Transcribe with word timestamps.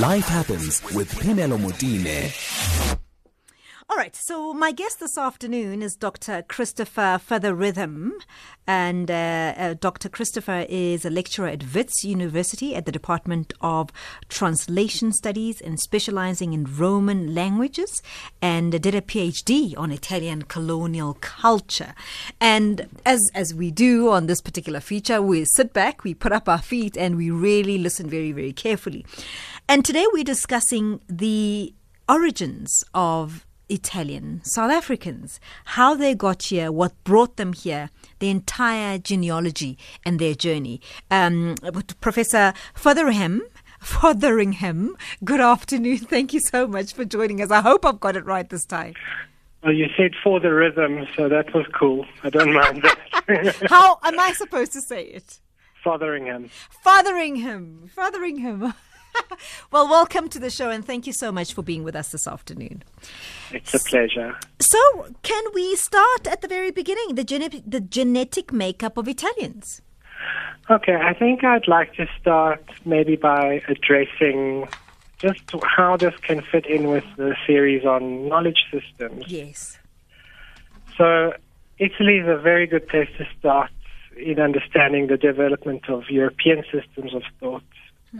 Life 0.00 0.26
Happens 0.28 0.82
with 0.94 1.12
Phemelo 1.12 1.58
Motene. 1.58 2.32
All 3.90 3.98
right, 3.98 4.16
so 4.16 4.54
my 4.54 4.72
guest 4.72 5.00
this 5.00 5.18
afternoon 5.18 5.82
is 5.82 5.96
Dr. 5.96 6.42
Christopher 6.48 7.20
Featherrhythm. 7.28 8.12
And 8.66 9.10
uh, 9.10 9.54
uh, 9.54 9.74
Dr. 9.74 10.08
Christopher 10.08 10.64
is 10.66 11.04
a 11.04 11.10
lecturer 11.10 11.48
at 11.48 11.74
Wits 11.74 12.02
University 12.02 12.74
at 12.74 12.86
the 12.86 12.92
Department 12.92 13.52
of 13.60 13.90
Translation 14.30 15.12
Studies 15.12 15.60
and 15.60 15.78
specializing 15.78 16.54
in 16.54 16.64
Roman 16.64 17.34
languages 17.34 18.00
and 18.40 18.80
did 18.80 18.94
a 18.94 19.02
PhD 19.02 19.76
on 19.76 19.90
Italian 19.90 20.42
colonial 20.42 21.18
culture. 21.20 21.92
And 22.40 22.88
as, 23.04 23.20
as 23.34 23.52
we 23.52 23.70
do 23.70 24.10
on 24.10 24.26
this 24.26 24.40
particular 24.40 24.80
feature, 24.80 25.20
we 25.20 25.44
sit 25.44 25.74
back, 25.74 26.02
we 26.02 26.14
put 26.14 26.32
up 26.32 26.48
our 26.48 26.62
feet, 26.62 26.96
and 26.96 27.16
we 27.16 27.30
really 27.30 27.76
listen 27.76 28.08
very, 28.08 28.32
very 28.32 28.54
carefully. 28.54 29.04
And 29.72 29.86
today 29.86 30.04
we're 30.12 30.22
discussing 30.22 31.00
the 31.08 31.72
origins 32.06 32.84
of 32.92 33.46
Italian 33.70 34.44
South 34.44 34.70
Africans, 34.70 35.40
how 35.64 35.94
they 35.94 36.14
got 36.14 36.42
here, 36.42 36.70
what 36.70 36.92
brought 37.04 37.38
them 37.38 37.54
here, 37.54 37.88
the 38.18 38.28
entire 38.28 38.98
genealogy 38.98 39.78
and 40.04 40.18
their 40.18 40.34
journey. 40.34 40.82
Um, 41.10 41.54
Professor 42.02 42.52
Fotheringham, 42.74 43.40
Fotheringham, 43.80 44.94
good 45.24 45.40
afternoon. 45.40 45.96
Thank 45.96 46.34
you 46.34 46.40
so 46.40 46.66
much 46.66 46.92
for 46.92 47.06
joining 47.06 47.40
us. 47.40 47.50
I 47.50 47.62
hope 47.62 47.86
I've 47.86 47.98
got 47.98 48.14
it 48.14 48.26
right 48.26 48.46
this 48.46 48.66
time. 48.66 48.92
Well, 49.64 49.72
you 49.72 49.86
said 49.96 50.10
for 50.22 50.38
the 50.38 50.52
rhythm, 50.52 51.06
so 51.16 51.30
that 51.30 51.54
was 51.54 51.64
cool. 51.72 52.04
I 52.22 52.28
don't 52.28 52.52
mind 52.52 52.82
that. 52.82 53.56
how 53.70 53.98
am 54.02 54.20
I 54.20 54.32
supposed 54.32 54.74
to 54.74 54.82
say 54.82 55.04
it? 55.04 55.40
Fotheringham. 55.82 56.50
Fotheringham. 56.84 57.88
Fotheringham. 57.96 58.74
well, 59.70 59.88
welcome 59.88 60.28
to 60.28 60.38
the 60.38 60.50
show 60.50 60.70
and 60.70 60.84
thank 60.84 61.06
you 61.06 61.12
so 61.12 61.32
much 61.32 61.52
for 61.52 61.62
being 61.62 61.84
with 61.84 61.96
us 61.96 62.10
this 62.10 62.26
afternoon. 62.26 62.82
It's 63.50 63.74
a 63.74 63.78
pleasure. 63.78 64.36
So, 64.60 64.78
can 65.22 65.44
we 65.54 65.76
start 65.76 66.26
at 66.26 66.40
the 66.40 66.48
very 66.48 66.70
beginning, 66.70 67.14
the, 67.14 67.24
gene- 67.24 67.62
the 67.66 67.80
genetic 67.80 68.52
makeup 68.52 68.96
of 68.96 69.08
Italians? 69.08 69.82
Okay, 70.70 70.94
I 70.94 71.14
think 71.14 71.44
I'd 71.44 71.68
like 71.68 71.94
to 71.94 72.06
start 72.20 72.64
maybe 72.84 73.16
by 73.16 73.62
addressing 73.68 74.68
just 75.18 75.40
how 75.64 75.96
this 75.96 76.14
can 76.22 76.42
fit 76.42 76.66
in 76.66 76.88
with 76.88 77.04
the 77.16 77.36
series 77.46 77.84
on 77.84 78.28
knowledge 78.28 78.64
systems. 78.70 79.24
Yes. 79.28 79.78
So, 80.96 81.32
Italy 81.78 82.18
is 82.18 82.28
a 82.28 82.36
very 82.36 82.66
good 82.66 82.86
place 82.88 83.08
to 83.18 83.26
start 83.38 83.70
in 84.16 84.38
understanding 84.38 85.06
the 85.06 85.16
development 85.16 85.88
of 85.88 86.04
European 86.10 86.64
systems 86.70 87.14
of 87.14 87.22
thought 87.40 87.62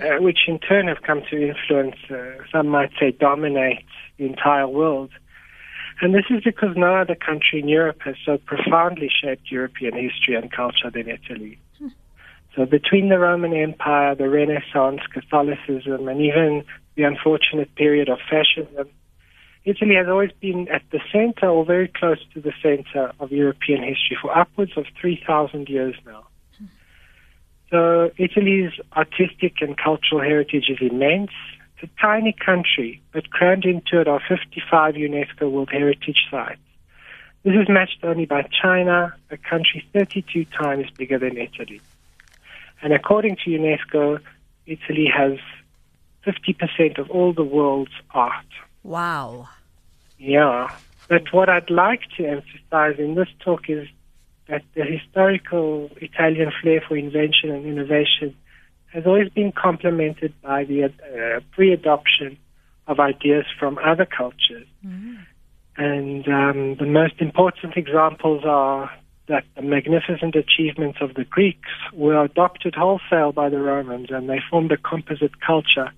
uh, 0.01 0.21
which 0.21 0.41
in 0.49 0.59
turn 0.59 0.89
have 0.89 1.03
come 1.03 1.23
to 1.31 1.49
influence, 1.49 1.97
uh, 2.11 2.43
some 2.51 2.69
might 2.69 2.91
say, 2.99 3.11
dominate 3.13 3.85
the 4.19 4.27
entire 4.27 4.67
world. 4.67 5.11
And 6.01 6.15
this 6.15 6.25
is 6.31 6.43
because 6.43 6.77
no 6.77 6.97
other 6.97 7.15
country 7.15 7.61
in 7.61 7.69
Europe 7.69 7.99
has 8.05 8.17
so 8.25 8.39
profoundly 8.39 9.11
shaped 9.23 9.51
European 9.51 9.95
history 9.95 10.35
and 10.35 10.51
culture 10.51 10.91
than 10.91 11.09
Italy. 11.09 11.59
So 12.55 12.67
between 12.67 13.09
the 13.09 13.19
Roman 13.19 13.55
Empire, 13.55 14.15
the 14.15 14.29
Renaissance, 14.29 15.01
Catholicism, 15.13 16.09
and 16.09 16.21
even 16.21 16.65
the 16.97 17.05
unfortunate 17.05 17.75
period 17.77 18.09
of 18.09 18.19
fascism, 18.29 18.89
Italy 19.65 19.95
has 19.95 20.09
always 20.09 20.33
been 20.41 20.69
at 20.69 20.83
the 20.91 21.01
center 21.13 21.49
or 21.49 21.65
very 21.65 21.89
close 21.89 22.19
to 22.35 22.41
the 22.41 22.53
center 22.63 23.13
of 23.21 23.31
European 23.31 23.83
history 23.83 24.19
for 24.21 24.37
upwards 24.37 24.73
of 24.77 24.85
3,000 25.01 25.69
years 25.69 25.95
now. 26.05 26.27
So 27.73 28.11
Italy's 28.19 28.71
artistic 28.95 29.63
and 29.63 29.79
cultural 29.79 30.21
heritage 30.21 30.67
is 30.69 30.77
immense. 30.83 31.31
It's 31.79 31.91
a 31.91 32.01
tiny 32.01 32.35
country, 32.35 33.01
but 33.13 33.31
crammed 33.31 33.65
into 33.65 33.99
it 33.99 34.07
are 34.07 34.21
55 34.29 34.95
UNESCO 34.95 35.51
World 35.51 35.71
Heritage 35.73 36.19
Sites. 36.31 36.61
This 37.45 37.55
is 37.55 37.71
matched 37.71 38.05
only 38.05 38.27
by 38.27 38.43
China, 38.43 39.15
a 39.31 39.39
country 39.39 39.83
32 39.95 40.45
times 40.45 40.91
bigger 40.99 41.19
than 41.19 41.39
Italy. 41.39 41.81
And 42.83 42.93
according 42.93 43.37
to 43.37 43.51
UNESCO, 43.51 44.21
Italy 44.67 45.07
has 45.07 45.39
50% 46.27 46.99
of 46.99 47.11
all 47.11 47.33
the 47.33 47.43
world's 47.43 47.91
art. 48.11 48.45
Wow. 48.83 49.49
Yeah. 50.19 50.69
But 51.09 51.33
what 51.33 51.49
I'd 51.49 51.71
like 51.71 52.03
to 52.19 52.27
emphasize 52.27 52.99
in 52.99 53.15
this 53.15 53.29
talk 53.43 53.71
is 53.71 53.89
that 54.49 54.63
the 54.75 54.85
historical 54.85 55.91
Italian 55.97 56.51
flair 56.61 56.83
for 56.87 56.97
invention 56.97 57.51
and 57.51 57.67
innovation 57.67 58.35
has 58.93 59.07
always 59.07 59.29
been 59.31 59.53
complemented 59.53 60.35
by 60.43 60.65
the 60.65 60.85
uh, 60.85 61.41
pre-adoption 61.53 62.37
of 62.87 63.01
ideas 63.01 63.45
from 63.59 63.79
other 63.79 64.05
cultures. 64.05 64.67
Mm-hmm. 64.85 65.15
And 65.77 66.29
um, 66.29 66.77
the 66.79 66.87
most 66.87 67.15
important 67.21 67.77
examples 67.77 68.45
are 68.45 68.91
that 69.29 69.45
the 69.57 69.63
magnificent 69.63 70.35
achievements 70.35 70.99
of 71.01 71.15
the 71.15 71.25
Greeks 71.25 71.71
were 71.95 72.23
adopted 72.23 72.75
wholesale 72.75 73.33
by 73.33 73.49
the 73.49 73.61
Romans, 73.61 74.09
and 74.11 74.29
they 74.29 74.41
formed 74.51 74.73
a 74.73 74.77
composite 74.77 75.41
culture, 75.41 75.91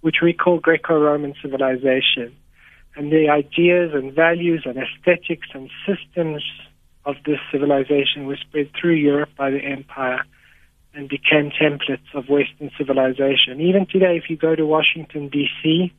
which 0.00 0.16
we 0.22 0.32
call 0.32 0.60
Greco-Roman 0.60 1.34
civilization. 1.42 2.34
And 2.96 3.12
the 3.12 3.28
ideas 3.28 3.90
and 3.92 4.14
values 4.14 4.62
and 4.64 4.78
aesthetics 4.78 5.48
and 5.52 5.68
systems 5.84 6.42
of 7.06 7.16
this 7.26 7.38
civilization 7.52 8.26
was 8.26 8.38
spread 8.40 8.70
through 8.78 8.94
Europe 8.94 9.30
by 9.36 9.50
the 9.50 9.58
empire 9.58 10.24
and 10.94 11.08
became 11.08 11.50
templates 11.50 12.14
of 12.14 12.28
Western 12.28 12.70
civilization. 12.78 13.60
Even 13.60 13.86
today, 13.86 14.16
if 14.16 14.30
you 14.30 14.36
go 14.36 14.54
to 14.54 14.64
Washington, 14.64 15.28
D.C., 15.28 15.92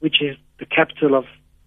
which 0.00 0.20
is 0.20 0.36
the 0.58 0.66
capital 0.66 1.14
of 1.14 1.24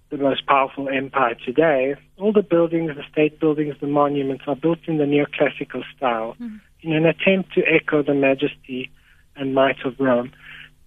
the 0.09 0.18
most 0.18 0.46
powerful 0.46 0.90
empire 0.90 1.36
today, 1.46 1.96
all 2.18 2.34
the 2.34 2.44
buildings, 2.44 2.92
the 2.96 3.04
state 3.12 3.40
buildings, 3.40 3.76
the 3.80 3.88
monuments 3.88 4.44
are 4.46 4.56
built 4.56 4.80
in 4.88 4.98
the 4.98 5.06
neoclassical 5.06 5.84
style 5.96 6.36
mm. 6.40 6.59
in 6.82 6.94
an 6.94 7.06
attempt 7.06 7.53
to 7.53 7.62
echo 7.66 8.03
the 8.03 8.14
majesty 8.14 8.92
and 9.36 9.56
might 9.56 9.78
of 9.86 9.98
Rome. 10.00 10.32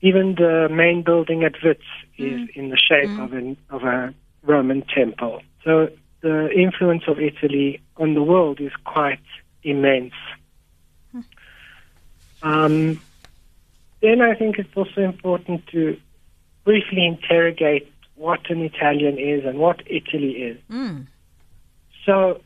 Even 0.03 0.35
the 0.35 0.69
main 0.71 1.03
building 1.03 1.43
at 1.43 1.55
Wits 1.65 1.81
is 2.19 2.41
mm. 2.41 2.49
in 2.55 2.69
the 2.69 2.77
shape 2.77 3.09
mm. 3.09 3.25
of, 3.25 3.33
an, 3.33 3.57
of 3.71 3.83
a 3.83 4.15
Roman 4.43 4.83
temple. 4.95 5.41
So 5.65 5.89
the 6.25 6.51
influence 6.51 7.03
of 7.07 7.21
Italy 7.21 7.83
on 7.99 8.15
the 8.15 8.23
world 8.23 8.59
is 8.59 8.73
quite 8.85 9.21
immense. 9.63 10.15
Hmm. 11.13 11.21
Um, 12.43 13.01
then 14.01 14.23
I 14.23 14.35
think 14.35 14.59
it's 14.59 14.75
also 14.75 15.03
important 15.03 15.67
to 15.69 15.99
briefly 16.65 17.05
interrogate 17.07 17.93
what 18.15 18.51
an 18.51 18.63
Italian 18.63 19.19
is 19.19 19.45
and 19.45 19.59
what 19.59 19.83
Italy 19.87 20.33
is. 20.49 20.59
Mm. 20.71 21.07
So, 22.07 22.41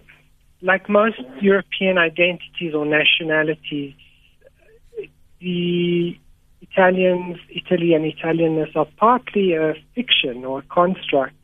like 0.61 0.88
most 0.88 1.21
European 1.41 1.99
identities 1.99 2.75
or 2.75 2.84
nationalities, 2.84 3.94
the 5.41 6.19
Italians, 6.62 7.38
Italy 7.49 7.94
and 7.94 8.05
Italianness 8.12 8.75
are 8.75 8.88
partly 8.97 9.55
a 9.55 9.75
fiction 9.94 10.44
or 10.44 10.61
a 10.61 10.62
construct 10.62 11.38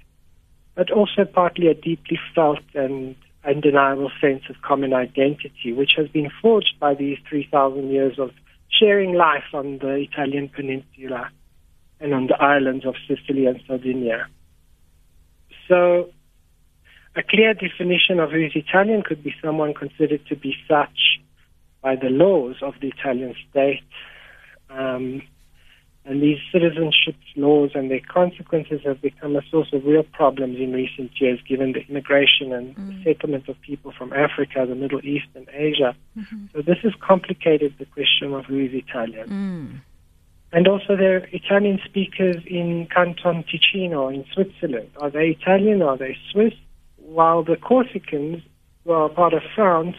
but 0.74 0.90
also 0.90 1.24
partly 1.24 1.68
a 1.68 1.74
deeply 1.74 2.18
felt 2.34 2.60
and 2.74 3.14
undeniable 3.44 4.10
sense 4.20 4.42
of 4.48 4.60
common 4.62 4.92
identity, 4.92 5.72
which 5.72 5.92
has 5.96 6.08
been 6.08 6.30
forged 6.42 6.74
by 6.80 6.94
these 6.94 7.18
3,000 7.28 7.90
years 7.90 8.18
of 8.18 8.30
sharing 8.68 9.14
life 9.14 9.44
on 9.52 9.78
the 9.78 9.94
Italian 9.94 10.48
peninsula 10.48 11.30
and 12.00 12.12
on 12.12 12.26
the 12.26 12.42
islands 12.42 12.84
of 12.84 12.94
Sicily 13.06 13.46
and 13.46 13.60
Sardinia. 13.66 14.26
So, 15.68 16.10
a 17.16 17.22
clear 17.22 17.54
definition 17.54 18.18
of 18.18 18.32
who 18.32 18.44
is 18.44 18.52
Italian 18.54 19.02
could 19.02 19.22
be 19.22 19.34
someone 19.42 19.74
considered 19.74 20.26
to 20.26 20.36
be 20.36 20.56
such 20.68 21.20
by 21.80 21.96
the 21.96 22.08
laws 22.08 22.56
of 22.62 22.74
the 22.80 22.88
Italian 22.88 23.34
state. 23.50 23.84
Um, 24.70 25.22
and 26.06 26.22
these 26.22 26.38
citizenship 26.52 27.16
laws 27.34 27.70
and 27.74 27.90
their 27.90 28.00
consequences 28.00 28.80
have 28.84 29.00
become 29.00 29.36
a 29.36 29.42
source 29.50 29.68
of 29.72 29.86
real 29.86 30.02
problems 30.02 30.58
in 30.58 30.72
recent 30.72 31.10
years, 31.18 31.40
given 31.48 31.72
the 31.72 31.80
immigration 31.88 32.52
and 32.52 32.76
mm. 32.76 33.04
settlement 33.04 33.48
of 33.48 33.58
people 33.62 33.90
from 33.96 34.12
Africa, 34.12 34.66
the 34.68 34.74
Middle 34.74 35.00
East, 35.02 35.28
and 35.34 35.48
Asia. 35.52 35.96
Mm-hmm. 36.16 36.46
So 36.52 36.60
this 36.60 36.76
has 36.82 36.92
complicated 37.00 37.74
the 37.78 37.86
question 37.86 38.34
of 38.34 38.44
who 38.44 38.58
is 38.58 38.72
Italian. 38.74 39.28
Mm. 39.28 39.80
And 40.52 40.68
also, 40.68 40.94
there 40.94 41.16
are 41.16 41.28
Italian 41.32 41.80
speakers 41.84 42.36
in 42.46 42.86
Canton 42.94 43.44
Ticino 43.44 44.12
in 44.12 44.24
Switzerland. 44.32 44.90
Are 45.00 45.10
they 45.10 45.36
Italian? 45.40 45.80
Are 45.80 45.96
they 45.96 46.16
Swiss? 46.30 46.52
While 46.98 47.42
the 47.42 47.56
Corsicans, 47.56 48.42
who 48.84 48.92
are 48.92 49.08
part 49.08 49.32
of 49.32 49.42
France, 49.54 49.96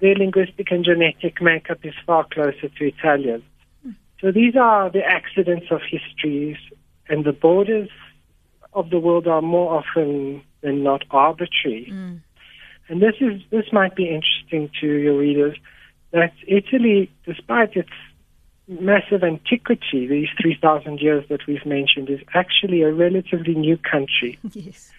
their 0.00 0.14
linguistic 0.14 0.70
and 0.70 0.84
genetic 0.84 1.40
makeup 1.40 1.78
is 1.82 1.94
far 2.06 2.26
closer 2.30 2.68
to 2.68 2.84
Italian. 2.84 3.42
So 4.20 4.32
these 4.32 4.56
are 4.56 4.90
the 4.90 5.02
accidents 5.04 5.66
of 5.70 5.80
histories, 5.88 6.56
and 7.08 7.24
the 7.24 7.32
borders 7.32 7.88
of 8.72 8.90
the 8.90 8.98
world 8.98 9.26
are 9.26 9.42
more 9.42 9.78
often 9.78 10.42
than 10.60 10.82
not 10.82 11.04
arbitrary. 11.10 11.88
Mm. 11.90 12.20
And 12.88 13.02
this 13.02 13.14
is 13.20 13.42
this 13.50 13.72
might 13.72 13.94
be 13.94 14.08
interesting 14.08 14.70
to 14.80 14.86
your 14.86 15.16
readers 15.16 15.56
that 16.12 16.32
Italy, 16.46 17.10
despite 17.26 17.76
its 17.76 17.90
massive 18.66 19.22
antiquity, 19.22 20.06
these 20.06 20.28
3,000 20.40 21.00
years 21.00 21.24
that 21.28 21.46
we've 21.46 21.64
mentioned, 21.64 22.10
is 22.10 22.20
actually 22.34 22.82
a 22.82 22.92
relatively 22.92 23.54
new 23.54 23.76
country. 23.78 24.38
Yes. 24.52 24.92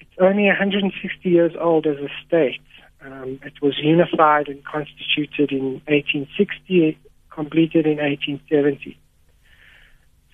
It's 0.00 0.10
only 0.20 0.46
160 0.46 1.28
years 1.28 1.52
old 1.60 1.86
as 1.86 1.96
a 1.98 2.08
state. 2.26 2.60
Um, 3.02 3.38
it 3.44 3.60
was 3.60 3.74
unified 3.78 4.48
and 4.48 4.64
constituted 4.64 5.52
in 5.52 5.82
1860, 5.86 6.98
completed 7.36 7.86
in 7.86 7.98
1870. 7.98 8.98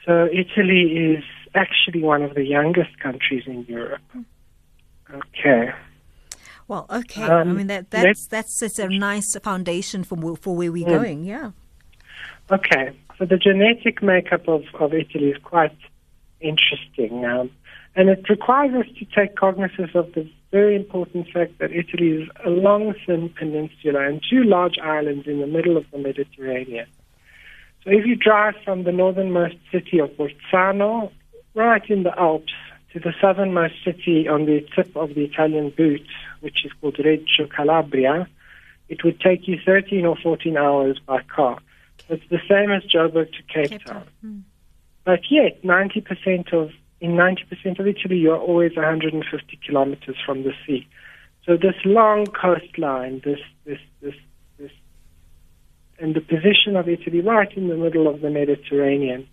So 0.06 0.12
Italy 0.42 0.82
is 1.12 1.24
actually 1.54 2.02
one 2.02 2.22
of 2.22 2.34
the 2.34 2.44
youngest 2.44 2.98
countries 3.06 3.44
in 3.46 3.64
Europe. 3.68 4.00
Okay. 5.20 5.72
Well, 6.68 6.86
okay. 6.88 7.24
I 7.24 7.42
Um, 7.42 7.56
mean 7.56 7.66
that 7.66 7.90
that's 7.90 8.26
that's 8.34 8.62
it's 8.62 8.78
a 8.78 8.88
nice 8.88 9.30
foundation 9.50 10.04
for 10.04 10.16
for 10.36 10.56
where 10.56 10.72
we're 10.72 10.92
going. 10.98 11.18
Yeah. 11.24 11.50
Okay, 12.50 12.84
so 13.16 13.24
the 13.24 13.36
genetic 13.36 14.02
makeup 14.02 14.48
of, 14.48 14.62
of 14.80 14.92
Italy 14.92 15.28
is 15.34 15.38
quite 15.42 15.76
interesting, 16.40 17.24
um, 17.24 17.50
and 17.96 18.08
it 18.08 18.28
requires 18.28 18.74
us 18.74 18.88
to 18.98 19.04
take 19.16 19.36
cognizance 19.36 19.92
of 19.94 20.12
the 20.14 20.24
very 20.52 20.76
important 20.76 21.26
fact 21.32 21.58
that 21.58 21.72
Italy 21.72 22.22
is 22.22 22.28
a 22.44 22.50
long, 22.50 22.94
thin 23.06 23.30
peninsula 23.30 24.06
and 24.06 24.22
two 24.28 24.44
large 24.44 24.78
islands 24.78 25.26
in 25.26 25.40
the 25.40 25.46
middle 25.46 25.78
of 25.78 25.86
the 25.90 25.98
Mediterranean. 25.98 26.86
So 27.82 27.90
if 27.90 28.06
you 28.06 28.14
drive 28.14 28.54
from 28.64 28.84
the 28.84 28.92
northernmost 28.92 29.56
city 29.72 29.98
of 29.98 30.10
Bolzano, 30.10 31.10
right 31.54 31.82
in 31.90 32.04
the 32.04 32.16
Alps, 32.18 32.52
to 32.92 33.00
the 33.00 33.14
southernmost 33.20 33.74
city 33.82 34.28
on 34.28 34.44
the 34.44 34.64
tip 34.76 34.94
of 34.94 35.14
the 35.14 35.24
Italian 35.24 35.70
boot, 35.70 36.06
which 36.40 36.64
is 36.66 36.72
called 36.80 36.98
Reggio 36.98 37.46
Calabria, 37.48 38.28
it 38.90 39.02
would 39.02 39.18
take 39.20 39.48
you 39.48 39.58
13 39.64 40.04
or 40.04 40.16
14 40.16 40.56
hours 40.58 41.00
by 41.06 41.22
car. 41.22 41.58
It's 42.10 42.28
the 42.28 42.40
same 42.46 42.70
as 42.70 42.82
Joburg 42.82 43.32
to 43.32 43.42
Cape, 43.44 43.70
Cape 43.70 43.84
Town. 43.84 43.94
Town. 43.94 44.08
Hmm. 44.20 44.38
But 45.04 45.20
yet, 45.30 45.62
90% 45.62 46.52
of 46.52 46.70
in 47.02 47.16
90% 47.16 47.80
of 47.80 47.86
Italy, 47.88 48.16
you're 48.16 48.38
always 48.38 48.76
150 48.76 49.58
kilometers 49.66 50.16
from 50.24 50.44
the 50.44 50.52
sea. 50.64 50.86
So 51.44 51.56
this 51.56 51.74
long 51.84 52.26
coastline, 52.26 53.20
this 53.24 53.40
this 53.64 53.80
this 54.00 54.14
this, 54.56 54.70
and 55.98 56.14
the 56.14 56.20
position 56.20 56.76
of 56.76 56.88
Italy 56.88 57.20
right 57.20 57.52
in 57.56 57.66
the 57.66 57.76
middle 57.76 58.06
of 58.06 58.20
the 58.20 58.30
Mediterranean, 58.30 59.26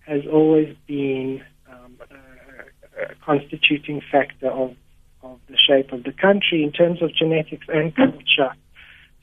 has 0.00 0.26
always 0.30 0.76
been 0.86 1.42
um, 1.72 1.96
a, 2.10 3.04
a 3.04 3.14
constituting 3.24 4.02
factor 4.12 4.50
of 4.50 4.76
of 5.22 5.40
the 5.48 5.56
shape 5.56 5.92
of 5.92 6.04
the 6.04 6.12
country 6.12 6.62
in 6.62 6.70
terms 6.70 7.00
of 7.00 7.14
genetics 7.14 7.66
and 7.68 7.96
culture. 7.96 8.52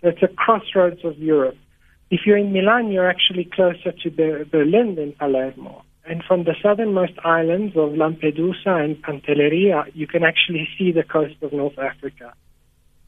So 0.01 0.10
it's 0.10 0.24
a 0.24 0.28
crossroads 0.28 1.06
of 1.06 1.19
Europe. 1.19 1.57
If 2.10 2.22
you're 2.25 2.38
in 2.38 2.54
Milan, 2.54 2.92
you're 2.92 3.07
actually 3.07 3.46
closer 3.46 3.92
to 3.92 4.10
Berlin 4.51 4.96
than 4.96 5.12
Palermo. 5.13 5.84
And 6.05 6.21
from 6.23 6.44
the 6.44 6.55
southernmost 6.61 7.13
islands 7.23 7.77
of 7.77 7.91
Lampedusa 7.91 8.83
and 8.83 9.01
Pantelleria, 9.01 9.89
you 9.94 10.05
can 10.05 10.23
actually 10.23 10.67
see 10.77 10.91
the 10.91 11.03
coast 11.03 11.35
of 11.41 11.53
North 11.53 11.79
Africa. 11.79 12.33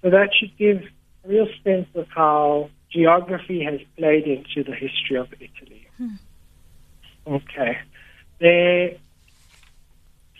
So 0.02 0.10
that 0.10 0.30
should 0.38 0.56
give 0.58 0.82
a 1.26 1.28
real 1.28 1.48
sense 1.64 1.88
of 1.96 2.08
how 2.10 2.70
geography 2.90 3.64
has 3.64 3.82
played 3.98 4.26
into 4.26 4.64
the 4.64 4.76
history 4.76 5.18
of 5.18 5.28
Italy. 5.34 5.88
Hmm. 5.98 6.16
Okay. 7.28 7.80
The 8.40 8.98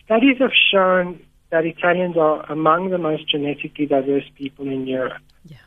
studies 0.06 0.38
have 0.40 0.52
shown 0.72 1.20
that 1.50 1.66
Italians 1.66 2.16
are 2.18 2.50
among 2.52 2.90
the 2.90 2.98
most 2.98 3.30
genetically 3.30 3.86
diverse 3.86 4.30
people 4.36 4.68
in 4.68 4.88
Europe. 4.88 5.22
Yeah. 5.46 5.58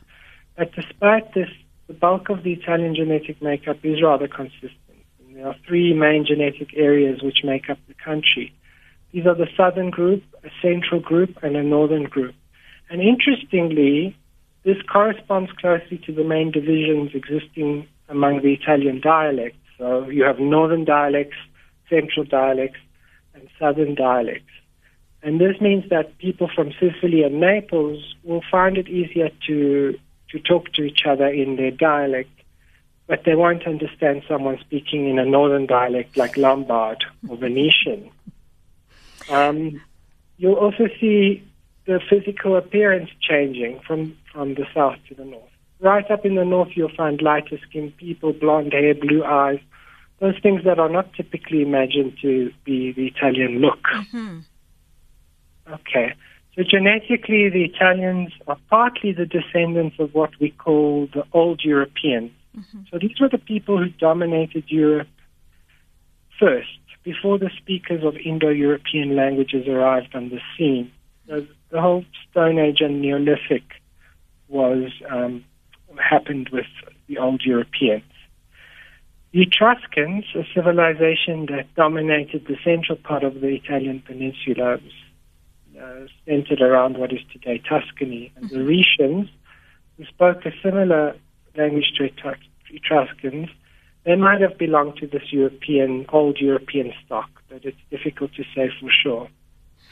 But 0.55 0.71
despite 0.73 1.33
this, 1.33 1.49
the 1.87 1.93
bulk 1.93 2.29
of 2.29 2.43
the 2.43 2.53
Italian 2.53 2.95
genetic 2.95 3.41
makeup 3.41 3.77
is 3.83 4.01
rather 4.01 4.27
consistent. 4.27 4.73
There 5.39 5.47
are 5.47 5.55
three 5.65 5.93
main 5.93 6.25
genetic 6.25 6.75
areas 6.75 7.23
which 7.23 7.45
make 7.45 7.69
up 7.69 7.77
the 7.87 7.93
country. 7.93 8.53
These 9.13 9.25
are 9.25 9.35
the 9.35 9.47
southern 9.55 9.89
group, 9.89 10.21
a 10.43 10.49
central 10.61 10.99
group, 10.99 11.37
and 11.41 11.55
a 11.55 11.63
northern 11.63 12.03
group. 12.03 12.35
And 12.89 12.99
interestingly, 13.01 14.17
this 14.65 14.75
corresponds 14.91 15.49
closely 15.53 15.97
to 15.99 16.11
the 16.11 16.25
main 16.25 16.51
divisions 16.51 17.11
existing 17.13 17.87
among 18.09 18.41
the 18.41 18.51
Italian 18.51 18.99
dialects. 18.99 19.59
So 19.77 20.09
you 20.09 20.25
have 20.25 20.39
northern 20.39 20.83
dialects, 20.83 21.37
central 21.89 22.25
dialects, 22.25 22.81
and 23.33 23.47
southern 23.57 23.95
dialects. 23.95 24.51
And 25.23 25.39
this 25.39 25.61
means 25.61 25.85
that 25.89 26.17
people 26.17 26.49
from 26.53 26.73
Sicily 26.73 27.23
and 27.23 27.39
Naples 27.39 28.13
will 28.25 28.43
find 28.51 28.77
it 28.77 28.89
easier 28.89 29.29
to 29.47 29.97
to 30.31 30.39
talk 30.39 30.73
to 30.73 30.83
each 30.83 31.05
other 31.07 31.27
in 31.27 31.55
their 31.55 31.71
dialect, 31.71 32.29
but 33.09 33.23
they 33.25 33.33
won't 33.33 33.65
understand 33.65 34.21
someone 34.27 34.59
speaking 34.59 35.09
in 35.09 35.17
a 35.17 35.25
northern 35.25 35.65
dialect 35.65 36.15
like 36.15 36.37
Lombard 36.37 37.03
or 37.27 37.37
Venetian. 37.37 38.11
Um, 39.31 39.81
you'll 40.37 40.53
also 40.53 40.87
see 41.01 41.43
the 41.85 41.99
physical 42.07 42.55
appearance 42.55 43.09
changing 43.19 43.79
from, 43.79 44.15
from 44.31 44.53
the 44.53 44.67
south 44.75 44.97
to 45.07 45.15
the 45.15 45.25
north. 45.25 45.49
Right 45.79 46.09
up 46.11 46.23
in 46.23 46.35
the 46.35 46.45
north, 46.45 46.69
you'll 46.75 46.95
find 46.95 47.19
lighter 47.19 47.57
skinned 47.67 47.97
people, 47.97 48.31
blonde 48.31 48.73
hair, 48.73 48.93
blue 48.93 49.23
eyes, 49.23 49.59
those 50.19 50.35
things 50.43 50.63
that 50.65 50.77
are 50.77 50.89
not 50.89 51.11
typically 51.15 51.63
imagined 51.63 52.15
to 52.21 52.51
be 52.63 52.91
the 52.91 53.07
Italian 53.07 53.59
look. 53.59 53.87
Okay. 55.71 56.13
So 56.55 56.61
genetically, 56.63 57.49
the 57.49 57.63
Italians 57.63 58.33
are 58.47 58.57
partly 58.69 59.13
the 59.13 59.25
descendants 59.25 59.95
of 59.97 60.13
what 60.13 60.31
we 60.39 60.51
call 60.51 61.07
the 61.11 61.23
old 61.33 61.61
Europeans. 61.63 62.31
So 62.91 62.99
these 62.99 63.19
were 63.19 63.29
the 63.29 63.37
people 63.37 63.77
who 63.77 63.89
dominated 63.89 64.65
Europe 64.67 65.07
first, 66.39 66.79
before 67.03 67.37
the 67.37 67.49
speakers 67.57 68.03
of 68.03 68.15
Indo-European 68.17 69.15
languages 69.15 69.67
arrived 69.67 70.15
on 70.15 70.29
the 70.29 70.39
scene. 70.57 70.91
So 71.27 71.45
the 71.69 71.81
whole 71.81 72.05
Stone 72.29 72.59
Age 72.59 72.81
and 72.81 73.01
Neolithic 73.01 73.63
was 74.47 74.91
um, 75.09 75.45
happened 75.97 76.49
with 76.51 76.65
the 77.07 77.17
old 77.17 77.41
Europeans. 77.45 78.03
The 79.31 79.43
Etruscans, 79.43 80.25
a 80.35 80.43
civilization 80.55 81.45
that 81.47 81.67
dominated 81.75 82.45
the 82.47 82.57
central 82.63 82.97
part 82.97 83.23
of 83.23 83.41
the 83.41 83.47
Italian 83.47 84.01
peninsula, 84.05 84.79
was 84.83 84.93
uh, 85.79 86.07
centered 86.25 86.61
around 86.61 86.97
what 86.97 87.13
is 87.13 87.19
today 87.31 87.59
Tuscany. 87.59 88.31
And 88.35 88.49
the 88.49 88.57
Rhaetians, 88.57 89.29
who 89.97 90.05
spoke 90.05 90.45
a 90.45 90.51
similar 90.63 91.15
language 91.55 91.91
to 91.97 92.05
Etruscans, 92.71 93.49
they 94.05 94.15
might 94.15 94.41
have 94.41 94.57
belonged 94.57 94.97
to 94.97 95.07
this 95.07 95.31
European, 95.31 96.05
old 96.09 96.37
European 96.39 96.93
stock, 97.05 97.29
but 97.49 97.65
it's 97.65 97.77
difficult 97.89 98.33
to 98.35 98.43
say 98.55 98.69
for 98.79 98.89
sure. 98.91 99.29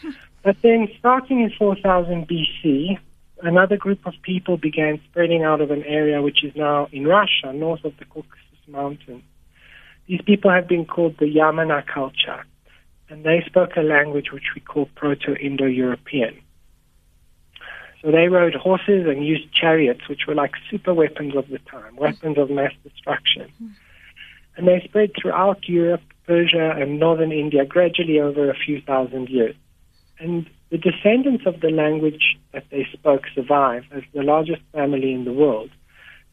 But 0.43 0.57
then, 0.61 0.87
starting 0.97 1.41
in 1.41 1.51
4000 1.57 2.25
BC, 2.25 2.97
another 3.43 3.75
group 3.75 4.05
of 4.05 4.13
people 4.21 4.55
began 4.55 5.01
spreading 5.09 5.43
out 5.43 5.59
of 5.59 5.71
an 5.71 5.83
area 5.83 6.21
which 6.21 6.43
is 6.43 6.55
now 6.55 6.87
in 6.91 7.05
Russia, 7.05 7.51
north 7.53 7.83
of 7.83 7.97
the 7.97 8.05
Caucasus 8.05 8.67
Mountains. 8.67 9.23
These 10.07 10.21
people 10.21 10.51
have 10.51 10.67
been 10.67 10.85
called 10.85 11.17
the 11.19 11.25
Yamnaya 11.25 11.85
culture, 11.85 12.45
and 13.09 13.25
they 13.25 13.43
spoke 13.45 13.75
a 13.75 13.81
language 13.81 14.31
which 14.31 14.53
we 14.55 14.61
call 14.61 14.87
Proto-Indo-European. 14.95 16.39
So 18.07 18.11
they 18.13 18.29
rode 18.29 18.55
horses 18.55 19.05
and 19.05 19.25
used 19.25 19.53
chariots, 19.53 20.07
which 20.07 20.27
were 20.27 20.33
like 20.33 20.53
super 20.71 20.93
weapons 20.93 21.35
of 21.35 21.49
the 21.49 21.59
time, 21.69 21.97
weapons 21.97 22.37
of 22.37 22.49
mass 22.49 22.71
destruction. 22.81 23.51
And 24.55 24.65
they 24.65 24.79
spread 24.85 25.11
throughout 25.21 25.67
Europe, 25.67 26.03
Persia, 26.25 26.71
and 26.77 27.01
northern 27.01 27.33
India 27.33 27.65
gradually 27.65 28.21
over 28.21 28.49
a 28.49 28.55
few 28.55 28.79
thousand 28.79 29.27
years. 29.27 29.55
And 30.19 30.49
the 30.69 30.77
descendants 30.77 31.45
of 31.45 31.59
the 31.59 31.69
language 31.69 32.37
that 32.53 32.63
they 32.71 32.87
spoke 32.93 33.23
survive 33.35 33.83
as 33.91 34.03
the 34.13 34.23
largest 34.23 34.61
family 34.71 35.11
in 35.11 35.25
the 35.25 35.33
world. 35.33 35.69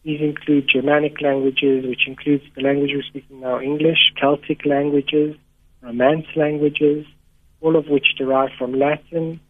These 0.04 0.20
include 0.20 0.68
Germanic 0.68 1.20
languages, 1.20 1.84
which 1.84 2.06
includes 2.06 2.44
the 2.54 2.62
language 2.62 2.92
we're 2.94 3.02
speaking 3.02 3.40
now, 3.40 3.60
English, 3.60 4.12
Celtic 4.16 4.64
languages, 4.64 5.34
Romance 5.82 6.26
languages, 6.36 7.04
all 7.60 7.74
of 7.74 7.88
which 7.88 8.14
derive 8.16 8.50
from 8.56 8.74
Latin, 8.74 9.40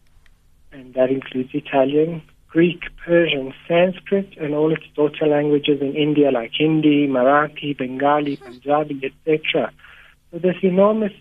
and 0.75 0.93
that 0.93 1.09
includes 1.09 1.49
Italian, 1.53 2.21
Greek, 2.47 2.81
Persian, 3.05 3.53
Sanskrit, 3.67 4.29
and 4.37 4.53
all 4.53 4.71
its 4.71 4.83
daughter 4.95 5.25
languages 5.25 5.81
in 5.81 5.95
India 5.95 6.31
like 6.31 6.51
Hindi, 6.57 7.07
Marathi, 7.07 7.77
Bengali, 7.77 8.37
Punjabi, 8.37 9.01
etc. 9.03 9.71
So 10.31 10.39
this 10.39 10.55
enormous 10.61 11.13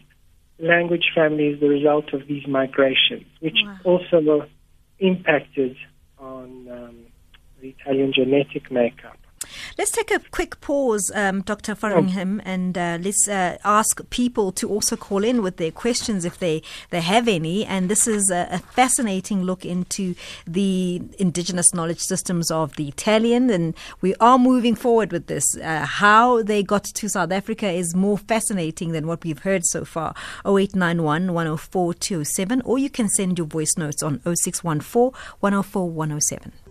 language 0.59 1.07
family 1.15 1.49
is 1.49 1.61
the 1.61 1.69
result 1.69 2.13
of 2.13 2.27
these 2.27 2.47
migrations, 2.47 3.27
which 3.41 3.59
Wow. 3.65 3.79
also 3.85 4.21
were 4.21 4.47
impacted 4.99 5.77
on 6.19 6.69
um, 6.71 6.97
the 7.61 7.69
Italian 7.69 8.13
genetic 8.13 8.71
makeup. 8.71 9.19
Let's 9.79 9.91
take 9.91 10.11
a 10.11 10.21
quick 10.31 10.61
pause, 10.61 11.11
um, 11.15 11.43
Dr. 11.43 11.75
Fotheringham, 11.75 12.41
and 12.45 12.77
uh, 12.77 12.99
let's 13.01 13.29
uh, 13.29 13.59
ask 13.65 14.01
people 14.11 14.53
to 14.53 14.69
also 14.69 14.97
call 14.97 15.25
in 15.25 15.43
with 15.43 15.57
their 15.57 15.71
questions 15.71 16.25
if 16.25 16.39
they, 16.39 16.63
they 16.91 17.01
have 17.01 17.29
any. 17.29 17.65
And 17.65 17.89
this 17.89 18.07
is 18.07 18.31
a, 18.31 18.49
a 18.51 18.59
fascinating 18.59 19.43
look 19.43 19.65
into 19.65 20.15
the 20.47 21.03
indigenous 21.19 21.75
knowledge 21.75 22.01
systems 22.01 22.51
of 22.51 22.77
the 22.77 22.89
Italian, 22.89 23.51
and 23.51 23.75
we 24.01 24.15
are 24.17 24.39
moving 24.39 24.75
forward 24.75 25.13
with 25.13 25.27
this. 25.27 25.57
Uh, 25.57 25.87
how 25.87 26.43
they 26.43 26.63
got 26.63 26.85
to 26.85 27.09
South 27.09 27.33
Africa 27.33 27.69
is 27.71 27.95
more 27.95 28.19
fascinating 28.19 28.93
than 28.93 29.07
what 29.07 29.25
we've 29.25 29.41
heard 29.41 29.65
so 29.65 29.85
far. 29.85 30.15
0891 30.47 31.33
104 31.33 31.95
207, 31.95 32.63
or 32.63 32.79
you 32.79 32.91
can 32.91 33.09
send 33.09 33.39
your 33.39 33.47
voice 33.47 33.75
notes 33.77 34.03
on 34.03 34.21
0614 34.21 35.13
104 35.41 35.91
107. 35.91 36.64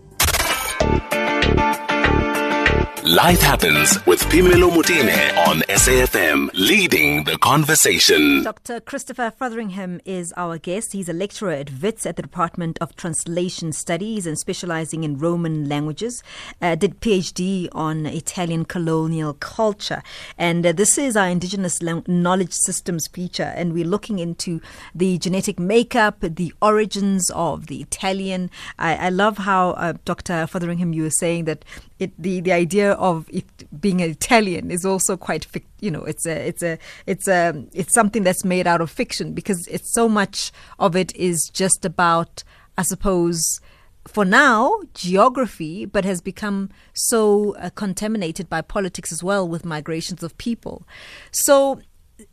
Life 3.04 3.42
Happens 3.42 3.98
with 4.06 4.22
Phemelo 4.22 4.70
Motene 4.70 5.36
on 5.46 5.60
SAFM, 5.68 6.48
leading 6.54 7.24
the 7.24 7.36
conversation. 7.36 8.42
Dr. 8.42 8.80
Christopher 8.80 9.30
Fotheringham 9.30 10.00
is 10.06 10.32
our 10.38 10.56
guest. 10.56 10.94
He's 10.94 11.10
a 11.10 11.12
lecturer 11.12 11.50
at 11.50 11.82
WITS 11.82 12.06
at 12.06 12.16
the 12.16 12.22
Department 12.22 12.78
of 12.80 12.96
Translation 12.96 13.72
Studies 13.72 14.26
and 14.26 14.38
specializing 14.38 15.04
in 15.04 15.18
Roman 15.18 15.68
languages. 15.68 16.22
Uh, 16.62 16.76
did 16.76 17.00
PhD 17.00 17.68
on 17.72 18.06
Italian 18.06 18.64
colonial 18.64 19.34
culture. 19.34 20.02
And 20.38 20.64
uh, 20.64 20.72
this 20.72 20.96
is 20.96 21.14
our 21.14 21.28
Indigenous 21.28 21.82
Knowledge 21.82 22.54
Systems 22.54 23.06
feature. 23.08 23.52
And 23.54 23.74
we're 23.74 23.84
looking 23.84 24.18
into 24.18 24.62
the 24.94 25.18
genetic 25.18 25.58
makeup, 25.58 26.20
the 26.22 26.54
origins 26.62 27.28
of 27.34 27.66
the 27.66 27.82
Italian. 27.82 28.50
I, 28.78 28.96
I 28.96 29.08
love 29.10 29.36
how, 29.36 29.72
uh, 29.72 29.92
Dr. 30.06 30.46
Fotheringham, 30.46 30.94
you 30.94 31.02
were 31.02 31.10
saying 31.10 31.44
that 31.44 31.66
it, 31.98 32.10
the, 32.18 32.40
the 32.40 32.52
idea 32.52 32.93
of 32.94 33.28
it 33.30 33.44
being 33.80 34.00
Italian 34.00 34.70
is 34.70 34.84
also 34.84 35.16
quite, 35.16 35.46
you 35.80 35.90
know, 35.90 36.04
it's 36.04 36.26
a, 36.26 36.48
it's 36.48 36.62
a, 36.62 36.78
it's 37.06 37.28
a, 37.28 37.64
it's 37.72 37.94
something 37.94 38.22
that's 38.22 38.44
made 38.44 38.66
out 38.66 38.80
of 38.80 38.90
fiction 38.90 39.32
because 39.32 39.66
it's 39.68 39.92
so 39.94 40.08
much 40.08 40.52
of 40.78 40.96
it 40.96 41.14
is 41.16 41.50
just 41.52 41.84
about, 41.84 42.42
I 42.78 42.82
suppose, 42.82 43.60
for 44.06 44.24
now, 44.24 44.80
geography, 44.92 45.86
but 45.86 46.04
has 46.04 46.20
become 46.20 46.70
so 46.92 47.56
uh, 47.56 47.70
contaminated 47.70 48.48
by 48.48 48.60
politics 48.60 49.10
as 49.12 49.22
well 49.22 49.48
with 49.48 49.64
migrations 49.64 50.22
of 50.22 50.36
people. 50.36 50.86
So, 51.30 51.80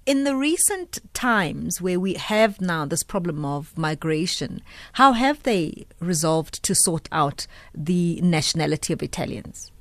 in 0.05 0.25
the 0.25 0.35
recent 0.35 0.99
times 1.13 1.81
where 1.81 1.99
we 1.99 2.13
have 2.13 2.61
now 2.61 2.85
this 2.85 3.03
problem 3.03 3.45
of 3.45 3.75
migration, 3.77 4.61
how 4.93 5.13
have 5.13 5.43
they 5.43 5.85
resolved 5.99 6.61
to 6.63 6.75
sort 6.75 7.07
out 7.11 7.47
the 7.73 8.19
nationality 8.21 8.93
of 8.93 9.01
Italians? 9.01 9.71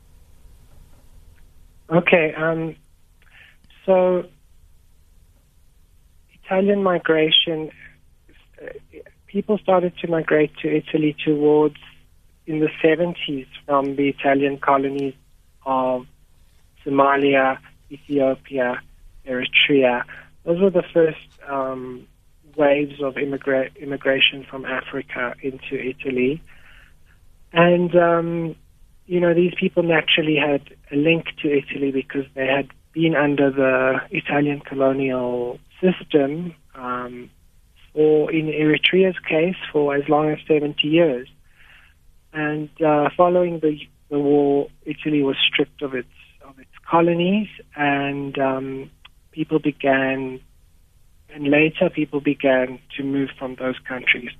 Okay, 1.92 2.32
um, 2.34 2.76
so 3.84 4.24
Italian 6.44 6.84
migration, 6.84 7.70
people 9.26 9.58
started 9.58 9.92
to 9.98 10.08
migrate 10.08 10.52
to 10.62 10.68
Italy 10.68 11.16
towards 11.24 11.76
in 12.46 12.60
the 12.60 12.68
70s 12.82 13.46
from 13.66 13.96
the 13.96 14.08
Italian 14.08 14.58
colonies 14.58 15.14
of 15.66 16.06
Somalia, 16.84 17.58
Ethiopia, 17.90 18.80
Eritrea. 19.26 20.04
Those 20.44 20.60
were 20.60 20.70
the 20.70 20.84
first 20.94 21.18
um, 21.48 22.06
waves 22.56 23.02
of 23.02 23.14
immigra- 23.14 23.74
immigration 23.76 24.46
from 24.48 24.64
Africa 24.64 25.34
into 25.42 25.74
Italy. 25.74 26.40
And 27.52 27.94
um, 27.96 28.56
you 29.10 29.18
know, 29.18 29.34
these 29.34 29.52
people 29.58 29.82
naturally 29.82 30.36
had 30.36 30.62
a 30.92 30.94
link 30.94 31.24
to 31.42 31.48
Italy 31.50 31.90
because 31.90 32.24
they 32.36 32.46
had 32.46 32.68
been 32.92 33.16
under 33.16 33.50
the 33.50 33.98
Italian 34.12 34.60
colonial 34.60 35.58
system, 35.82 36.54
um, 36.76 37.28
or 37.92 38.30
in 38.30 38.46
Eritrea's 38.46 39.18
case, 39.28 39.56
for 39.72 39.96
as 39.96 40.08
long 40.08 40.30
as 40.30 40.38
70 40.46 40.86
years. 40.86 41.26
And 42.32 42.68
uh, 42.80 43.08
following 43.16 43.58
the, 43.58 43.80
the 44.10 44.20
war, 44.20 44.68
Italy 44.84 45.24
was 45.24 45.34
stripped 45.44 45.82
of 45.82 45.92
its 45.92 46.08
of 46.48 46.56
its 46.60 46.70
colonies, 46.88 47.48
and 47.74 48.38
um, 48.38 48.90
people 49.32 49.58
began, 49.58 50.38
and 51.34 51.48
later 51.48 51.90
people 51.90 52.20
began 52.20 52.78
to 52.96 53.02
move 53.02 53.30
from 53.36 53.56
those 53.56 53.78
countries. 53.88 54.30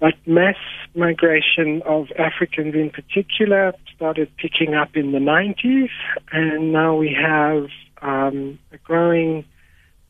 But 0.00 0.14
mass 0.26 0.56
migration 0.94 1.82
of 1.84 2.06
Africans 2.18 2.74
in 2.74 2.90
particular 2.90 3.72
started 3.94 4.30
picking 4.36 4.74
up 4.74 4.90
in 4.94 5.12
the 5.12 5.18
90s, 5.18 5.90
and 6.30 6.72
now 6.72 6.94
we 6.94 7.16
have 7.20 7.66
um, 8.00 8.58
a 8.72 8.78
growing 8.78 9.44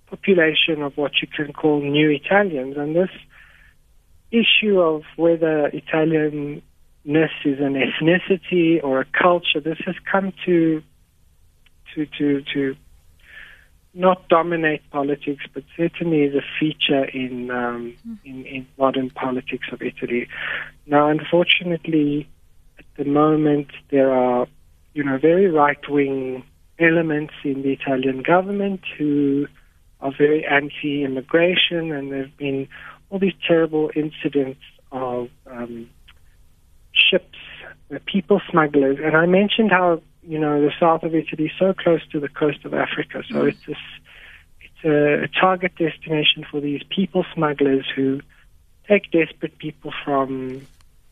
population 0.07 0.83
of 0.83 0.97
what 0.97 1.12
you 1.23 1.28
can 1.28 1.52
call 1.52 1.80
new 1.80 2.11
Italians. 2.11 2.76
And 2.76 2.95
this 2.95 3.11
issue 4.30 4.78
of 4.78 5.02
whether 5.16 5.71
Italianness 5.71 6.62
is 7.45 7.59
an 7.59 7.75
ethnicity 7.75 8.83
or 8.83 9.00
a 9.00 9.07
culture, 9.07 9.61
this 9.61 9.78
has 9.87 9.97
come 10.11 10.33
to 10.45 10.83
to 11.95 12.07
to 12.18 12.42
to 12.52 12.76
not 13.95 14.28
dominate 14.28 14.83
politics, 14.90 15.45
but 15.52 15.64
certainly 15.76 16.23
is 16.23 16.35
a 16.35 16.42
feature 16.61 17.04
in, 17.04 17.50
um, 17.50 17.97
in, 18.25 18.45
in 18.45 18.66
modern 18.78 19.11
politics 19.11 19.66
of 19.73 19.83
Italy. 19.83 20.28
Now, 20.87 21.09
unfortunately, 21.09 22.28
at 22.78 22.85
the 22.97 23.04
moment, 23.04 23.68
there 23.90 24.12
are, 24.12 24.47
you 24.95 25.02
know, 25.02 25.18
very 25.18 25.50
right-wing 25.50 26.45
elements 26.78 27.35
in 27.45 27.62
the 27.62 27.73
Italian 27.73 28.23
government 28.23 28.83
who 28.97 29.47
are 30.00 30.12
very 30.16 30.47
anti-immigration, 30.47 31.90
and 31.90 32.12
there 32.12 32.23
have 32.23 32.37
been 32.37 32.68
all 33.11 33.18
these 33.18 33.35
terrible 33.47 33.90
incidents 33.97 34.61
of 34.92 35.28
um, 35.50 35.90
ships, 36.92 37.38
people 38.07 38.40
smugglers. 38.50 38.99
And 39.02 39.16
I 39.16 39.26
mentioned 39.26 39.71
how 39.71 40.02
you 40.28 40.38
know, 40.38 40.61
the 40.61 40.73
south 40.78 41.02
of 41.04 41.14
Italy 41.14 41.47
is 41.47 41.52
so 41.58 41.73
close 41.73 42.06
to 42.12 42.20
the 42.20 42.28
coast 42.28 42.64
of 42.66 42.75
Africa. 42.75 43.23
So 43.30 43.37
mm. 43.37 43.49
it's 43.49 43.64
this, 43.66 43.78
it's 44.61 44.85
a, 44.85 45.25
a 45.25 45.28
target 45.28 45.73
destination 45.76 46.44
for 46.50 46.61
these 46.61 46.82
people 46.90 47.25
smugglers 47.35 47.87
who 47.97 48.20
take 48.87 49.11
desperate 49.11 49.56
people 49.58 49.92
from 50.04 50.66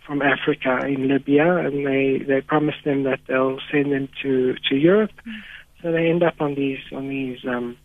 from 0.07 0.23
Africa 0.23 0.87
in 0.87 1.09
Libya, 1.09 1.57
and 1.57 1.87
they 1.87 2.19
they 2.19 2.43
promise 2.43 2.77
them 2.85 3.05
that 3.05 3.21
they'll 3.27 3.59
send 3.73 3.91
them 3.91 4.09
to 4.23 4.55
to 4.69 4.77
Europe. 4.77 5.13
Mm. 5.27 5.41
So 5.81 5.93
they 5.93 6.11
end 6.11 6.23
up 6.23 6.41
on 6.41 6.55
these 6.55 6.81
on 6.93 7.09
these 7.09 7.39
um, 7.47 7.79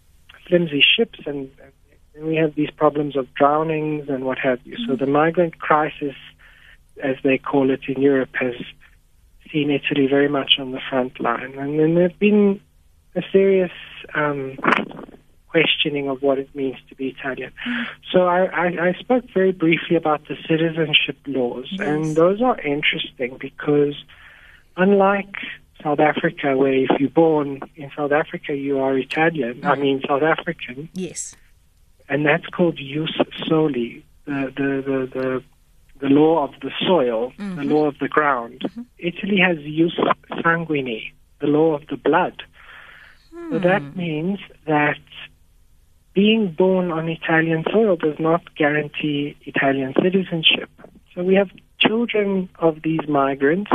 flimsy 0.47 0.83
ships, 0.95 1.19
and, 1.25 1.49
and 2.13 2.25
we 2.25 2.35
have 2.35 2.55
these 2.55 2.71
problems 2.71 3.15
of 3.15 3.33
drownings 3.35 4.09
and 4.09 4.25
what 4.25 4.37
have 4.39 4.59
you. 4.65 4.75
Mm. 4.75 4.87
So 4.87 4.95
the 4.97 5.07
migrant 5.07 5.59
crisis, 5.59 6.15
as 7.01 7.15
they 7.23 7.37
call 7.37 7.71
it 7.71 7.81
in 7.87 8.01
Europe, 8.01 8.31
has 8.33 8.55
seen 9.51 9.69
Italy 9.69 10.07
very 10.07 10.29
much 10.29 10.53
on 10.59 10.71
the 10.71 10.81
front 10.89 11.19
line. 11.19 11.57
And 11.57 11.79
then 11.79 11.95
there 11.95 12.09
have 12.09 12.19
been 12.19 12.59
a 13.15 13.21
serious 13.31 13.71
um, 14.13 14.57
questioning 15.47 16.07
of 16.07 16.21
what 16.21 16.39
it 16.39 16.53
means 16.55 16.77
to 16.89 16.95
be 16.95 17.09
Italian. 17.09 17.51
So 18.11 18.27
I, 18.27 18.45
I, 18.45 18.65
I 18.89 18.93
spoke 18.99 19.25
very 19.33 19.51
briefly 19.51 19.95
about 19.95 20.27
the 20.27 20.35
citizenship 20.47 21.17
laws, 21.27 21.67
yes. 21.71 21.81
and 21.81 22.15
those 22.15 22.41
are 22.41 22.59
interesting 22.61 23.37
because 23.39 23.95
unlike 24.77 25.35
South 25.83 25.99
Africa, 25.99 26.55
where 26.55 26.73
if 26.73 26.89
you're 26.99 27.09
born 27.09 27.59
in 27.75 27.91
South 27.95 28.11
Africa, 28.11 28.55
you 28.55 28.79
are 28.79 28.97
Italian, 28.97 29.65
I 29.65 29.75
mean 29.75 30.01
South 30.07 30.23
African. 30.23 30.89
Yes. 30.93 31.35
And 32.07 32.25
that's 32.25 32.45
called 32.47 32.77
jus 32.77 33.09
soli. 33.47 34.05
The, 34.25 34.53
the, 34.55 34.83
the, 34.85 35.19
the 35.19 35.43
the 36.01 36.07
law 36.07 36.43
of 36.43 36.51
the 36.61 36.71
soil, 36.85 37.31
mm-hmm. 37.37 37.55
the 37.57 37.63
law 37.63 37.85
of 37.85 37.97
the 37.99 38.07
ground. 38.07 38.61
Mm-hmm. 38.65 38.81
Italy 38.97 39.37
has 39.39 39.57
jus 39.57 39.95
sanguinis, 40.43 41.11
the 41.39 41.47
law 41.47 41.75
of 41.75 41.87
the 41.87 41.97
blood. 41.97 42.43
So 43.49 43.59
that 43.59 43.81
hmm. 43.81 43.97
means 43.97 44.39
that 44.67 44.99
being 46.13 46.51
born 46.51 46.91
on 46.91 47.07
Italian 47.07 47.63
soil 47.71 47.95
does 47.95 48.15
not 48.19 48.55
guarantee 48.55 49.37
Italian 49.45 49.93
citizenship. 50.01 50.69
So 51.15 51.23
we 51.23 51.35
have 51.35 51.49
children 51.79 52.49
of 52.59 52.81
these 52.83 53.07
migrants 53.07 53.71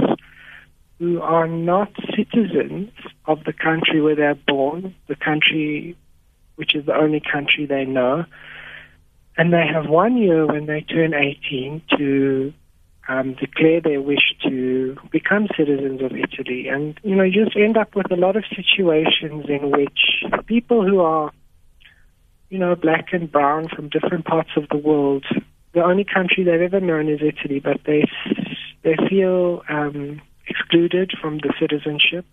who 0.98 1.20
are 1.20 1.48
not 1.48 1.90
citizens 2.16 2.90
of 3.26 3.44
the 3.44 3.52
country 3.52 4.00
where 4.00 4.14
they're 4.14 4.34
born, 4.34 4.94
the 5.08 5.16
country 5.16 5.96
which 6.56 6.74
is 6.74 6.86
the 6.86 6.94
only 6.94 7.20
country 7.20 7.66
they 7.66 7.84
know, 7.84 8.24
and 9.36 9.52
they 9.52 9.66
have 9.72 9.88
one 9.88 10.16
year 10.16 10.46
when 10.46 10.66
they 10.66 10.80
turn 10.80 11.14
18 11.14 11.82
to 11.98 12.52
um, 13.08 13.34
declare 13.34 13.80
their 13.80 14.00
wish 14.00 14.34
to 14.42 14.96
become 15.10 15.48
citizens 15.56 16.00
of 16.02 16.12
Italy. 16.12 16.68
And, 16.68 16.98
you 17.02 17.14
know, 17.14 17.22
you 17.22 17.44
just 17.44 17.56
end 17.56 17.76
up 17.76 17.94
with 17.94 18.10
a 18.10 18.16
lot 18.16 18.36
of 18.36 18.44
situations 18.48 19.46
in 19.48 19.70
which 19.70 20.24
people 20.46 20.84
who 20.84 21.00
are, 21.00 21.30
you 22.48 22.58
know, 22.58 22.74
black 22.74 23.12
and 23.12 23.30
brown 23.30 23.68
from 23.68 23.88
different 23.88 24.24
parts 24.24 24.50
of 24.56 24.68
the 24.70 24.76
world, 24.76 25.24
the 25.72 25.82
only 25.82 26.04
country 26.04 26.42
they've 26.42 26.60
ever 26.60 26.80
known 26.80 27.08
is 27.08 27.20
Italy, 27.20 27.60
but 27.60 27.80
they, 27.84 28.04
they 28.82 28.96
feel 29.08 29.62
um, 29.68 30.20
excluded 30.48 31.12
from 31.20 31.38
the 31.38 31.52
citizenship. 31.60 32.24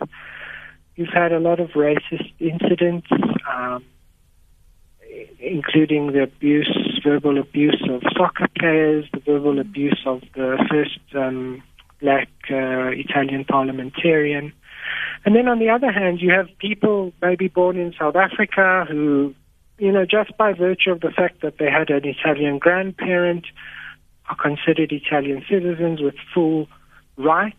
you've 0.95 1.13
had 1.13 1.31
a 1.31 1.39
lot 1.39 1.59
of 1.59 1.71
racist 1.71 2.31
incidents, 2.39 3.07
um, 3.51 3.83
including 5.39 6.13
the 6.13 6.23
abuse, 6.23 6.92
verbal 7.03 7.37
abuse 7.37 7.81
of 7.89 8.01
soccer 8.15 8.47
players, 8.57 9.05
the 9.13 9.19
verbal 9.19 9.59
abuse 9.59 10.01
of 10.05 10.21
the 10.35 10.57
first 10.69 10.99
um, 11.15 11.61
black 12.01 12.29
uh, 12.49 12.89
Italian 12.91 13.45
parliamentarian. 13.45 14.53
And 15.25 15.35
then 15.35 15.47
on 15.47 15.59
the 15.59 15.69
other 15.69 15.91
hand, 15.91 16.21
you 16.21 16.31
have 16.31 16.47
people 16.59 17.13
maybe 17.21 17.47
born 17.47 17.77
in 17.77 17.93
South 17.97 18.15
Africa 18.15 18.85
who, 18.89 19.33
you 19.77 19.91
know, 19.91 20.05
just 20.05 20.35
by 20.37 20.53
virtue 20.53 20.91
of 20.91 21.01
the 21.01 21.11
fact 21.11 21.41
that 21.41 21.57
they 21.57 21.69
had 21.69 21.89
an 21.89 22.05
Italian 22.05 22.59
grandparent, 22.59 23.45
are 24.29 24.35
considered 24.35 24.91
Italian 24.91 25.43
citizens 25.49 26.01
with 26.01 26.15
full 26.33 26.67
rights. 27.17 27.55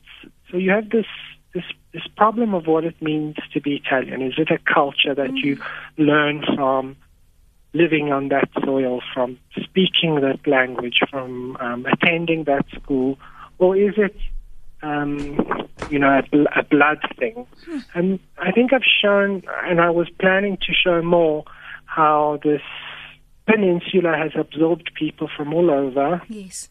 So 0.50 0.56
you 0.56 0.70
have 0.70 0.90
this 0.90 1.06
this 1.54 1.64
this 1.92 2.06
problem 2.16 2.54
of 2.54 2.66
what 2.66 2.84
it 2.84 3.00
means 3.00 3.36
to 3.52 3.60
be 3.60 3.76
Italian. 3.76 4.22
Is 4.22 4.34
it 4.38 4.50
a 4.50 4.58
culture 4.58 5.14
that 5.14 5.36
you 5.36 5.58
learn 5.96 6.42
from 6.56 6.96
living 7.74 8.12
on 8.12 8.28
that 8.28 8.48
soil, 8.64 9.00
from 9.12 9.38
speaking 9.62 10.20
that 10.22 10.46
language, 10.46 11.00
from 11.10 11.56
um, 11.60 11.86
attending 11.86 12.44
that 12.44 12.64
school, 12.74 13.18
or 13.58 13.76
is 13.76 13.94
it 13.96 14.16
um, 14.84 15.38
you 15.90 15.98
know, 15.98 16.18
a, 16.18 16.22
bl- 16.30 16.48
a 16.54 16.62
blood 16.62 16.98
thing. 17.18 17.46
Hmm. 17.64 17.78
And 17.94 18.20
I 18.38 18.52
think 18.52 18.72
I've 18.72 18.82
shown, 19.02 19.42
and 19.64 19.80
I 19.80 19.90
was 19.90 20.08
planning 20.20 20.58
to 20.58 20.72
show 20.72 21.02
more, 21.02 21.44
how 21.86 22.40
this 22.42 22.62
peninsula 23.46 24.16
has 24.16 24.32
absorbed 24.38 24.90
people 24.94 25.28
from 25.36 25.54
all 25.54 25.70
over. 25.70 26.22
Yes. 26.28 26.68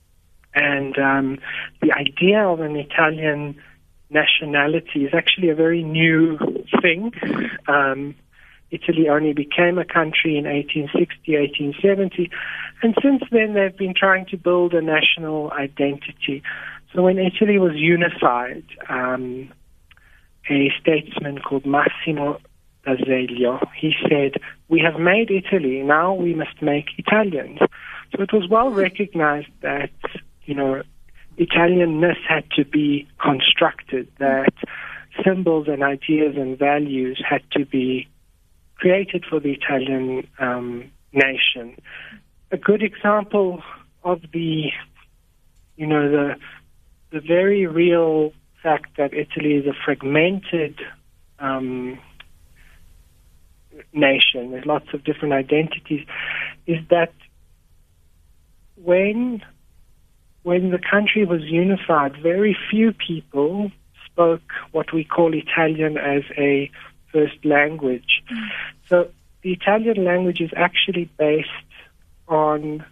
And 0.53 0.97
um, 0.99 1.39
the 1.81 1.91
idea 1.93 2.41
of 2.41 2.59
an 2.59 2.75
Italian 2.75 3.55
nationality 4.09 5.05
is 5.05 5.13
actually 5.13 5.49
a 5.49 5.55
very 5.55 5.81
new 5.81 6.37
thing. 6.81 7.11
Um, 7.67 8.15
Italy 8.73 9.07
only 9.07 9.33
became 9.33 9.77
a 9.77 9.85
country 9.85 10.35
in 10.35 10.45
1860, 10.45 11.37
1870, 11.37 12.29
and 12.81 12.95
since 13.01 13.21
then 13.31 13.53
they've 13.53 13.77
been 13.77 13.93
trying 13.95 14.25
to 14.27 14.37
build 14.37 14.73
a 14.73 14.81
national 14.81 15.51
identity. 15.51 16.41
So 16.93 17.03
when 17.03 17.19
Italy 17.19 17.59
was 17.59 17.73
unified, 17.75 18.65
um, 18.89 19.51
a 20.49 20.71
statesman 20.81 21.39
called 21.39 21.65
Massimo 21.65 22.39
d'Azeglio, 22.83 23.59
he 23.79 23.93
said, 24.09 24.41
we 24.69 24.79
have 24.79 24.99
made 24.99 25.29
Italy, 25.29 25.81
now 25.83 26.13
we 26.13 26.33
must 26.33 26.61
make 26.61 26.87
Italians. 26.97 27.59
So 28.11 28.23
it 28.23 28.33
was 28.33 28.47
well 28.49 28.71
recognized 28.71 29.53
that, 29.61 29.91
you 30.45 30.55
know, 30.55 30.81
Italianness 31.37 32.17
had 32.27 32.49
to 32.51 32.65
be 32.65 33.07
constructed, 33.19 34.07
that 34.19 34.53
symbols 35.23 35.67
and 35.67 35.83
ideas 35.83 36.35
and 36.37 36.57
values 36.57 37.23
had 37.27 37.41
to 37.51 37.65
be 37.65 38.07
created 38.83 39.23
for 39.29 39.39
the 39.39 39.53
Italian 39.53 40.27
um, 40.39 40.91
nation. 41.13 41.77
A 42.51 42.57
good 42.57 42.83
example 42.83 43.63
of 44.03 44.19
the, 44.33 44.71
you 45.77 45.87
know, 45.87 46.11
the 46.11 46.35
the 47.13 47.21
very 47.21 47.65
real 47.65 48.33
fact 48.61 48.97
that 48.97 49.13
Italy 49.13 49.53
is 49.53 49.65
a 49.65 49.75
fragmented 49.85 50.81
um, 51.39 51.97
nation, 53.93 54.51
there's 54.51 54.65
lots 54.65 54.87
of 54.93 55.05
different 55.05 55.33
identities, 55.33 56.05
is 56.67 56.79
that 56.89 57.13
when 58.75 59.41
when 60.41 60.71
the 60.71 60.79
country 60.93 61.23
was 61.23 61.41
unified, 61.43 62.21
very 62.21 62.57
few 62.69 62.91
people 62.91 63.71
spoke 64.05 64.49
what 64.73 64.91
we 64.91 65.05
call 65.05 65.33
Italian 65.33 65.97
as 65.97 66.23
a 66.37 66.69
first 67.13 67.45
language. 67.45 68.23
Mm. 68.29 68.49
So 68.89 69.09
the 69.43 69.53
Italian 69.53 70.03
language 70.03 70.41
is 70.41 70.51
actually 70.55 71.09
based 71.17 71.49
on 72.27 72.83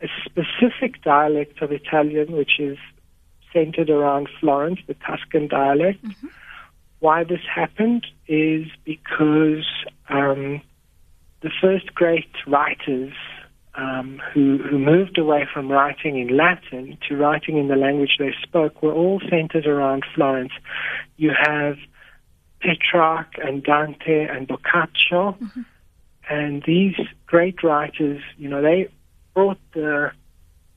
a 0.00 0.08
specific 0.24 1.02
dialect 1.02 1.60
of 1.62 1.72
Italian, 1.72 2.32
which 2.32 2.60
is 2.60 2.78
centered 3.52 3.90
around 3.90 4.28
Florence, 4.40 4.80
the 4.86 4.94
Tuscan 4.94 5.48
dialect. 5.48 6.04
Mm-hmm. 6.04 6.26
Why 7.00 7.24
this 7.24 7.40
happened 7.52 8.06
is 8.28 8.66
because 8.84 9.66
um, 10.08 10.60
the 11.40 11.50
first 11.60 11.94
great 11.94 12.30
writers 12.46 13.12
um, 13.76 14.20
who, 14.32 14.58
who 14.58 14.78
moved 14.78 15.18
away 15.18 15.46
from 15.52 15.70
writing 15.70 16.18
in 16.18 16.36
Latin 16.36 16.96
to 17.08 17.16
writing 17.16 17.58
in 17.58 17.68
the 17.68 17.76
language 17.76 18.16
they 18.18 18.34
spoke 18.42 18.82
were 18.82 18.92
all 18.92 19.20
centered 19.28 19.66
around 19.66 20.04
Florence. 20.14 20.52
You 21.16 21.32
have 21.36 21.76
Petrarch 22.64 23.34
and 23.42 23.62
Dante 23.62 24.26
and 24.26 24.48
Boccaccio, 24.48 25.36
mm-hmm. 25.38 25.62
and 26.28 26.62
these 26.66 26.96
great 27.26 27.62
writers, 27.62 28.22
you 28.38 28.48
know, 28.48 28.62
they 28.62 28.88
brought 29.34 29.60
the 29.74 30.10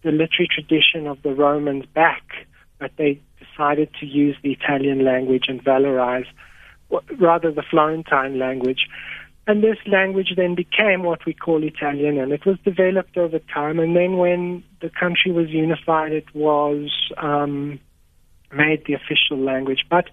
the 0.04 0.12
literary 0.12 0.48
tradition 0.54 1.08
of 1.08 1.22
the 1.24 1.34
Romans 1.34 1.86
back 1.94 2.48
but 2.80 2.92
they 2.98 3.20
decided 3.40 3.90
to 4.00 4.06
use 4.06 4.36
the 4.44 4.52
Italian 4.52 5.04
language 5.04 5.46
and 5.48 5.64
valorize 5.64 6.28
rather 7.20 7.52
the 7.52 7.64
Florentine 7.70 8.40
language. 8.40 8.88
And 9.46 9.64
this 9.64 9.78
language 9.86 10.34
then 10.36 10.56
became 10.56 11.04
what 11.04 11.26
we 11.26 11.34
call 11.34 11.64
Italian, 11.64 12.18
and 12.18 12.32
it 12.32 12.46
was 12.46 12.58
developed 12.66 13.18
over 13.18 13.40
time. 13.40 13.80
And 13.80 13.96
then 13.96 14.18
when 14.18 14.64
the 14.82 14.90
country 14.90 15.32
was 15.32 15.50
unified, 15.50 16.12
it 16.12 16.36
was 16.36 16.90
um, 17.18 17.80
made 18.52 18.84
the 18.86 18.94
official 18.94 19.38
language. 19.38 19.86
But 19.90 20.10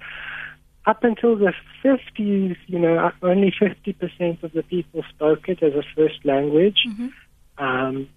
up 0.86 1.02
until 1.02 1.36
the 1.36 1.52
50s, 1.82 2.56
you 2.66 2.78
know, 2.78 3.10
only 3.22 3.50
50% 3.50 4.42
of 4.42 4.52
the 4.52 4.62
people 4.62 5.02
spoke 5.08 5.48
it 5.48 5.62
as 5.62 5.72
a 5.74 5.82
first 5.94 6.24
language. 6.24 6.78
Mm-hmm. 6.86 7.64
Um, 7.64 8.08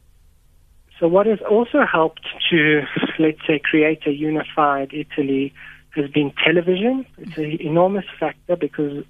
so 0.99 1.07
what 1.07 1.27
has 1.27 1.39
also 1.49 1.85
helped 1.89 2.25
to, 2.49 2.81
let's 3.19 3.39
say, 3.47 3.59
create 3.59 4.05
a 4.05 4.11
unified 4.11 4.91
Italy 4.93 5.53
has 5.95 6.09
been 6.09 6.31
television. 6.43 7.05
It's 7.17 7.37
an 7.37 7.57
enormous 7.61 8.05
factor 8.19 8.55
because 8.55 9.03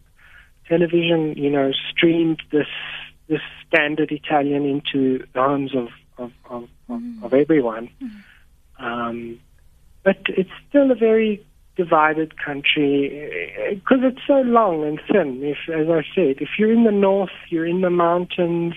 television, 0.68 1.36
you 1.38 1.50
know, 1.50 1.72
streamed 1.92 2.42
this 2.52 2.68
this 3.28 3.42
standard 3.68 4.10
Italian 4.12 4.64
into 4.66 5.26
the 5.34 5.42
homes 5.42 5.76
of 5.76 5.90
of 6.18 6.32
of, 6.50 6.70
of 7.24 7.34
everyone. 7.34 7.90
Mm. 8.02 8.24
Um, 8.80 9.40
but 10.04 10.18
it's 10.30 10.50
still 10.70 10.92
a 10.92 10.96
very 10.96 11.46
divided 11.78 12.34
country 12.44 13.72
because 13.76 14.00
it's 14.02 14.26
so 14.28 14.42
long 14.42 14.84
and 14.84 15.00
thin. 15.10 15.42
If, 15.44 15.70
as 15.74 15.88
I 15.90 16.04
said, 16.14 16.42
if 16.42 16.50
you're 16.58 16.74
in 16.74 16.84
the 16.84 16.92
north, 16.92 17.38
you're 17.50 17.68
in 17.68 17.82
the 17.82 17.90
mountains. 17.92 18.74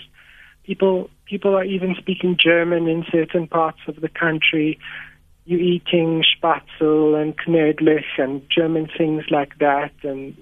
People 0.64 1.10
people 1.24 1.56
are 1.56 1.64
even 1.64 1.96
speaking 1.98 2.36
German 2.38 2.86
in 2.86 3.04
certain 3.10 3.48
parts 3.48 3.80
of 3.88 4.00
the 4.00 4.08
country. 4.08 4.78
You're 5.46 5.60
eating 5.60 6.22
Spätzle 6.22 7.20
and 7.20 7.36
Knödlich 7.38 8.18
and 8.18 8.42
German 8.54 8.88
things 8.96 9.24
like 9.30 9.58
that, 9.58 9.92
and 10.02 10.36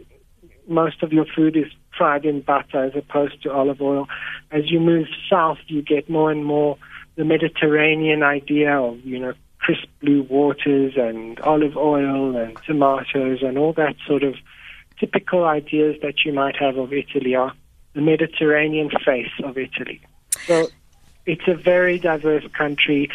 most 0.66 1.02
of 1.02 1.12
your 1.12 1.24
food 1.24 1.56
is 1.56 1.72
fried 1.96 2.24
in 2.24 2.40
butter 2.42 2.84
as 2.84 2.92
opposed 2.96 3.42
to 3.42 3.52
olive 3.52 3.80
oil. 3.80 4.06
As 4.50 4.70
you 4.70 4.80
move 4.80 5.06
south, 5.30 5.58
you 5.68 5.82
get 5.82 6.10
more 6.10 6.30
and 6.30 6.44
more 6.44 6.76
the 7.16 7.24
Mediterranean 7.24 8.22
idea 8.22 8.78
of, 8.78 9.00
you 9.04 9.18
know, 9.18 9.34
crisp 9.68 9.86
blue 10.00 10.22
waters 10.22 10.94
and 10.96 11.38
olive 11.40 11.76
oil 11.76 12.34
and 12.34 12.56
tomatoes 12.66 13.42
and 13.42 13.58
all 13.58 13.74
that 13.74 13.94
sort 14.06 14.22
of 14.22 14.34
typical 14.98 15.44
ideas 15.44 15.94
that 16.00 16.24
you 16.24 16.32
might 16.32 16.56
have 16.56 16.78
of 16.78 16.90
Italy 16.90 17.34
are 17.34 17.52
the 17.92 18.00
Mediterranean 18.00 18.88
face 19.04 19.30
of 19.44 19.58
Italy. 19.58 20.00
So 20.46 20.68
it's 21.26 21.46
a 21.46 21.54
very 21.54 21.98
diverse 21.98 22.46
country. 22.56 23.10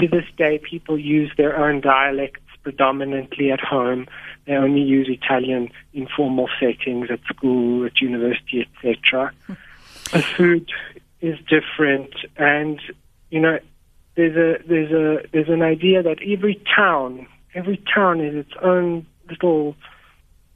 To 0.00 0.08
this 0.08 0.24
day, 0.38 0.58
people 0.58 0.98
use 0.98 1.30
their 1.36 1.58
own 1.58 1.82
dialects 1.82 2.40
predominantly 2.62 3.52
at 3.52 3.60
home. 3.60 4.06
They 4.46 4.54
only 4.54 4.80
use 4.80 5.08
Italian 5.10 5.68
in 5.92 6.08
formal 6.16 6.48
settings 6.58 7.10
at 7.10 7.20
school, 7.24 7.84
at 7.84 8.00
university, 8.00 8.66
etc. 8.66 9.30
the 10.12 10.22
food 10.22 10.70
is 11.20 11.38
different, 11.50 12.14
and 12.38 12.80
you 13.28 13.40
know, 13.40 13.58
there's 14.18 14.36
a 14.36 14.62
there's 14.66 14.90
a 14.90 15.28
there's 15.32 15.48
an 15.48 15.62
idea 15.62 16.02
that 16.02 16.18
every 16.26 16.60
town, 16.76 17.28
every 17.54 17.80
town 17.94 18.20
is 18.20 18.34
its 18.34 18.50
own 18.60 19.06
little 19.30 19.76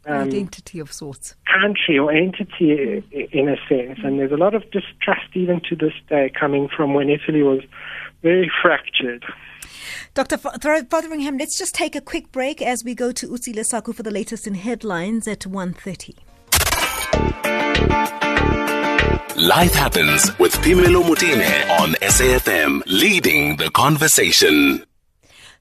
um, 0.04 0.22
identity 0.22 0.80
of 0.80 0.92
sorts. 0.92 1.36
Country 1.46 1.96
or 1.96 2.10
entity 2.10 3.04
in 3.32 3.48
a 3.48 3.56
sense. 3.68 4.00
And 4.02 4.18
there's 4.18 4.32
a 4.32 4.36
lot 4.36 4.56
of 4.56 4.64
distrust 4.72 5.28
even 5.34 5.60
to 5.68 5.76
this 5.76 5.92
day 6.08 6.32
coming 6.38 6.68
from 6.76 6.92
when 6.92 7.08
Italy 7.08 7.44
was 7.44 7.60
very 8.20 8.50
fractured. 8.60 9.24
Dr. 10.14 10.38
Fotheringham, 10.38 11.38
let's 11.38 11.56
just 11.56 11.74
take 11.74 11.94
a 11.94 12.00
quick 12.00 12.32
break 12.32 12.60
as 12.60 12.82
we 12.82 12.96
go 12.96 13.12
to 13.12 13.28
Utsi 13.28 13.54
Lesaku 13.54 13.94
for 13.94 14.02
the 14.02 14.10
latest 14.10 14.48
in 14.48 14.54
headlines 14.54 15.28
at 15.28 15.40
1.30. 15.40 16.16
Life 19.36 19.72
Happens 19.74 20.38
with 20.38 20.52
Phemelo 20.52 21.02
Motene 21.02 21.68
on 21.80 21.94
SAFM, 22.02 22.82
leading 22.86 23.56
the 23.56 23.70
conversation. 23.70 24.84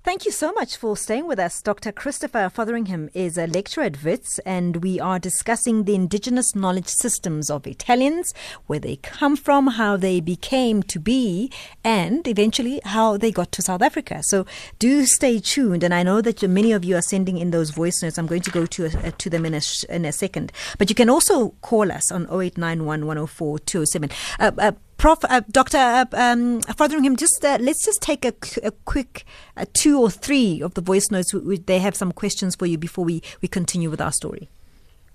Thank 0.04 0.26
you 0.26 0.32
so 0.32 0.52
much 0.54 0.78
for 0.78 0.98
staying 0.98 1.28
with 1.28 1.38
us. 1.38 1.62
Dr. 1.62 1.92
Christopher 1.92 2.50
Fotheringham 2.50 3.12
is 3.14 3.38
a 3.38 3.46
lecturer 3.46 3.84
at 3.84 4.04
WITS, 4.04 4.40
and 4.40 4.78
we 4.78 5.00
are 5.00 5.20
discussing 5.20 5.84
the 5.84 5.94
indigenous 5.94 6.56
knowledge 6.56 6.88
systems 6.88 7.52
of 7.52 7.68
Italians, 7.68 8.34
where 8.66 8.80
they 8.80 8.96
come 8.96 9.36
from, 9.36 9.68
how 9.68 9.98
they 9.98 10.20
became 10.20 10.82
to 10.82 11.00
be, 11.00 11.52
and 11.84 12.28
eventually 12.28 12.82
how 12.84 13.16
they 13.16 13.32
got 13.32 13.52
to 13.52 13.62
South 13.62 13.84
Africa. 13.84 14.24
So 14.24 14.48
do 14.80 15.06
stay 15.06 15.38
tuned. 15.38 15.84
And 15.84 15.94
I 15.94 16.02
know 16.02 16.20
that 16.22 16.42
many 16.50 16.72
of 16.72 16.84
you 16.84 16.96
are 16.96 17.04
sending 17.04 17.38
in 17.38 17.52
those 17.52 17.70
voice 17.70 18.02
notes. 18.02 18.18
I'm 18.18 18.26
going 18.26 18.42
to 18.42 18.52
go 18.52 18.66
to, 18.66 18.86
uh, 18.88 19.12
to 19.16 19.30
them 19.30 19.46
in 19.46 19.54
a, 19.54 19.62
sh- 19.62 19.84
in 19.84 20.06
a 20.06 20.12
second. 20.12 20.52
But 20.80 20.90
you 20.90 20.96
can 20.96 21.12
also 21.12 21.50
call 21.62 21.92
us 21.92 22.12
on 22.12 22.24
0891 22.24 23.06
104 23.06 23.60
207. 23.60 24.10
Uh, 24.40 24.52
uh, 24.58 24.72
Prof, 25.02 25.18
uh, 25.28 25.42
Dr. 25.50 25.78
Uh, 25.78 26.06
um, 26.14 26.62
Fotheringham, 26.62 27.16
just 27.16 27.44
uh, 27.44 27.58
let's 27.60 27.84
just 27.84 28.04
take 28.04 28.24
a, 28.24 28.36
a 28.62 28.70
quick 28.86 29.26
uh, 29.58 29.66
two 29.74 30.00
or 30.00 30.12
three 30.12 30.62
of 30.62 30.76
the 30.76 30.82
voice 30.82 31.10
notes. 31.10 31.34
We, 31.34 31.40
we, 31.40 31.58
they 31.58 31.80
have 31.80 31.96
some 31.96 32.12
questions 32.12 32.56
for 32.56 32.68
you 32.68 32.78
before 32.78 33.04
we, 33.04 33.24
we 33.42 33.48
continue 33.48 33.90
with 33.90 34.00
our 34.00 34.12
story. 34.12 34.48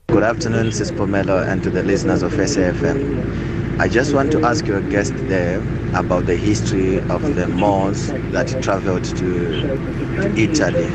Good 0.09 0.25
afternoon, 0.25 0.73
Sis 0.73 0.91
Phemelo, 0.91 1.47
and 1.47 1.63
to 1.63 1.71
the 1.71 1.85
listeners 1.85 2.25
of 2.25 2.33
SAFM. 2.33 3.56
I 3.79 3.89
just 3.89 4.15
want 4.15 4.33
to 4.33 4.43
ask 4.43 4.67
your 4.67 4.81
guest 4.81 5.13
there 5.29 5.59
about 5.95 6.25
the 6.25 6.35
history 6.35 6.99
of 6.99 7.35
the 7.35 7.47
Moors 7.47 8.07
that 8.33 8.63
traveled 8.63 9.05
to, 9.17 9.97
Italy 10.35 10.87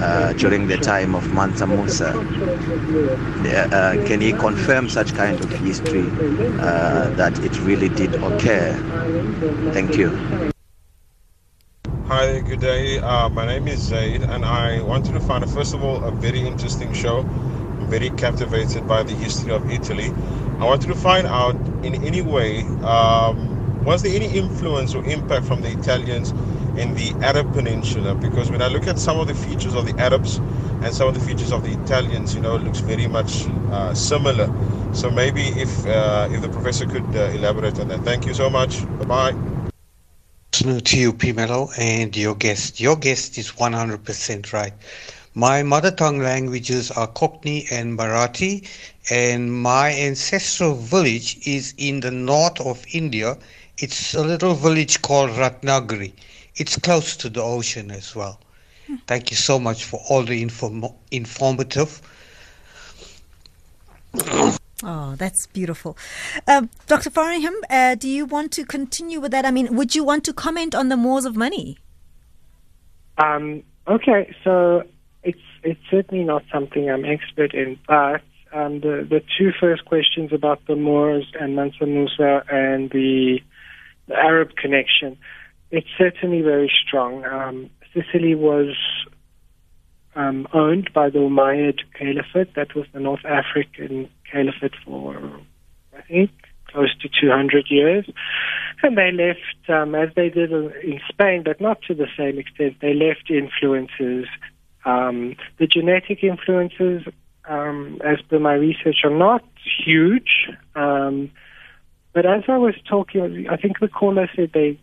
uh, 0.00 0.32
during 0.32 0.66
the 0.66 0.78
time 0.78 1.14
of 1.14 1.30
Mansa 1.34 1.66
Musa. 1.66 2.12
Uh, 2.16 4.06
can 4.06 4.22
he 4.22 4.32
confirm 4.32 4.88
such 4.88 5.14
kind 5.14 5.38
of 5.38 5.50
history 5.52 6.06
uh, 6.60 7.10
that 7.10 7.38
it 7.44 7.60
really 7.60 7.90
did 7.90 8.14
occur? 8.14 8.72
Thank 9.74 9.96
you. 9.98 10.08
Hi, 12.06 12.40
good 12.40 12.60
day. 12.60 13.00
Uh, 13.00 13.28
my 13.28 13.46
name 13.46 13.68
is 13.68 13.80
Zaid, 13.80 14.22
and 14.22 14.46
I 14.46 14.80
wanted 14.80 15.12
to 15.12 15.20
find, 15.20 15.48
first 15.50 15.74
of 15.74 15.84
all, 15.84 16.02
a 16.02 16.10
very 16.10 16.40
interesting 16.40 16.92
show. 16.94 17.18
I'm 17.20 17.88
very 17.88 18.08
captivated 18.10 18.88
by 18.88 19.02
the 19.02 19.12
history 19.12 19.52
of 19.52 19.70
Italy. 19.70 20.10
I 20.64 20.66
wanted 20.66 20.86
to 20.86 20.94
find 20.94 21.26
out 21.26 21.56
in 21.84 22.02
any 22.06 22.22
way 22.22 22.62
um, 22.84 23.84
was 23.84 24.02
there 24.02 24.16
any 24.16 24.32
influence 24.34 24.94
or 24.94 25.04
impact 25.04 25.44
from 25.44 25.60
the 25.60 25.70
Italians 25.70 26.30
in 26.78 26.94
the 26.94 27.12
Arab 27.20 27.52
Peninsula? 27.52 28.14
Because 28.14 28.50
when 28.50 28.62
I 28.62 28.68
look 28.68 28.86
at 28.86 28.98
some 28.98 29.20
of 29.20 29.26
the 29.28 29.34
features 29.34 29.74
of 29.74 29.84
the 29.84 29.92
Arabs 30.00 30.38
and 30.80 30.94
some 30.94 31.06
of 31.06 31.12
the 31.14 31.20
features 31.20 31.52
of 31.52 31.64
the 31.64 31.72
Italians, 31.82 32.34
you 32.34 32.40
know, 32.40 32.56
it 32.56 32.62
looks 32.62 32.80
very 32.80 33.06
much 33.06 33.44
uh, 33.72 33.92
similar. 33.92 34.48
So 34.94 35.10
maybe 35.10 35.42
if 35.48 35.86
uh, 35.86 36.28
if 36.32 36.40
the 36.40 36.48
professor 36.48 36.86
could 36.86 37.04
uh, 37.14 37.24
elaborate 37.36 37.78
on 37.78 37.88
that. 37.88 38.00
Thank 38.00 38.24
you 38.24 38.32
so 38.32 38.48
much. 38.48 38.86
Bye 39.00 39.04
bye. 39.04 39.34
To 40.52 40.96
you, 40.98 41.12
Phemelo, 41.12 41.68
and 41.78 42.16
your 42.16 42.34
guest. 42.36 42.80
Your 42.80 42.96
guest 42.96 43.36
is 43.36 43.52
100% 43.52 44.52
right. 44.54 44.72
My 45.36 45.64
mother 45.64 45.90
tongue 45.90 46.20
languages 46.20 46.92
are 46.92 47.08
Konkani 47.08 47.66
and 47.72 47.98
Marathi, 47.98 48.68
and 49.10 49.52
my 49.52 49.92
ancestral 49.92 50.76
village 50.76 51.44
is 51.44 51.74
in 51.76 51.98
the 52.00 52.12
north 52.12 52.60
of 52.60 52.84
India. 52.92 53.36
It's 53.78 54.14
a 54.14 54.22
little 54.22 54.54
village 54.54 55.02
called 55.02 55.30
Ratnagiri. 55.30 56.12
It's 56.54 56.78
close 56.78 57.16
to 57.16 57.28
the 57.28 57.42
ocean 57.42 57.90
as 57.90 58.14
well. 58.14 58.38
Thank 59.08 59.32
you 59.32 59.36
so 59.36 59.58
much 59.58 59.84
for 59.84 60.00
all 60.08 60.22
the 60.22 60.40
inform- 60.40 60.94
informative. 61.10 62.00
Oh, 64.84 65.16
that's 65.16 65.48
beautiful. 65.48 65.96
Uh, 66.46 66.66
Dr. 66.86 67.10
Fotheringham, 67.10 67.54
uh, 67.68 67.96
do 67.96 68.08
you 68.08 68.24
want 68.24 68.52
to 68.52 68.64
continue 68.64 69.18
with 69.18 69.32
that? 69.32 69.44
I 69.44 69.50
mean, 69.50 69.74
would 69.74 69.96
you 69.96 70.04
want 70.04 70.22
to 70.24 70.32
comment 70.32 70.76
on 70.76 70.90
the 70.90 70.96
Moors 70.96 71.24
of 71.24 71.34
money? 71.34 71.78
Um, 73.18 73.64
okay, 73.88 74.32
so 74.44 74.84
it's 75.24 75.40
it's 75.62 75.80
certainly 75.90 76.24
not 76.24 76.42
something 76.52 76.88
I'm 76.88 77.04
expert 77.04 77.54
in, 77.54 77.78
but 77.88 78.22
um, 78.52 78.80
the 78.80 79.06
the 79.08 79.22
two 79.36 79.50
first 79.58 79.84
questions 79.84 80.32
about 80.32 80.60
the 80.66 80.76
Moors 80.76 81.26
and 81.40 81.56
Mansa 81.56 81.86
Musa 81.86 82.44
and 82.50 82.90
the, 82.90 83.40
the 84.06 84.14
Arab 84.14 84.54
connection, 84.56 85.16
it's 85.70 85.88
certainly 85.98 86.42
very 86.42 86.70
strong. 86.86 87.24
Um, 87.24 87.70
Sicily 87.92 88.34
was 88.34 88.76
um, 90.14 90.46
owned 90.52 90.90
by 90.92 91.10
the 91.10 91.18
Umayyad 91.18 91.80
Caliphate. 91.98 92.54
That 92.54 92.74
was 92.74 92.86
the 92.92 93.00
North 93.00 93.24
African 93.24 94.08
Caliphate 94.30 94.74
for, 94.84 95.16
I 95.96 96.02
think, 96.02 96.30
close 96.68 96.94
to 96.98 97.08
200 97.08 97.66
years. 97.70 98.08
And 98.82 98.98
they 98.98 99.10
left, 99.12 99.70
um, 99.70 99.94
as 99.94 100.10
they 100.14 100.28
did 100.28 100.52
in 100.52 101.00
Spain, 101.08 101.42
but 101.44 101.60
not 101.60 101.80
to 101.88 101.94
the 101.94 102.08
same 102.16 102.38
extent, 102.38 102.76
they 102.80 102.94
left 102.94 103.30
influences. 103.30 104.26
Um, 104.84 105.36
the 105.58 105.66
genetic 105.66 106.22
influences, 106.22 107.02
um, 107.46 108.00
as 108.04 108.20
per 108.22 108.38
my 108.38 108.54
research, 108.54 108.98
are 109.04 109.10
not 109.10 109.44
huge. 109.84 110.50
Um, 110.74 111.30
but 112.12 112.26
as 112.26 112.44
I 112.48 112.58
was 112.58 112.74
talking, 112.88 113.46
I 113.50 113.56
think 113.56 113.80
the 113.80 113.88
caller 113.88 114.28
said 114.34 114.50
they 114.52 114.78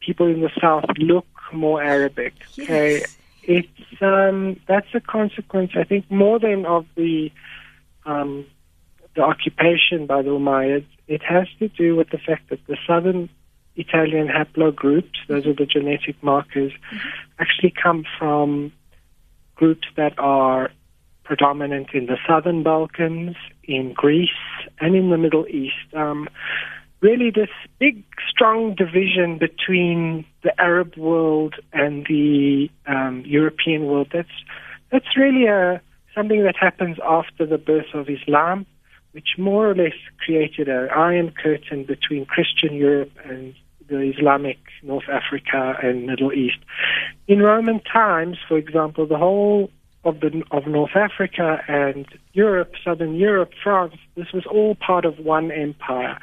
people 0.00 0.26
in 0.26 0.40
the 0.40 0.50
south 0.60 0.84
look 0.98 1.26
more 1.52 1.82
Arabic. 1.82 2.34
Yes. 2.56 2.64
Okay, 2.64 3.04
it's 3.42 4.02
um, 4.02 4.58
that's 4.66 4.86
a 4.94 5.00
consequence, 5.00 5.72
I 5.74 5.84
think, 5.84 6.10
more 6.10 6.38
than 6.38 6.66
of 6.66 6.86
the 6.94 7.30
um, 8.06 8.46
the 9.14 9.22
occupation 9.22 10.06
by 10.06 10.22
the 10.22 10.30
Umayyads. 10.30 10.86
It 11.08 11.22
has 11.22 11.48
to 11.58 11.68
do 11.68 11.96
with 11.96 12.10
the 12.10 12.18
fact 12.18 12.50
that 12.50 12.64
the 12.66 12.76
southern 12.86 13.28
Italian 13.76 14.28
haplogroups, 14.28 15.16
those 15.28 15.46
are 15.46 15.54
the 15.54 15.66
genetic 15.66 16.22
markers, 16.22 16.72
actually 17.38 17.72
come 17.82 18.04
from 18.18 18.72
groups 19.60 19.86
that 19.96 20.18
are 20.18 20.70
predominant 21.22 21.88
in 21.92 22.06
the 22.06 22.16
southern 22.26 22.62
Balkans, 22.62 23.36
in 23.64 23.92
Greece, 23.92 24.42
and 24.80 24.96
in 24.96 25.10
the 25.10 25.18
Middle 25.18 25.46
East. 25.48 25.86
Um, 25.94 26.28
really, 27.02 27.30
this 27.30 27.50
big, 27.78 28.02
strong 28.28 28.74
division 28.74 29.38
between 29.38 30.24
the 30.42 30.58
Arab 30.58 30.96
world 30.96 31.54
and 31.74 32.06
the 32.08 32.70
um, 32.86 33.22
European 33.26 33.84
world. 33.84 34.08
That's 34.12 34.36
that's 34.90 35.16
really 35.16 35.44
a 35.46 35.80
something 36.16 36.42
that 36.42 36.56
happens 36.56 36.96
after 37.04 37.44
the 37.46 37.58
birth 37.58 37.92
of 37.94 38.08
Islam, 38.08 38.66
which 39.12 39.30
more 39.38 39.70
or 39.70 39.74
less 39.74 39.98
created 40.24 40.68
an 40.68 40.88
iron 40.88 41.30
curtain 41.30 41.84
between 41.84 42.24
Christian 42.24 42.74
Europe 42.74 43.12
and 43.24 43.54
the 43.88 44.00
Islamic 44.16 44.58
North 44.82 45.08
Africa 45.08 45.76
and 45.82 46.06
Middle 46.06 46.32
East. 46.32 46.58
In 47.30 47.40
Roman 47.40 47.78
times, 47.78 48.38
for 48.48 48.58
example, 48.58 49.06
the 49.06 49.16
whole 49.16 49.70
of 50.02 50.18
the 50.18 50.42
of 50.50 50.66
North 50.66 50.96
Africa 50.96 51.62
and 51.68 52.04
Europe, 52.32 52.72
Southern 52.84 53.14
Europe, 53.14 53.52
France, 53.62 53.94
this 54.16 54.32
was 54.32 54.44
all 54.46 54.74
part 54.74 55.04
of 55.04 55.20
one 55.20 55.52
empire. 55.52 56.18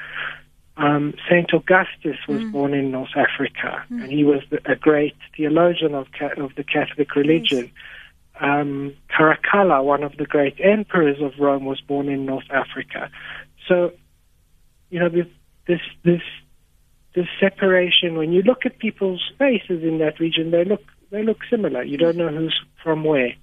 Um, 0.75 1.13
Saint 1.29 1.53
Augustus 1.53 2.17
was 2.27 2.43
born 2.51 2.73
in 2.73 2.91
North 2.91 3.15
Africa, 3.15 3.85
and 3.89 4.11
he 4.11 4.25
was 4.25 4.41
the, 4.49 4.59
a 4.69 4.75
great 4.75 5.15
theologian 5.37 5.95
of 5.95 6.07
of 6.35 6.53
the 6.55 6.65
Catholic 6.65 7.15
religion. 7.15 7.71
Um, 8.41 8.93
Caracalla, 9.09 9.81
one 9.81 10.03
of 10.03 10.17
the 10.17 10.25
great 10.25 10.59
emperors 10.59 11.21
of 11.21 11.39
Rome, 11.39 11.63
was 11.63 11.79
born 11.79 12.09
in 12.09 12.25
North 12.25 12.51
Africa. 12.51 13.09
So, 13.65 13.93
you 14.89 14.99
know, 14.99 15.07
this 15.07 15.27
this 15.67 15.83
this, 16.03 16.25
this 17.15 17.27
separation. 17.39 18.17
When 18.17 18.33
you 18.33 18.41
look 18.41 18.65
at 18.65 18.77
people's 18.77 19.23
faces 19.39 19.83
in 19.83 19.99
that 19.99 20.19
region, 20.19 20.51
they 20.51 20.65
look 20.65 20.83
they 21.09 21.23
look 21.23 21.39
similar. 21.49 21.83
You 21.83 21.97
don't 21.97 22.17
know 22.17 22.29
who's 22.29 22.59
from 22.83 23.03
where. 23.03 23.33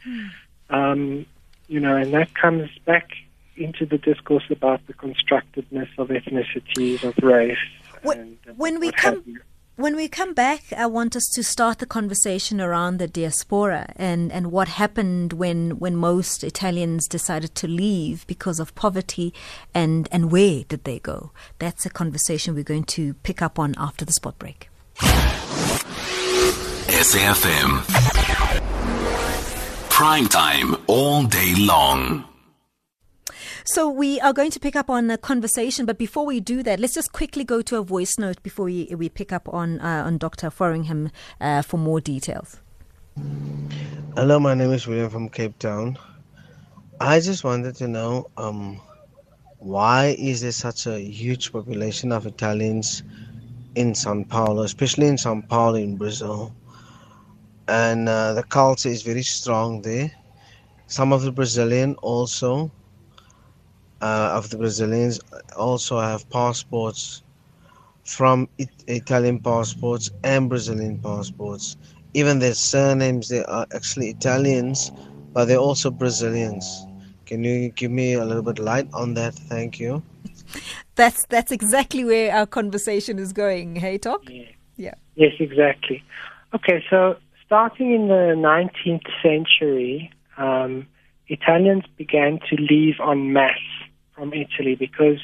Um, 0.71 1.27
you 1.69 1.81
know, 1.81 1.97
and 1.97 2.13
that 2.15 2.35
comes 2.35 2.71
back 2.85 3.11
into 3.57 3.87
the 3.87 3.99
discourse 3.99 4.45
about 4.51 4.87
the 4.87 4.93
constructedness 4.95 5.89
of 5.99 6.09
ethnicities, 6.09 7.03
of 7.05 7.17
race. 7.23 7.57
When- 8.03 8.19
and, 8.21 8.39
uh, 8.49 8.53
when 8.57 8.81
we 8.81 8.91
come- 8.93 9.41
When 9.77 9.97
we 9.97 10.07
come 10.07 10.35
back, 10.35 10.73
I 10.77 10.87
want 10.87 11.17
us 11.17 11.27
to 11.35 11.43
start 11.43 11.81
the 11.81 11.87
conversation 11.87 12.61
around 12.61 12.99
the 12.99 13.09
diaspora 13.09 13.93
and, 13.97 14.31
and 14.31 14.53
what 14.53 14.69
happened 14.69 15.33
when, 15.33 15.81
when 15.81 15.97
most 15.97 16.45
Italians 16.45 17.09
decided 17.09 17.57
to 17.57 17.67
leave 17.67 18.25
because 18.29 18.61
of 18.61 18.73
poverty 18.77 19.35
and, 19.75 20.07
and 20.13 20.31
where 20.31 20.63
did 20.69 20.85
they 20.85 21.01
go? 21.01 21.33
That's 21.59 21.85
a 21.85 21.91
conversation 21.91 22.55
we're 22.55 22.63
going 22.63 22.85
to 22.85 23.15
pick 23.25 23.43
up 23.43 23.59
on 23.59 23.75
after 23.77 24.05
the 24.05 24.13
spot 24.13 24.39
break. 24.39 24.69
SAFM. 26.89 27.83
Prime 29.89 30.29
time 30.29 30.77
all 30.87 31.25
day 31.25 31.55
long. 31.57 32.25
So 33.65 33.89
we 33.89 34.21
are 34.21 34.35
going 34.35 34.51
to 34.51 34.61
pick 34.61 34.77
up 34.77 34.91
on 34.91 35.11
a 35.11 35.17
conversation, 35.17 35.87
but 35.87 35.97
before 35.97 36.27
we 36.27 36.41
do 36.41 36.63
that, 36.63 36.79
let's 36.79 36.93
just 36.93 37.13
quickly 37.13 37.43
go 37.43 37.63
to 37.63 37.79
a 37.79 37.83
voice 37.83 38.19
note 38.19 38.43
before 38.43 38.67
we, 38.67 38.95
we 38.95 39.09
pick 39.09 39.33
up 39.33 39.49
on 39.49 39.81
uh, 39.81 40.05
on 40.05 40.19
Dr. 40.19 40.51
Foringham 40.51 41.11
uh, 41.41 41.63
for 41.63 41.79
more 41.79 42.03
details. 42.03 42.61
Hello, 44.15 44.39
my 44.39 44.53
name 44.53 44.73
is 44.73 44.87
William 44.87 45.09
from 45.09 45.31
Cape 45.31 45.59
Town. 45.59 45.97
I 47.01 47.21
just 47.21 47.45
wanted 47.45 47.77
to 47.77 47.89
know 47.89 48.31
um, 48.37 48.79
why 49.59 50.15
is 50.19 50.43
there 50.43 50.53
such 50.53 50.87
a 50.87 51.01
huge 51.01 51.51
population 51.51 52.13
of 52.13 52.27
Italians 52.27 53.03
in 53.75 53.95
Sao 53.95 54.23
Paulo, 54.25 54.65
especially 54.65 55.07
in 55.07 55.17
Sao 55.17 55.41
Paulo 55.49 55.77
in 55.77 55.97
Brazil? 55.97 56.55
And 57.69 58.09
uh, 58.09 58.33
the 58.35 58.43
culture 58.43 58.89
is 58.89 59.03
very 59.03 59.23
strong 59.23 59.83
there. 59.83 60.11
Some 60.87 61.13
of 61.13 61.23
the 61.23 61.33
Brazilian 61.33 61.95
also 61.97 62.71
uh, 64.01 64.33
of 64.35 64.51
the 64.51 64.59
Brazilians 64.59 65.19
also 65.57 65.99
have 65.99 66.29
passports 66.29 67.23
from 68.05 68.49
it- 68.59 68.85
Italian 68.87 69.39
passports 69.41 70.11
and 70.23 70.49
Brazilian 70.49 70.99
passports. 70.99 71.77
Even 72.13 72.39
their 72.39 72.55
surnames, 72.55 73.29
they 73.29 73.43
are 73.45 73.67
actually 73.75 74.11
Italians, 74.11 74.93
but 75.33 75.47
they're 75.47 75.59
also 75.59 75.91
Brazilians. 75.91 76.87
Can 77.27 77.43
you 77.43 77.71
give 77.71 77.91
me 77.91 78.13
a 78.13 78.25
little 78.25 78.43
bit 78.43 78.59
light 78.59 78.89
on 78.93 79.15
that? 79.15 79.35
Thank 79.35 79.81
you. 79.81 80.03
That's 80.97 81.27
that's 81.27 81.51
exactly 81.51 82.05
where 82.05 82.33
our 82.33 82.47
conversation 82.47 83.19
is 83.19 83.33
going. 83.33 83.77
Hey, 83.77 83.99
talk. 83.99 84.23
Yeah. 84.31 84.45
Yeah. 84.77 84.95
Yes, 85.17 85.33
exactly. 85.41 86.05
Okay, 86.55 86.85
so 86.89 87.17
starting 87.47 87.93
in 87.93 88.09
the 88.09 88.35
19th 88.37 89.09
century, 89.23 90.11
um, 90.37 90.87
Italians 91.29 91.85
began 91.97 92.39
to 92.51 92.57
leave 92.57 92.97
en 93.01 93.33
masse 93.33 93.59
from 94.15 94.33
Italy 94.33 94.75
because 94.75 95.19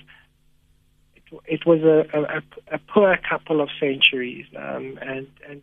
it, 1.15 1.41
it 1.47 1.67
was 1.67 1.81
a, 1.83 2.07
a, 2.19 2.77
a 2.77 2.79
poor 2.93 3.17
couple 3.29 3.61
of 3.61 3.69
centuries, 3.79 4.47
um, 4.57 4.99
and, 5.03 5.27
and 5.49 5.63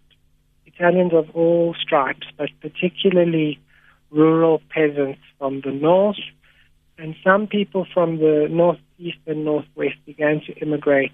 Italians 0.66 1.14
of 1.14 1.30
all 1.34 1.76
stripes, 1.82 2.28
but 2.38 2.50
particularly 2.62 3.60
rural 4.12 4.62
peasants 4.70 5.20
from 5.38 5.62
the 5.62 5.72
north, 5.72 6.18
and 6.98 7.16
some 7.24 7.48
people 7.48 7.86
from 7.94 8.18
the 8.18 8.48
northeast 8.50 9.18
and 9.26 9.44
northwest 9.44 9.96
began 10.06 10.42
to 10.48 10.54
immigrate 10.60 11.12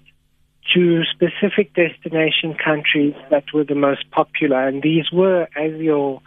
to 0.72 1.02
specific 1.04 1.74
destination 1.74 2.54
countries 2.54 3.14
that 3.30 3.44
were 3.52 3.64
the 3.64 3.74
most 3.74 4.10
popular, 4.10 4.66
and 4.66 4.82
these 4.82 5.10
were, 5.12 5.48
as 5.56 5.72
your 5.80 6.22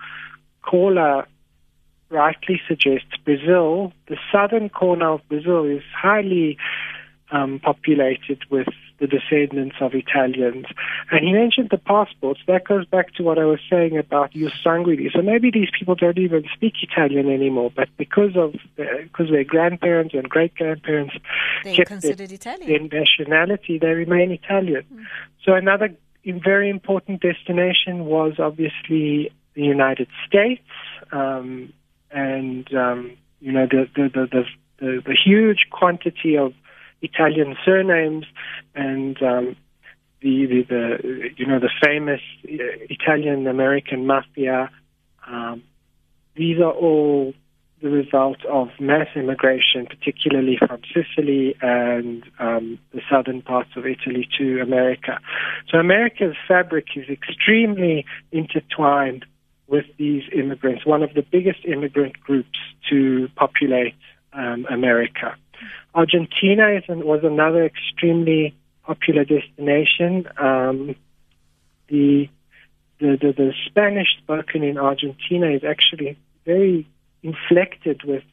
caller 0.62 1.28
rightly 2.10 2.62
suggests, 2.68 3.18
Brazil. 3.26 3.92
The 4.08 4.18
southern 4.32 4.70
corner 4.70 5.14
of 5.14 5.22
Brazil 5.28 5.66
is 5.66 5.84
highly 5.96 6.58
um, 7.32 7.60
populated 7.60 8.40
with 8.50 8.68
the 9.00 9.08
descendants 9.08 9.76
of 9.80 9.94
Italians. 9.94 10.66
And 11.12 11.24
he 11.24 11.32
mentioned 11.32 11.70
the 11.70 11.78
passports. 11.78 12.40
That 12.48 12.66
goes 12.66 12.86
back 12.86 13.14
to 13.16 13.24
what 13.24 13.38
I 13.38 13.46
was 13.46 13.60
saying 13.70 13.98
about 13.98 14.32
jus 14.32 14.52
sanguini. 14.66 15.12
So 15.14 15.22
maybe 15.22 15.52
these 15.52 15.70
people 15.78 15.96
don't 15.96 16.18
even 16.18 16.46
speak 16.54 16.74
Italian 16.82 17.30
anymore, 17.30 17.72
but 17.76 17.90
because 17.98 18.36
of 18.36 18.56
because 18.76 19.30
their 19.30 19.44
grandparents 19.44 20.14
and 20.14 20.28
great 20.28 20.56
grandparents 20.56 21.14
kept 21.64 21.76
their 21.76 21.86
considered 21.86 22.32
Italian. 22.32 22.90
their 22.90 23.02
nationality, 23.02 23.78
they 23.78 23.88
remain 23.88 24.32
Italian. 24.32 24.84
So 25.44 25.54
another 25.54 25.90
very 26.26 26.70
important 26.70 27.22
destination 27.22 28.06
was 28.06 28.34
obviously 28.40 29.32
the 29.54 29.64
United 29.64 30.08
States, 30.28 30.68
um, 31.12 31.72
and 32.12 32.74
um, 32.74 33.18
you 33.40 33.52
know 33.52 33.68
the 33.70 33.88
the, 33.96 34.10
the 34.10 34.28
the 34.32 34.44
the 34.80 35.02
the 35.06 35.16
huge 35.26 35.68
quantity 35.72 36.38
of 36.38 36.54
Italian 37.02 37.56
surnames 37.64 38.26
and 38.76 39.22
um, 39.22 39.56
the, 40.22 40.46
the 40.46 40.64
the 40.68 41.30
you 41.38 41.46
know 41.46 41.60
the 41.60 41.70
famous 41.84 42.22
uh, 42.46 42.64
Italian 42.90 43.48
American 43.48 44.06
mafia. 44.06 44.70
Um, 45.28 45.64
these 46.36 46.60
are 46.60 46.72
all 46.72 47.34
the 47.82 47.90
result 47.90 48.44
of 48.46 48.70
mass 48.80 49.08
immigration, 49.16 49.86
particularly 49.86 50.58
from 50.58 50.82
Sicily 50.94 51.56
and 51.62 52.24
um, 52.40 52.80
the 52.92 53.02
southern 53.10 53.42
parts 53.42 53.70
of 53.76 53.86
Italy 53.86 54.28
to 54.38 54.62
America. 54.62 55.20
So 55.70 55.78
America's 55.78 56.36
fabric 56.48 56.88
is 56.96 57.08
extremely 57.10 58.06
intertwined 58.32 59.26
with 59.68 59.86
these 59.98 60.24
immigrants, 60.34 60.86
one 60.86 61.04
of 61.04 61.14
the 61.14 61.22
biggest 61.22 61.66
immigrant 61.66 62.20
groups 62.20 62.58
to 62.90 63.28
populate 63.36 63.94
um, 64.34 64.66
America. 64.70 65.36
Argentina 65.94 66.70
is, 66.70 66.84
was 66.88 67.22
another 67.24 67.66
extremely 67.66 68.56
popular 68.84 69.26
destination. 69.26 70.28
Um, 70.38 70.96
the, 71.90 72.30
the, 73.00 73.18
the 73.22 73.34
the 73.36 73.54
Spanish 73.66 74.08
spoken 74.18 74.64
in 74.64 74.78
Argentina 74.78 75.50
is 75.50 75.64
actually 75.64 76.18
very 76.46 76.88
inflected 77.24 78.04
with 78.04 78.24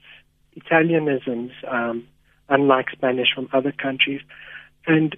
Italianisms, 0.57 1.53
um, 1.69 2.07
unlike 2.49 2.91
Spanish 2.91 3.29
from 3.35 3.49
other 3.53 3.73
countries, 3.73 4.21
and 4.87 5.17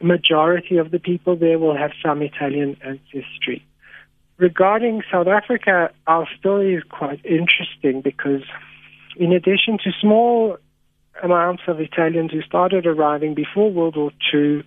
a 0.00 0.04
majority 0.04 0.76
of 0.78 0.90
the 0.90 0.98
people 0.98 1.36
there 1.36 1.58
will 1.58 1.76
have 1.76 1.90
some 2.04 2.22
Italian 2.22 2.76
ancestry. 2.84 3.64
Regarding 4.38 5.02
South 5.10 5.26
Africa, 5.26 5.90
our 6.06 6.28
story 6.38 6.74
is 6.74 6.84
quite 6.88 7.20
interesting 7.24 8.00
because, 8.00 8.42
in 9.16 9.32
addition 9.32 9.78
to 9.78 9.90
small 10.00 10.56
amounts 11.22 11.62
of 11.66 11.80
Italians 11.80 12.32
who 12.32 12.42
started 12.42 12.86
arriving 12.86 13.34
before 13.34 13.70
World 13.70 13.96
War 13.96 14.10
II, 14.32 14.62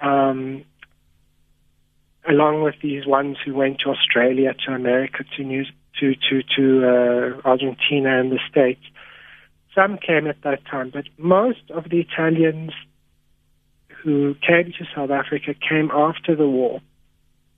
um, 0.00 0.64
along 2.28 2.62
with 2.62 2.74
these 2.82 3.06
ones 3.06 3.36
who 3.44 3.54
went 3.54 3.80
to 3.80 3.90
Australia, 3.90 4.54
to 4.66 4.72
America, 4.72 5.24
to 5.36 5.44
New, 5.44 5.64
to 6.00 6.14
to 6.14 6.42
to 6.56 6.86
uh, 6.86 7.48
Argentina 7.48 8.20
and 8.20 8.30
the 8.30 8.40
States. 8.50 8.82
Some 9.74 9.98
came 9.98 10.26
at 10.26 10.42
that 10.42 10.64
time, 10.66 10.90
but 10.90 11.04
most 11.18 11.70
of 11.70 11.88
the 11.88 12.00
Italians 12.00 12.72
who 14.02 14.34
came 14.46 14.72
to 14.78 14.84
South 14.94 15.10
Africa 15.10 15.54
came 15.54 15.90
after 15.90 16.34
the 16.34 16.48
war, 16.48 16.80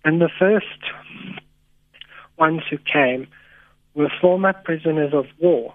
and 0.04 0.20
the 0.20 0.30
first 0.38 0.66
ones 2.38 2.62
who 2.70 2.78
came 2.78 3.26
were 3.94 4.10
former 4.20 4.52
prisoners 4.52 5.12
of 5.12 5.26
war. 5.38 5.74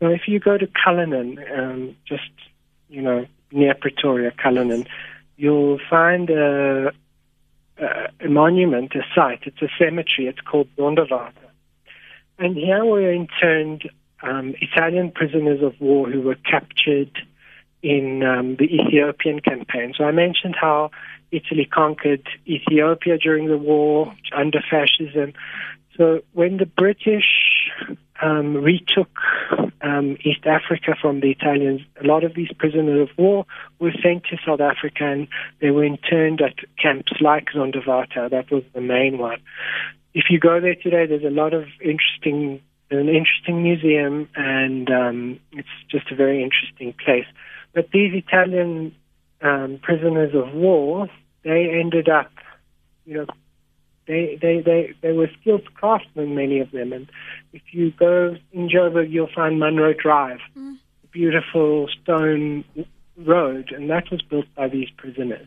Now, 0.00 0.08
if 0.08 0.22
you 0.26 0.40
go 0.40 0.56
to 0.56 0.66
Cullinan, 0.66 1.38
um, 1.56 1.96
just 2.06 2.30
you 2.88 3.02
know 3.02 3.26
near 3.52 3.74
Pretoria, 3.74 4.32
Cullinan, 4.42 4.86
you'll 5.36 5.78
find 5.88 6.30
a, 6.30 6.92
a, 7.78 8.28
monument, 8.28 8.94
a 8.94 9.02
site. 9.14 9.40
It's 9.44 9.60
a 9.62 9.68
cemetery. 9.78 10.28
It's 10.28 10.40
called 10.40 10.68
Zonderwater. 10.76 11.32
And 12.38 12.56
here 12.56 12.84
were 12.84 13.12
interned 13.12 13.90
um, 14.22 14.54
Italian 14.60 15.10
prisoners 15.10 15.62
of 15.62 15.78
war 15.80 16.08
who 16.08 16.20
were 16.22 16.36
captured 16.36 17.10
in 17.82 18.22
um, 18.22 18.56
the 18.56 18.64
Ethiopian 18.64 19.40
campaign. 19.40 19.94
So 19.96 20.04
I 20.04 20.12
mentioned 20.12 20.56
how 20.60 20.90
Italy 21.32 21.64
conquered 21.64 22.26
Ethiopia 22.46 23.18
during 23.18 23.48
the 23.48 23.56
war 23.56 24.14
under 24.36 24.60
fascism. 24.70 25.32
So 25.96 26.20
when 26.32 26.58
the 26.58 26.66
British 26.66 27.70
um, 28.22 28.54
retook 28.54 29.10
um, 29.82 30.16
East 30.24 30.46
Africa 30.46 30.94
from 31.00 31.20
the 31.20 31.30
Italians, 31.30 31.80
a 32.02 32.06
lot 32.06 32.24
of 32.24 32.34
these 32.34 32.52
prisoners 32.58 33.08
of 33.08 33.18
war 33.18 33.46
were 33.78 33.92
sent 34.02 34.24
to 34.24 34.36
South 34.44 34.60
Africa 34.60 35.04
and 35.04 35.28
they 35.60 35.70
were 35.70 35.84
interned 35.84 36.40
at 36.40 36.54
camps 36.80 37.12
like 37.20 37.46
Zonderwater. 37.54 38.30
That 38.30 38.50
was 38.50 38.62
the 38.74 38.80
main 38.80 39.18
one. 39.18 39.38
If 40.12 40.24
you 40.28 40.38
go 40.38 40.60
there 40.60 40.74
today, 40.74 41.06
there's 41.06 41.24
a 41.24 41.30
lot 41.30 41.54
of 41.54 41.64
interesting, 41.80 42.60
an 42.90 43.08
interesting 43.08 43.62
museum, 43.62 44.28
and 44.34 44.90
um, 44.90 45.40
it's 45.52 45.68
just 45.88 46.10
a 46.10 46.16
very 46.16 46.42
interesting 46.42 46.92
place. 47.04 47.26
But 47.72 47.90
these 47.92 48.12
Italian 48.12 48.94
um, 49.40 49.78
prisoners 49.80 50.34
of 50.34 50.52
war, 50.52 51.08
they 51.44 51.70
ended 51.80 52.08
up, 52.08 52.32
you 53.06 53.14
know, 53.14 53.26
they, 54.10 54.38
they, 54.44 54.56
they, 54.68 54.94
they 55.02 55.12
were 55.12 55.30
skilled 55.40 55.66
craftsmen, 55.74 56.34
many 56.34 56.58
of 56.60 56.70
them. 56.72 56.92
And 56.92 57.06
if 57.52 57.62
you 57.72 57.92
go 57.92 58.36
in 58.52 58.68
Joburg, 58.68 59.08
you'll 59.14 59.34
find 59.40 59.58
Munro 59.60 59.92
Drive, 60.06 60.40
Mm. 60.58 60.76
beautiful 61.12 61.88
stone 62.02 62.64
road, 63.16 63.66
and 63.76 63.88
that 63.90 64.10
was 64.10 64.22
built 64.30 64.46
by 64.56 64.66
these 64.68 64.90
prisoners. 64.96 65.46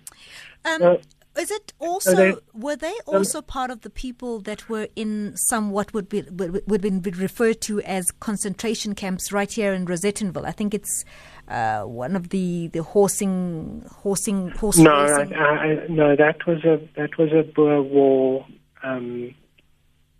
Um, 0.65 0.79
So- 0.79 1.01
is 1.43 1.49
it 1.51 1.73
also 1.79 2.15
they- 2.15 2.35
were 2.53 2.75
they 2.75 2.93
also 3.07 3.41
part 3.41 3.69
of 3.71 3.81
the 3.81 3.89
people 3.89 4.39
that 4.41 4.69
were 4.69 4.87
in 4.95 5.35
somewhat 5.35 5.87
would 5.93 6.07
be 6.07 6.21
would, 6.39 6.61
would 6.69 6.81
be 6.81 7.11
referred 7.27 7.59
to 7.61 7.81
as 7.81 8.11
concentration 8.11 8.93
camps 8.93 9.31
right 9.37 9.51
here 9.51 9.73
in 9.73 9.85
Rosettenville? 9.87 10.45
I 10.45 10.51
think 10.51 10.73
it's 10.79 11.03
uh, 11.47 11.81
one 11.83 12.15
of 12.15 12.29
the 12.29 12.67
the 12.67 12.83
horsing 12.83 13.83
horsing 14.01 14.49
horse 14.51 14.77
No, 14.77 14.91
I, 14.91 15.03
racing. 15.03 15.33
I, 15.35 15.87
no, 15.89 16.15
that 16.15 16.45
was 16.47 16.63
a 16.63 16.79
that 16.95 17.17
was 17.17 17.31
a 17.31 17.43
Boer 17.43 17.81
War. 17.81 18.45
Um, 18.83 19.33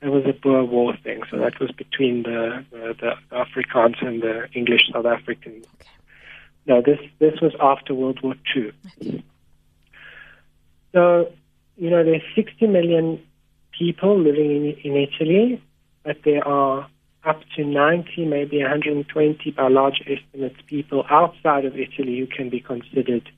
it 0.01 0.09
was 0.09 0.25
a 0.25 0.33
Boer 0.33 0.65
War 0.65 0.95
thing. 1.03 1.21
So 1.31 1.37
that 1.37 1.59
was 1.59 1.71
between 1.71 2.23
the 2.23 2.65
the, 2.71 2.95
the 2.99 3.35
Afrikaans 3.35 4.05
and 4.05 4.21
the 4.21 4.47
English 4.53 4.81
South 4.91 5.05
Africans. 5.05 5.65
Okay. 5.75 5.89
No, 6.65 6.81
this 6.81 6.99
this 7.19 7.39
was 7.41 7.53
after 7.59 7.93
World 7.93 8.19
War 8.21 8.35
Two. 8.53 8.71
So, 10.93 11.31
you 11.75 11.89
know, 11.89 12.03
there's 12.03 12.21
60 12.35 12.67
million 12.67 13.19
people 13.77 14.17
living 14.19 14.51
in 14.51 14.65
in 14.83 14.95
Italy, 14.95 15.61
but 16.03 16.17
there 16.23 16.47
are 16.47 16.87
up 17.25 17.41
to 17.55 17.63
90, 17.63 18.25
maybe 18.25 18.59
120 18.59 19.51
by 19.51 19.67
large 19.69 20.01
estimates 20.01 20.57
people 20.67 21.05
outside 21.09 21.65
of 21.65 21.73
Italy 21.75 22.19
who 22.19 22.27
can 22.27 22.49
be 22.49 22.59
considered 22.59 23.29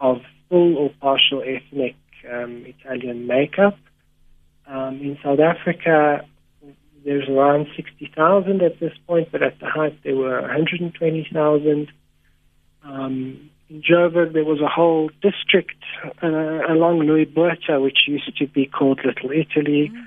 of 0.00 0.18
full 0.48 0.76
or 0.76 0.90
partial 1.00 1.42
ethnic 1.42 1.96
um, 2.30 2.64
Italian 2.66 3.26
makeup. 3.26 3.78
Um, 4.66 5.00
in 5.00 5.18
South 5.22 5.38
Africa, 5.40 6.26
there's 7.04 7.28
around 7.28 7.66
60,000 7.76 8.62
at 8.62 8.80
this 8.80 8.92
point, 9.06 9.28
but 9.32 9.42
at 9.42 9.58
the 9.60 9.66
height 9.66 9.98
there 10.04 10.16
were 10.16 10.40
120,000. 10.40 11.88
Um, 12.84 13.50
in 13.68 13.82
Joburg, 13.82 14.32
there 14.32 14.44
was 14.44 14.60
a 14.60 14.68
whole 14.68 15.10
district 15.22 15.82
uh, 16.22 16.26
along 16.28 17.00
Louis 17.00 17.24
Botha, 17.24 17.80
which 17.80 18.06
used 18.06 18.36
to 18.36 18.46
be 18.46 18.66
called 18.66 19.00
Little 19.04 19.30
Italy, 19.30 19.90
mm. 19.94 20.06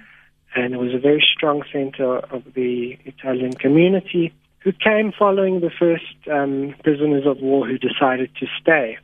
And 0.56 0.74
it 0.74 0.78
was 0.78 0.94
a 0.94 1.00
very 1.00 1.24
strong 1.36 1.64
center 1.72 2.18
of 2.18 2.44
the 2.54 2.98
Italian 3.06 3.54
community 3.54 4.34
who 4.60 4.72
came 4.72 5.12
following 5.18 5.60
the 5.60 5.70
first 5.70 6.16
um, 6.32 6.74
prisoners 6.84 7.26
of 7.28 7.40
war 7.40 7.68
who 7.68 7.78
decided 7.78 8.32
to 8.40 8.48
stay. 8.60 8.98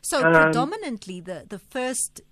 So, 0.00 0.24
um, 0.24 0.32
predominantly, 0.32 1.20
the, 1.20 1.44
the 1.48 1.58
first 1.58 2.22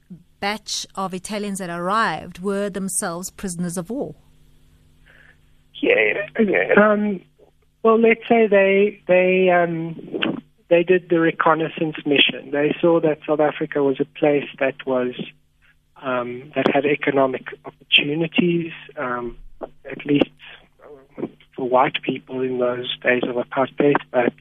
batch 0.41 0.87
of 0.95 1.13
Italians 1.13 1.59
that 1.59 1.71
arrived 1.71 2.39
were 2.39 2.71
themselves 2.71 3.31
prisoners 3.31 3.77
of 3.77 3.91
war. 3.91 4.15
Yeah. 5.75 6.27
Um, 6.77 7.21
well, 7.83 8.01
let's 8.01 8.27
say 8.29 8.47
they 8.47 9.03
they 9.07 9.51
um, 9.51 10.41
they 10.71 10.83
did 10.83 11.09
the 11.11 11.21
reconnaissance 11.21 11.97
mission. 12.07 12.51
They 12.51 12.75
saw 12.81 13.01
that 13.01 13.19
South 13.27 13.41
Africa 13.41 13.83
was 13.83 14.01
a 14.01 14.07
place 14.19 14.49
that 14.61 14.87
was 14.87 15.15
um, 16.05 16.53
that 16.55 16.67
had 16.73 16.85
economic 16.85 17.47
opportunities, 17.65 18.73
um, 18.97 19.37
at 19.91 20.05
least 20.05 20.31
for 21.57 21.69
white 21.69 22.03
people 22.03 22.43
in 22.43 22.59
those 22.59 22.97
days 22.99 23.23
of 23.25 23.37
apartheid. 23.37 23.97
But 24.13 24.35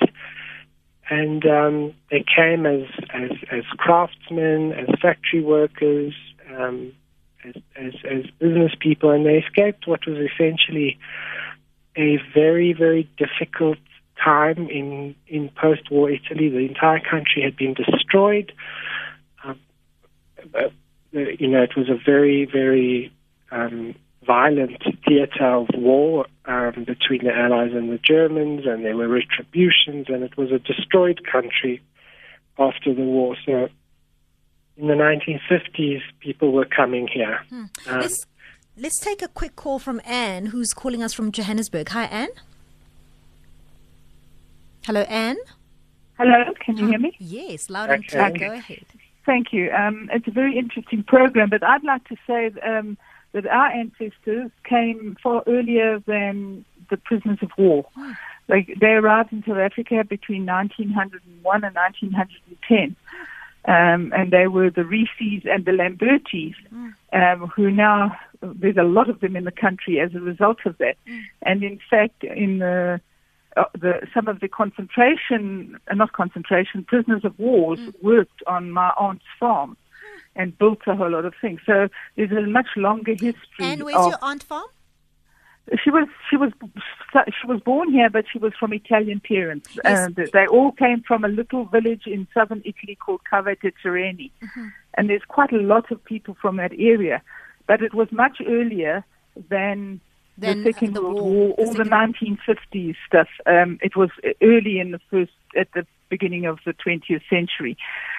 and 1.10 1.46
um, 1.46 1.94
they 2.12 2.24
came 2.36 2.66
as, 2.66 2.88
as 3.14 3.32
as 3.52 3.64
craftsmen, 3.78 4.74
as 4.74 4.88
factory 5.02 5.42
workers, 5.42 6.14
um, 6.58 6.92
as, 7.46 7.56
as 7.76 7.94
as 8.10 8.26
business 8.40 8.74
people, 8.80 9.12
and 9.12 9.26
they 9.26 9.38
escaped 9.38 9.88
what 9.88 10.06
was 10.06 10.18
essentially 10.18 11.00
a 11.96 12.20
very 12.34 12.74
very 12.74 13.10
difficult 13.18 13.78
time 14.22 14.68
in 14.70 15.16
in 15.28 15.50
post-war 15.62 16.10
Italy. 16.12 16.50
The 16.50 16.68
entire 16.68 17.00
country 17.00 17.42
had 17.42 17.56
been 17.56 17.74
destroyed. 17.74 18.52
Uh, 19.46 19.54
you 21.14 21.48
know, 21.48 21.62
it 21.62 21.78
was 21.78 21.90
a 21.90 21.98
very 22.04 22.46
very 22.46 23.14
um, 23.52 23.96
violent 24.26 24.82
theater 25.08 25.46
of 25.46 25.68
war 25.74 26.26
um, 26.46 26.86
between 26.86 27.24
the 27.24 27.34
Allies 27.34 27.72
and 27.74 27.92
the 27.92 28.00
Germans, 28.00 28.66
and 28.66 28.84
there 28.84 28.96
were 28.96 29.08
retributions, 29.08 30.08
and 30.10 30.24
it 30.24 30.38
was 30.38 30.52
a 30.52 30.60
destroyed 30.60 31.22
country 31.30 31.82
after 32.58 32.94
the 32.94 33.02
war. 33.02 33.36
So 33.46 33.70
in 34.78 34.88
the 34.88 34.94
1950s, 34.94 36.02
people 36.20 36.52
were 36.52 36.66
coming 36.66 37.08
here. 37.08 37.40
Hmm. 37.50 37.66
Um, 37.88 38.02
let's, 38.02 38.26
let's 38.78 39.00
take 39.00 39.22
a 39.22 39.28
quick 39.28 39.56
call 39.56 39.80
from 39.80 40.02
Anne, 40.06 40.48
who's 40.48 40.74
calling 40.74 41.04
us 41.04 41.14
from 41.14 41.32
Johannesburg. 41.32 41.90
Hi, 41.90 42.06
Anne. 42.06 42.30
Hello, 44.86 45.02
Anne. 45.02 45.38
Hello, 46.18 46.54
can 46.60 46.78
you 46.78 46.88
hear 46.88 47.00
me? 47.00 47.16
Yes, 47.20 47.70
loud 47.70 47.90
and 47.90 48.08
clear. 48.08 48.32
Go 48.32 48.52
ahead. 48.54 48.86
Thank 49.26 49.54
you. 49.54 49.72
Um, 49.72 50.10
it's 50.12 50.28
a 50.28 50.32
very 50.32 50.58
interesting 50.58 51.04
program, 51.04 51.50
but 51.50 51.64
I'd 51.64 51.84
like 51.84 52.08
to 52.10 52.16
say 52.28 52.52
um, 52.66 52.98
that 53.32 53.46
our 53.48 53.68
ancestors 53.68 54.52
came 54.64 55.18
far 55.22 55.44
earlier 55.48 56.00
than 56.06 56.66
the 56.90 56.98
prisoners 56.98 57.40
of 57.42 57.52
war. 57.58 57.86
They, 58.48 58.68
they 58.80 58.88
arrived 58.88 59.32
in 59.32 59.44
South 59.48 59.58
Africa 59.58 60.04
between 60.04 60.46
1901 60.46 61.64
and 61.64 61.76
1910. 61.76 62.96
Um, 63.66 64.12
and 64.14 64.32
they 64.32 64.48
were 64.48 64.70
the 64.70 64.84
Reeses 64.84 65.44
and 65.46 65.64
the 65.64 65.72
Lambertis, 65.72 66.54
um, 67.14 67.48
who 67.48 67.72
now, 67.72 68.14
there's 68.42 68.76
a 68.76 68.84
lot 68.84 69.10
of 69.10 69.22
them 69.22 69.38
in 69.38 69.46
the 69.46 69.52
country 69.52 70.02
as 70.02 70.14
a 70.14 70.20
result 70.20 70.58
of 70.66 70.78
that. 70.80 70.98
And 71.44 71.64
in 71.64 71.80
fact, 71.90 72.26
in 72.26 72.60
the, 72.60 73.00
uh, 73.56 73.66
the 73.74 74.08
some 74.14 74.28
of 74.28 74.40
the 74.40 74.48
concentration, 74.48 75.78
uh, 75.90 75.96
not 75.96 76.14
concentration, 76.14 76.84
prisoners 76.84 77.24
of 77.24 77.38
wars 77.38 77.80
worked 78.02 78.42
on 78.48 78.72
my 78.72 78.92
aunt's 78.98 79.26
farm 79.40 79.78
and 80.36 80.58
built 80.58 80.80
a 80.88 80.96
whole 80.96 81.12
lot 81.12 81.26
of 81.26 81.34
things. 81.40 81.60
So 81.66 81.90
there's 82.16 82.32
a 82.32 82.42
much 82.42 82.70
longer 82.76 83.12
history. 83.12 83.36
And 83.60 83.84
where's 83.84 84.08
your 84.08 84.18
aunt 84.22 84.44
from? 84.44 84.66
She 85.82 85.90
was 85.92 86.08
she 86.30 86.36
was 86.36 86.52
she 87.14 87.48
was 87.48 87.62
born 87.62 87.92
here, 87.92 88.10
but 88.10 88.26
she 88.32 88.38
was 88.38 88.52
from 88.60 88.74
Italian 88.74 89.22
parents. 89.22 89.70
Yes. 89.76 89.84
And 89.86 90.30
they 90.34 90.46
all 90.48 90.74
came 90.74 91.04
from 91.08 91.24
a 91.24 91.30
little 91.30 91.66
village 91.66 92.04
in 92.06 92.28
southern 92.34 92.62
Italy 92.66 92.96
called 92.96 93.22
Cava. 93.30 93.56
Mm-hmm. 93.56 94.68
And 94.96 95.10
there's 95.10 95.24
quite 95.28 95.54
a 95.54 95.58
lot 95.58 95.90
of 95.92 96.04
people 96.04 96.36
from 96.42 96.58
that 96.58 96.74
area, 96.78 97.22
but 97.66 97.82
it 97.82 97.94
was 97.94 98.12
much 98.12 98.42
earlier 98.46 99.06
than 99.50 100.02
the 100.38 100.64
Second 100.64 100.94
the 100.94 101.02
World 101.02 101.22
War, 101.22 101.32
War 101.32 101.52
all 101.58 101.74
the, 101.74 101.84
the 101.84 101.90
1950s 101.90 102.96
stuff. 103.08 103.28
Um, 103.46 103.80
it 103.82 103.96
was 103.96 104.10
early 104.42 104.80
in 104.80 104.92
the 104.92 105.00
first 105.10 105.32
at 105.56 105.68
the 105.74 105.86
beginning 106.10 106.46
of 106.46 106.60
the 106.66 106.74
20th 106.74 107.22
century. 107.30 107.78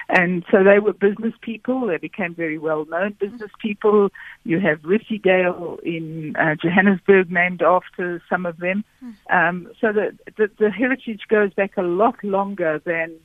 And 0.09 0.45
so 0.51 0.63
they 0.63 0.79
were 0.79 0.93
business 0.93 1.33
people. 1.41 1.87
They 1.87 1.97
became 1.97 2.35
very 2.35 2.57
well 2.57 2.85
known 2.85 3.15
business 3.19 3.51
people. 3.59 4.09
You 4.43 4.59
have 4.59 4.83
Risidale 4.83 5.79
in 5.83 6.35
uh, 6.35 6.55
Johannesburg 6.61 7.31
named 7.31 7.61
after 7.61 8.21
some 8.29 8.45
of 8.45 8.57
them. 8.57 8.83
Um, 9.29 9.69
so 9.79 9.91
the, 9.91 10.17
the, 10.37 10.49
the, 10.59 10.69
heritage 10.69 11.21
goes 11.29 11.53
back 11.53 11.77
a 11.77 11.81
lot 11.81 12.23
longer 12.23 12.81
than 12.85 13.15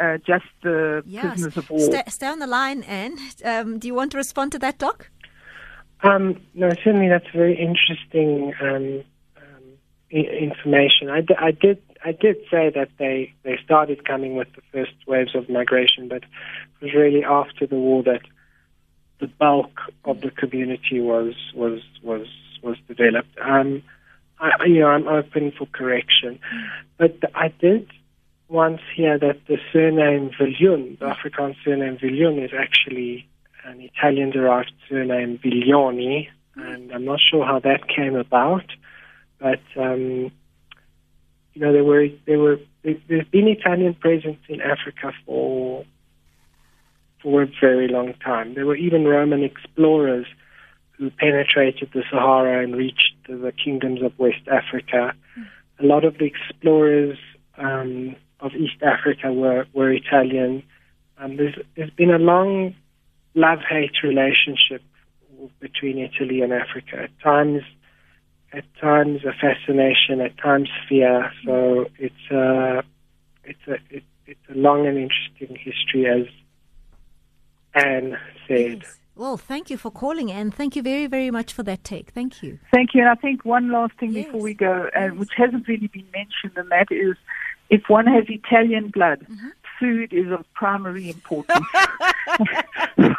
uh, 0.00 0.18
just 0.18 0.46
the 0.62 1.02
yes. 1.06 1.26
prisoners 1.26 1.56
of 1.56 1.70
war. 1.70 1.80
Stay, 1.80 2.02
stay 2.08 2.26
on 2.26 2.38
the 2.38 2.46
line, 2.46 2.82
Anne. 2.82 3.18
Um, 3.44 3.78
do 3.78 3.86
you 3.86 3.94
want 3.94 4.12
to 4.12 4.16
respond 4.16 4.52
to 4.52 4.58
that, 4.58 4.78
Doc? 4.78 5.10
Um, 6.02 6.40
no, 6.54 6.70
certainly 6.84 7.08
that's 7.08 7.28
very 7.34 7.58
interesting 7.58 8.52
um, 8.60 9.04
um, 9.36 9.62
information. 10.10 11.10
I, 11.10 11.20
d- 11.22 11.34
I 11.38 11.50
did 11.50 11.82
I 12.04 12.12
did 12.12 12.36
say 12.50 12.70
that 12.70 12.90
they, 12.98 13.34
they 13.42 13.58
started 13.64 14.06
coming 14.06 14.36
with 14.36 14.46
the 14.54 14.62
first 14.72 14.92
waves 15.08 15.34
of 15.34 15.48
migration, 15.48 16.08
but 16.08 16.22
it 16.22 16.84
was 16.84 16.94
really 16.94 17.24
after 17.24 17.66
the 17.66 17.74
war 17.74 18.04
that 18.04 18.20
the 19.18 19.26
bulk 19.26 19.80
of 20.04 20.20
the 20.20 20.30
community 20.30 21.00
was 21.00 21.34
was 21.54 21.80
was 22.02 22.28
was 22.62 22.76
developed. 22.86 23.36
Um, 23.42 23.82
I, 24.38 24.66
you 24.66 24.80
know, 24.80 24.88
I'm 24.88 25.08
open 25.08 25.52
for 25.58 25.66
correction, 25.66 26.38
but 26.98 27.18
I 27.34 27.48
did 27.48 27.90
once 28.48 28.80
hear 28.94 29.18
that 29.18 29.40
the 29.48 29.58
surname 29.72 30.30
Viljoen, 30.38 30.98
the 31.00 31.06
Afrikaans 31.06 31.56
surname 31.64 31.96
Viljoen, 31.96 32.44
is 32.44 32.52
actually 32.56 33.26
an 33.66 33.80
Italian-derived 33.80 34.72
surname 34.88 35.38
Viglioni, 35.42 36.28
and 36.54 36.92
I'm 36.92 37.04
not 37.04 37.20
sure 37.30 37.44
how 37.44 37.58
that 37.60 37.88
came 37.88 38.16
about, 38.16 38.64
but 39.38 39.60
um, 39.76 40.30
you 41.52 41.60
know, 41.60 41.72
there 41.72 41.84
were 41.84 42.08
there 42.26 42.38
were 42.38 42.58
there's 42.82 43.26
been 43.28 43.48
Italian 43.48 43.94
presence 43.94 44.38
in 44.48 44.60
Africa 44.60 45.12
for 45.24 45.84
for 47.22 47.42
a 47.42 47.46
very 47.60 47.88
long 47.88 48.14
time. 48.24 48.54
There 48.54 48.66
were 48.66 48.76
even 48.76 49.04
Roman 49.04 49.42
explorers 49.42 50.26
who 50.92 51.10
penetrated 51.10 51.90
the 51.92 52.02
Sahara 52.10 52.62
and 52.62 52.76
reached 52.76 53.14
the 53.28 53.52
kingdoms 53.52 54.02
of 54.02 54.18
West 54.18 54.46
Africa. 54.50 55.14
A 55.78 55.84
lot 55.84 56.04
of 56.04 56.18
the 56.18 56.24
explorers 56.24 57.18
um, 57.58 58.16
of 58.40 58.52
East 58.54 58.82
Africa 58.82 59.32
were 59.32 59.66
were 59.72 59.90
Italian. 59.92 60.62
Um, 61.18 61.36
there's 61.36 61.54
there's 61.74 61.90
been 61.90 62.10
a 62.10 62.18
long 62.18 62.74
love 63.36 63.60
hate 63.68 64.02
relationship 64.02 64.82
between 65.60 65.98
Italy 65.98 66.40
and 66.40 66.52
Africa. 66.52 67.04
At 67.04 67.20
times, 67.20 67.62
at 68.52 68.64
times 68.80 69.20
a 69.24 69.32
fascination, 69.32 70.20
at 70.20 70.36
times 70.38 70.70
fear. 70.88 71.30
So 71.44 71.86
it's 71.98 72.30
a 72.30 72.82
it's 73.44 73.66
a 73.68 73.74
it, 73.90 74.04
it's 74.26 74.40
a 74.52 74.54
long 74.54 74.86
and 74.86 74.98
interesting 74.98 75.56
history, 75.56 76.06
as 76.06 76.26
Anne 77.74 78.18
said. 78.48 78.82
Yes. 78.82 78.98
Well, 79.14 79.38
thank 79.38 79.70
you 79.70 79.78
for 79.78 79.90
calling, 79.90 80.30
and 80.30 80.54
thank 80.54 80.76
you 80.76 80.82
very, 80.82 81.06
very 81.06 81.30
much 81.30 81.54
for 81.54 81.62
that 81.62 81.84
take. 81.84 82.10
Thank 82.10 82.42
you. 82.42 82.58
Thank 82.70 82.90
you. 82.92 83.00
And 83.00 83.08
I 83.08 83.14
think 83.14 83.46
one 83.46 83.72
last 83.72 83.94
thing 83.98 84.12
yes. 84.12 84.26
before 84.26 84.42
we 84.42 84.52
go, 84.52 84.90
uh, 84.94 85.00
yes. 85.00 85.12
which 85.14 85.30
hasn't 85.36 85.66
really 85.66 85.86
been 85.86 86.06
mentioned, 86.12 86.52
and 86.56 86.70
that 86.70 86.88
is 86.90 87.16
if 87.70 87.82
one 87.88 88.06
has 88.06 88.24
Italian 88.28 88.88
blood, 88.88 89.20
mm-hmm. 89.20 89.48
Food 89.78 90.12
is 90.12 90.30
of 90.30 90.44
primary 90.54 91.10
importance. 91.10 91.66
oh, 91.74 93.14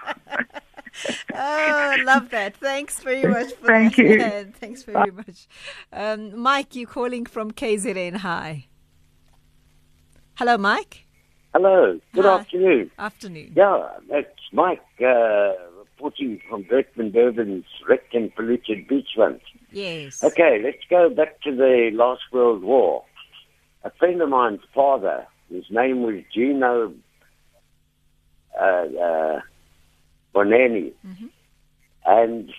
I 1.34 2.02
love 2.04 2.30
that. 2.30 2.58
Thanks 2.58 3.00
very 3.00 3.28
much 3.28 3.54
for 3.54 3.68
Thank 3.68 3.96
that. 3.98 4.06
you. 4.06 4.52
Thanks 4.60 4.84
very 4.84 5.12
much. 5.12 5.48
Um, 5.92 6.38
Mike, 6.40 6.76
you 6.76 6.88
calling 6.88 7.26
from 7.26 7.52
KZN. 7.52 8.18
Hi. 8.18 8.68
Hello, 10.36 10.58
Mike. 10.58 11.06
Hello. 11.54 12.00
Good 12.14 12.26
Hi. 12.26 12.40
afternoon. 12.40 12.92
Afternoon. 13.00 13.54
Yeah, 13.56 13.88
it's 14.10 14.30
Mike 14.54 14.84
uh, 15.02 15.54
reporting 15.80 16.40
from 16.48 16.64
Berkman 16.64 17.12
Durban's 17.12 17.66
wrecked 17.88 18.14
and 18.14 18.34
polluted 18.36 18.88
beachfront. 18.88 19.40
Yes. 19.72 20.24
Okay, 20.24 20.62
let's 20.64 20.84
go 20.90 21.10
back 21.10 21.42
to 21.42 21.56
the 21.56 21.90
last 21.94 22.22
World 22.32 22.64
War. 22.64 23.04
A 23.84 23.92
friend 23.92 24.22
of 24.22 24.30
mine's 24.30 24.62
father, 24.74 25.26
his 25.50 25.66
name 25.70 26.02
was 26.04 26.16
Gino 26.34 26.94
uh, 28.60 28.64
uh, 28.64 29.40
Bonanni. 30.34 30.94
Mm-hmm. 31.06 31.28
and 32.06 32.50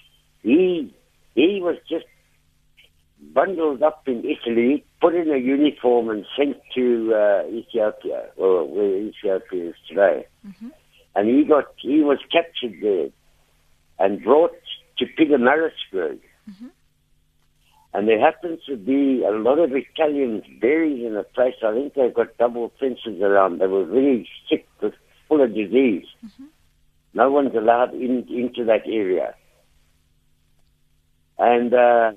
he 0.43 0.95
he 1.35 1.61
was 1.63 1.77
just 1.89 2.07
bundled 3.35 3.83
up 3.83 4.07
in 4.07 4.25
Italy, 4.25 4.85
put 5.01 5.15
in 5.15 5.31
a 5.31 5.39
uniform, 5.39 6.09
and 6.09 6.25
sent 6.37 6.57
to 6.75 7.13
uh, 7.15 7.49
Ethiopia, 7.49 8.27
or 8.37 8.65
where 8.69 8.97
Ethiopia 8.97 9.71
is 9.71 9.75
today. 9.89 10.27
Mm-hmm. 10.47 10.69
And 11.17 11.29
he 11.29 11.45
got 11.45 11.67
he 11.79 12.01
was 12.01 12.19
captured 12.31 12.81
there 12.81 13.09
and 13.99 14.23
brought 14.23 14.53
to 14.99 15.07
Pietermaritzburg. 15.07 16.21
Mm-hmm. 16.49 16.69
And 17.99 18.07
there 18.07 18.21
happens 18.21 18.61
to 18.69 18.77
be 18.77 19.25
a 19.27 19.33
lot 19.33 19.59
of 19.59 19.73
Italians 19.75 20.45
buried 20.61 21.05
in 21.05 21.17
a 21.17 21.25
place. 21.25 21.55
I 21.65 21.75
think 21.75 21.95
they've 21.95 22.15
got 22.15 22.39
double 22.39 22.71
fences 22.79 23.21
around. 23.21 23.59
They 23.59 23.67
were 23.67 23.85
really 23.85 24.29
sick, 24.49 24.69
with, 24.81 24.95
full 25.27 25.43
of 25.43 25.53
disease. 25.53 26.05
Mm-hmm. 26.25 26.45
No 27.15 27.33
one's 27.33 27.57
allowed 27.57 27.95
in, 27.95 28.25
into 28.29 28.65
that 28.67 28.83
area. 28.87 29.35
And 31.39 31.75
uh, 31.75 32.13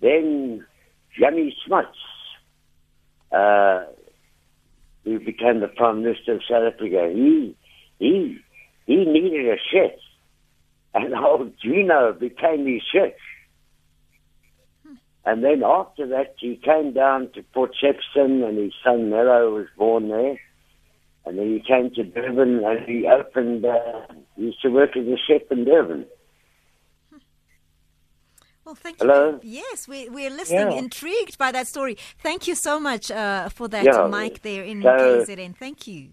then 0.00 0.64
Jannie 1.18 1.54
Smuts, 1.66 1.98
uh, 3.30 3.84
who 5.04 5.18
became 5.18 5.60
the 5.60 5.68
Prime 5.68 6.02
Minister 6.02 6.36
of 6.36 6.40
South 6.48 6.72
Africa, 6.72 7.10
he, 7.12 7.54
he, 7.98 8.38
he 8.86 9.04
needed 9.04 9.50
a 9.50 9.58
chef. 9.70 9.98
And 10.94 11.14
old 11.22 11.52
Gino 11.62 12.14
became 12.14 12.66
his 12.66 12.80
chef. 12.90 13.12
And 15.24 15.44
then 15.44 15.62
after 15.64 16.06
that, 16.08 16.34
he 16.38 16.56
came 16.56 16.92
down 16.94 17.30
to 17.34 17.42
Port 17.54 17.72
Shepstone 17.80 18.42
and 18.48 18.56
his 18.58 18.72
son 18.82 19.10
Mello 19.10 19.54
was 19.54 19.66
born 19.76 20.08
there. 20.08 20.40
And 21.26 21.38
then 21.38 21.46
he 21.52 21.60
came 21.60 21.90
to 21.94 22.02
Durban 22.04 22.64
and 22.64 22.80
he 22.88 23.06
opened, 23.06 23.64
uh, 23.64 24.06
he 24.36 24.44
used 24.44 24.62
to 24.62 24.68
work 24.70 24.96
as 24.96 25.06
a 25.06 25.16
chef 25.26 25.42
in 25.50 25.64
Durban. 25.64 26.06
Well, 28.64 28.74
thank 28.74 28.98
Hello? 29.00 29.40
you. 29.42 29.62
Yes, 29.62 29.88
we, 29.88 30.08
we're 30.10 30.30
listening, 30.30 30.72
Yeah. 30.72 30.78
intrigued 30.78 31.38
by 31.38 31.50
that 31.50 31.66
story. 31.66 31.96
Thank 32.22 32.46
you 32.46 32.54
so 32.54 32.78
much 32.78 33.10
uh, 33.10 33.48
for 33.48 33.66
that, 33.68 33.84
Yeah, 33.84 34.06
Mike, 34.06 34.42
there 34.42 34.62
in 34.62 34.82
so- 34.82 34.88
KZN. 34.88 35.56
Thank 35.56 35.86
you. 35.88 36.10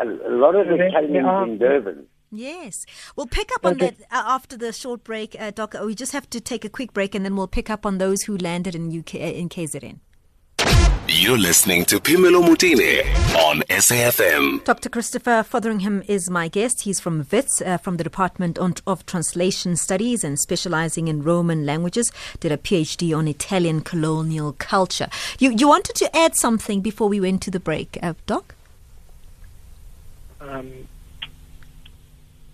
A, 0.00 0.04
a 0.06 0.34
lot 0.34 0.54
of 0.56 0.66
Yeah, 0.66 0.86
Italians 0.86 1.14
yeah. 1.14 1.42
in 1.44 1.58
Durban. 1.58 2.06
Yes. 2.30 2.84
We'll 3.16 3.26
pick 3.26 3.50
up 3.54 3.64
on 3.64 3.78
that 3.78 3.94
uh, 4.10 4.22
after 4.26 4.56
the 4.56 4.72
short 4.72 5.02
break, 5.04 5.36
uh, 5.38 5.50
Doc. 5.50 5.74
We 5.82 5.94
just 5.94 6.12
have 6.12 6.28
to 6.30 6.40
take 6.40 6.64
a 6.64 6.68
quick 6.68 6.92
break 6.92 7.14
and 7.14 7.24
then 7.24 7.36
we'll 7.36 7.48
pick 7.48 7.70
up 7.70 7.86
on 7.86 7.98
those 7.98 8.22
who 8.22 8.36
landed 8.36 8.74
in 8.74 8.96
UK 8.96 9.14
uh, 9.14 9.18
in 9.18 9.48
KZN. 9.48 10.00
You're 11.10 11.38
listening 11.38 11.86
to 11.86 12.00
Phemelo 12.00 12.46
Motene 12.46 13.02
on 13.34 13.62
SAFM. 13.70 14.62
Dr. 14.64 14.90
Christopher 14.90 15.42
Fotheringham 15.42 16.02
is 16.06 16.28
my 16.28 16.48
guest. 16.48 16.82
He's 16.82 17.00
from 17.00 17.26
WITS, 17.32 17.62
uh, 17.62 17.78
from 17.78 17.96
the 17.96 18.04
Department 18.04 18.58
of 18.58 19.06
Translation 19.06 19.74
Studies 19.74 20.22
and 20.22 20.38
specializing 20.38 21.08
in 21.08 21.22
Roman 21.22 21.64
languages. 21.64 22.12
Did 22.40 22.52
a 22.52 22.58
PhD 22.58 23.16
on 23.16 23.26
Italian 23.26 23.80
colonial 23.80 24.52
culture. 24.58 25.08
You, 25.38 25.54
you 25.56 25.66
wanted 25.66 25.96
to 25.96 26.14
add 26.14 26.36
something 26.36 26.82
before 26.82 27.08
we 27.08 27.22
went 27.22 27.40
to 27.44 27.50
the 27.50 27.60
break, 27.60 27.98
uh, 28.02 28.12
Doc? 28.26 28.54
Um, 30.42 30.88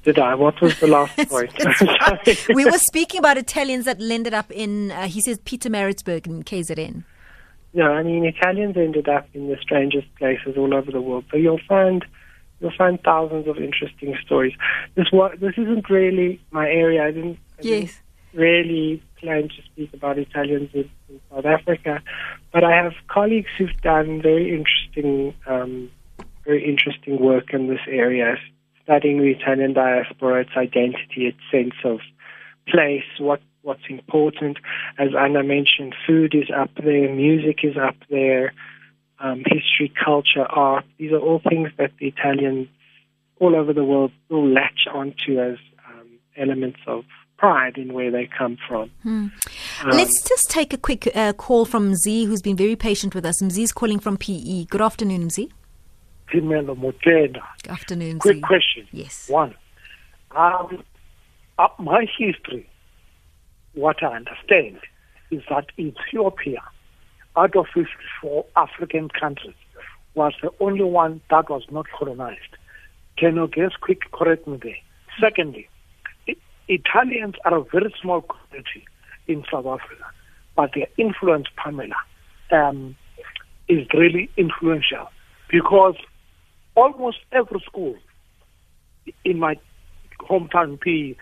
did 0.04 0.18
I? 0.18 0.34
What 0.34 0.60
was 0.60 0.78
the 0.80 0.86
last 0.86 1.16
point? 1.28 1.52
We 2.54 2.64
were 2.64 2.78
speaking 2.78 3.18
about 3.18 3.36
Italians 3.38 3.84
that 3.86 4.00
landed 4.00 4.34
up 4.34 4.50
in, 4.50 4.90
uh, 4.92 5.06
he 5.08 5.20
says, 5.20 5.38
Pietermaritzburg 5.40 6.26
in 6.26 6.42
KZN. 6.44 7.04
No, 7.72 7.90
I 7.92 8.02
mean 8.04 8.24
Italians 8.24 8.76
ended 8.76 9.08
up 9.08 9.26
in 9.34 9.48
the 9.48 9.56
strangest 9.60 10.06
places 10.14 10.56
all 10.56 10.72
over 10.74 10.92
the 10.92 11.00
world. 11.00 11.24
So 11.32 11.36
you'll 11.36 11.60
find 11.68 12.04
you'll 12.60 12.72
find 12.78 13.00
thousands 13.02 13.48
of 13.48 13.56
interesting 13.58 14.16
stories. 14.24 14.52
This 14.94 15.06
what 15.10 15.40
this 15.40 15.54
isn't 15.58 15.90
really 15.90 16.40
my 16.52 16.68
area. 16.68 17.02
I 17.02 17.10
didn't, 17.10 17.38
I 17.58 17.62
didn't 17.62 17.82
Yes. 17.86 18.00
really 18.32 19.02
plan 19.20 19.48
to 19.48 19.62
speak 19.72 19.92
about 19.92 20.18
Italians 20.18 20.70
in, 20.72 20.88
in 21.08 21.20
South 21.32 21.46
Africa, 21.46 22.00
but 22.52 22.62
I 22.62 22.70
have 22.76 22.92
colleagues 23.08 23.48
who've 23.58 23.80
done 23.82 24.22
very 24.22 24.54
interesting 24.56 25.34
um, 25.48 25.90
very 26.44 26.64
interesting 26.64 27.18
work 27.20 27.52
in 27.52 27.66
this 27.66 27.80
area, 27.88 28.36
studying 28.84 29.18
the 29.18 29.30
Italian 29.30 29.72
diaspora, 29.72 30.42
its 30.42 30.50
identity, 30.56 31.26
its 31.26 31.38
sense 31.50 31.74
of 31.84 32.00
place, 32.68 33.04
what 33.18 33.40
what's 33.62 33.82
important. 33.88 34.58
As 34.98 35.08
Anna 35.18 35.42
mentioned, 35.42 35.94
food 36.06 36.34
is 36.34 36.50
up 36.54 36.70
there, 36.76 37.12
music 37.12 37.60
is 37.62 37.76
up 37.76 37.96
there, 38.10 38.52
um, 39.20 39.42
history, 39.46 39.92
culture, 40.04 40.44
art. 40.48 40.84
These 40.98 41.12
are 41.12 41.18
all 41.18 41.40
things 41.48 41.70
that 41.78 41.92
the 41.98 42.08
Italians 42.08 42.68
all 43.40 43.56
over 43.56 43.72
the 43.72 43.84
world 43.84 44.12
will 44.28 44.46
latch 44.46 44.86
onto 44.92 45.40
as 45.40 45.56
um, 45.88 46.08
elements 46.36 46.78
of 46.86 47.04
pride 47.36 47.76
in 47.76 47.92
where 47.92 48.10
they 48.10 48.28
come 48.38 48.56
from. 48.68 48.90
Um, 49.04 49.32
Let's 49.86 50.22
just 50.28 50.50
take 50.50 50.72
a 50.72 50.78
quick 50.78 51.10
uh, 51.14 51.32
call 51.32 51.64
from 51.64 51.92
Mzi, 51.92 52.26
who's 52.26 52.42
been 52.42 52.56
very 52.56 52.76
patient 52.76 53.14
with 53.14 53.26
us. 53.26 53.42
Mzi's 53.42 53.72
calling 53.72 53.98
from 53.98 54.16
PE. 54.16 54.66
Good 54.66 54.80
afternoon, 54.80 55.28
Mzi. 55.28 55.50
Motene. 56.32 57.40
Good 57.62 57.70
afternoon, 57.70 58.18
Quick 58.18 58.36
Z. 58.36 58.40
question. 58.42 58.88
Yes. 58.92 59.28
One, 59.28 59.54
um, 60.32 60.82
uh, 61.58 61.68
my 61.78 62.06
history, 62.18 62.68
what 63.74 64.02
I 64.02 64.16
understand, 64.16 64.78
is 65.30 65.42
that 65.48 65.66
Ethiopia, 65.78 66.62
out 67.36 67.56
of 67.56 67.66
54 67.74 68.44
African 68.56 69.08
countries, 69.08 69.54
was 70.14 70.32
the 70.42 70.50
only 70.60 70.84
one 70.84 71.20
that 71.30 71.50
was 71.50 71.62
not 71.70 71.86
colonized. 71.96 72.56
Can 73.16 73.36
you 73.36 73.48
guess 73.48 73.72
quick 73.80 74.00
correct 74.12 74.46
me 74.46 74.58
there? 74.62 74.76
Secondly, 75.20 75.68
I- 76.28 76.36
Italians 76.68 77.34
are 77.44 77.56
a 77.56 77.62
very 77.64 77.92
small 78.00 78.22
community 78.22 78.84
in 79.26 79.44
South 79.50 79.66
Africa, 79.66 80.04
but 80.56 80.70
their 80.74 80.86
influence, 80.98 81.46
Pamela, 81.56 81.96
um, 82.50 82.96
is 83.68 83.86
really 83.94 84.30
influential 84.36 85.10
because 85.48 85.96
almost 86.74 87.18
every 87.32 87.60
school 87.60 87.96
in 89.24 89.38
my 89.38 89.56
hometown 90.20 90.80
P 90.80 91.16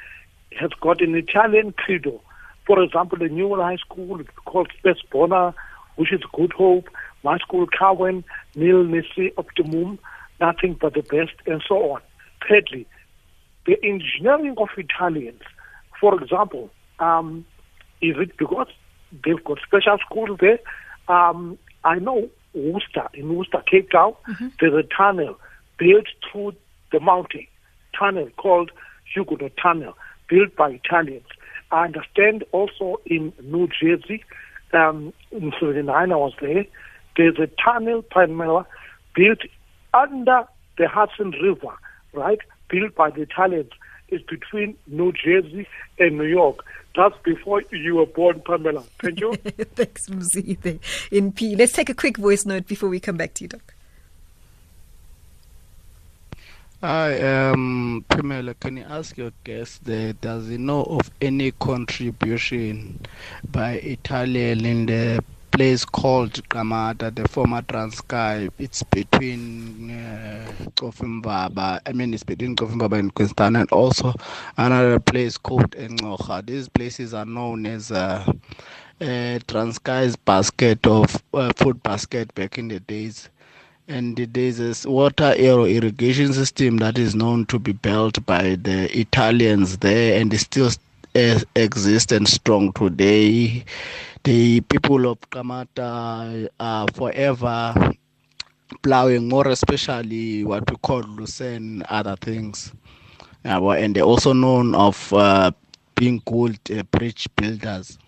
has 0.59 0.71
got 0.81 1.01
an 1.01 1.15
Italian 1.15 1.73
credo. 1.73 2.21
For 2.67 2.83
example, 2.83 3.19
the 3.19 3.29
New 3.29 3.55
High 3.57 3.77
School 3.77 4.19
called 4.19 4.35
called 4.45 4.73
Spesbona, 4.79 5.55
which 5.97 6.13
is 6.13 6.21
Good 6.33 6.53
Hope. 6.53 6.89
My 7.25 7.39
school, 7.39 7.67
Cowan, 7.67 8.25
Nil 8.57 8.85
Nisi 8.85 9.33
Optimum, 9.37 9.99
nothing 10.41 10.77
but 10.81 10.95
the 10.95 11.03
best, 11.03 11.35
and 11.47 11.63
so 11.69 11.93
on. 11.93 12.01
Thirdly, 12.49 12.87
the 13.67 13.77
engineering 13.85 14.57
of 14.59 14.69
Italians, 14.77 15.43
for 16.01 16.21
example, 16.21 16.71
um, 16.99 17.47
is 18.01 18.17
it 18.19 18.37
because 18.37 18.67
they've 19.25 19.43
got 19.45 19.59
special 19.65 19.99
schools 20.05 20.39
there? 20.41 20.59
Um, 21.09 21.59
I 21.85 21.99
know 22.01 22.29
Worcester, 22.55 23.09
in 23.15 23.35
Worcester, 23.35 23.63
Cape 23.71 23.91
Town, 23.91 24.15
there's 24.61 24.75
a 24.75 24.87
tunnel 24.97 25.39
built 25.79 26.07
through 26.31 26.55
the 26.91 27.01
mountain, 27.01 27.47
tunnel 27.99 28.29
called 28.37 28.71
Huguenot 29.13 29.53
Tunnel, 29.61 29.97
built 30.29 30.55
by 30.57 30.71
Italians. 30.71 31.27
I 31.71 31.85
understand 31.85 32.45
also 32.53 33.01
in 33.07 33.33
New 33.43 33.69
Jersey, 33.69 34.25
um, 34.73 35.13
in 35.31 35.53
79 35.59 36.13
I 36.13 36.17
was 36.17 36.35
there, 36.41 36.67
there's 37.17 37.39
a 37.39 37.49
tunnel, 37.63 38.03
Pamela, 38.03 38.67
built 39.15 39.41
under 39.95 40.45
the 40.79 40.89
Hudson 40.89 41.31
River, 41.43 41.75
right, 42.13 42.39
built 42.69 42.95
by 42.95 43.11
the 43.11 43.23
Italians. 43.23 43.71
It's 44.09 44.25
between 44.25 44.77
New 44.87 45.13
Jersey 45.13 45.67
and 45.99 46.19
New 46.19 46.25
York. 46.27 46.65
That's 46.95 47.15
before 47.25 47.63
you 47.71 47.97
were 47.97 48.07
born, 48.07 48.43
Pamela. 48.45 48.85
Thank 49.01 49.21
you. 49.21 49.35
Thanks, 49.75 50.09
Mzi, 50.09 50.79
in 51.11 51.33
P. 51.33 51.57
Let's 51.57 51.73
take 51.73 51.89
a 51.89 51.95
quick 51.95 52.19
voice 52.19 52.45
note 52.45 52.67
before 52.67 52.89
we 52.89 53.01
come 53.01 53.17
back 53.17 53.35
to 53.35 53.45
you, 53.45 53.49
Doc. 53.49 53.75
Hi, 56.83 57.21
um, 57.23 58.05
Pamela, 58.09 58.55
can 58.55 58.77
you 58.77 58.83
ask 58.83 59.17
your 59.17 59.31
guest 59.45 59.85
there, 59.85 60.15
does 60.15 60.49
he 60.49 60.59
know 60.59 60.83
of 60.83 61.13
any 61.21 61.53
contribution 61.53 63.01
by 63.49 63.75
Italian 63.75 64.67
in 64.67 64.87
the 64.87 65.25
place 65.53 65.85
called 65.85 66.33
Qamata, 66.49 67.15
the 67.15 67.29
former 67.29 67.63
Transkei? 67.63 68.51
It's 68.59 68.83
between 68.83 69.91
uh, 69.91 70.53
I 71.87 71.93
mean, 71.93 72.15
it's 72.15 72.25
between 72.25 72.57
Cofimvaba 72.57 72.99
and 72.99 73.15
Queenstown, 73.15 73.57
and 73.57 73.71
also 73.71 74.15
another 74.57 74.99
place 74.99 75.37
called 75.39 75.71
Engocha. 75.73 76.45
These 76.45 76.69
places 76.69 77.15
are 77.15 77.27
known 77.27 77.67
as 77.67 77.93
uh, 77.93 78.25
uh, 78.27 79.39
Transkei's 79.47 80.17
basket 80.17 80.87
of 80.87 81.23
uh, 81.35 81.53
food 81.57 81.83
basket 81.83 82.35
back 82.35 82.59
in 82.59 82.69
the 82.69 82.81
days 82.81 83.29
and 83.89 84.17
there's 84.17 84.85
a 84.85 84.91
water 84.91 85.35
aero 85.37 85.65
irrigation 85.65 86.33
system 86.33 86.77
that 86.79 86.97
is 86.99 87.15
known 87.15 87.45
to 87.47 87.59
be 87.59 87.73
built 87.73 88.25
by 88.27 88.55
the 88.63 88.89
Italians 88.99 89.79
there 89.79 90.21
and 90.21 90.33
it 90.33 90.39
still 90.39 90.71
uh, 91.15 91.41
exists 91.55 92.13
and 92.13 92.27
strong 92.29 92.73
today. 92.73 93.65
The 94.25 94.61
people 94.61 95.11
of 95.11 95.21
Qamata 95.31 96.49
are 96.59 96.87
forever 96.95 97.75
plowing, 98.83 99.29
more 99.29 99.49
especially 99.49 100.45
what 100.45 100.69
we 100.71 100.77
call 100.77 101.01
Lucerne, 101.03 101.83
other 101.89 102.17
things. 102.17 102.73
Uh, 103.45 103.71
and 103.71 103.97
they're 103.97 104.05
also 104.05 104.33
known 104.33 104.75
of 104.75 105.13
uh, 105.13 105.51
being 105.95 106.21
called 106.21 106.59
uh, 106.71 106.83
bridge 106.85 107.29
builders. 107.37 107.99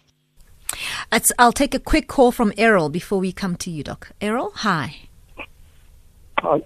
It's, 1.12 1.32
I'll 1.38 1.52
take 1.52 1.74
a 1.74 1.78
quick 1.78 2.08
call 2.08 2.32
from 2.32 2.52
Errol 2.56 2.88
before 2.88 3.18
we 3.18 3.32
come 3.32 3.56
to 3.56 3.70
you, 3.70 3.82
Doc. 3.84 4.10
Errol, 4.20 4.52
hi. 4.54 4.96
Uh, 6.42 6.58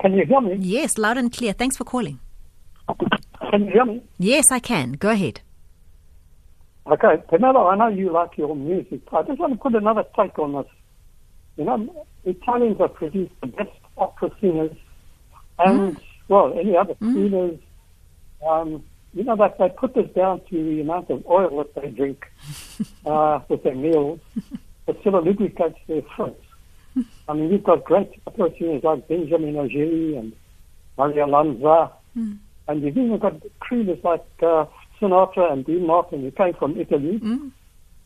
can 0.00 0.14
you 0.14 0.24
hear 0.24 0.40
me? 0.40 0.56
Yes, 0.58 0.96
loud 0.98 1.18
and 1.18 1.32
clear. 1.32 1.52
Thanks 1.52 1.76
for 1.76 1.84
calling. 1.84 2.20
Can 3.50 3.66
you 3.66 3.72
hear 3.72 3.84
me? 3.84 4.02
Yes, 4.18 4.50
I 4.50 4.58
can. 4.58 4.92
Go 4.92 5.10
ahead. 5.10 5.40
Okay, 6.90 7.22
Pamela, 7.28 7.66
I 7.66 7.76
know 7.76 7.88
you 7.88 8.10
like 8.10 8.38
your 8.38 8.56
music. 8.56 9.02
I 9.12 9.22
just 9.22 9.38
want 9.38 9.52
to 9.52 9.58
put 9.58 9.74
another 9.74 10.04
take 10.16 10.38
on 10.38 10.54
this. 10.54 10.72
You 11.58 11.64
know, 11.64 12.06
Italians 12.24 12.78
have 12.78 12.94
produced 12.94 13.34
the 13.42 13.48
best 13.48 13.70
opera 13.98 14.30
singers 14.40 14.74
and, 15.58 15.96
mm. 15.96 16.00
well, 16.28 16.58
any 16.58 16.76
other 16.76 16.94
mm. 16.94 17.12
singers. 17.12 17.58
Um, 18.48 18.84
you 19.12 19.24
know, 19.24 19.36
that 19.36 19.58
they 19.58 19.68
put 19.68 19.94
this 19.94 20.08
down 20.14 20.40
to 20.48 20.64
the 20.64 20.80
amount 20.80 21.10
of 21.10 21.26
oil 21.26 21.58
that 21.58 21.74
they 21.74 21.90
drink 21.90 22.24
uh, 23.06 23.40
with 23.48 23.64
their 23.64 23.74
meals. 23.74 24.20
It 24.86 25.02
sort 25.02 25.16
of 25.16 25.24
lubricates 25.24 25.78
their 25.88 26.02
throats. 26.16 26.44
I 27.28 27.34
mean, 27.34 27.50
you've 27.50 27.64
got 27.64 27.84
great 27.84 28.10
opera 28.26 28.50
singers 28.58 28.82
like 28.82 29.08
Beniamino 29.08 29.70
Gigli 29.70 30.18
and 30.18 30.32
Mario 30.96 31.26
Lanza. 31.26 31.92
Mm. 32.16 32.38
And 32.68 32.82
you've 32.82 32.96
even 32.96 33.18
got 33.18 33.34
crooners 33.60 34.02
like 34.04 34.24
uh, 34.42 34.66
Sinatra 35.00 35.52
and 35.52 35.64
Dean 35.64 35.86
Martin 35.86 36.22
who 36.22 36.30
came 36.30 36.54
from 36.54 36.78
Italy. 36.78 37.18
Mm. 37.18 37.52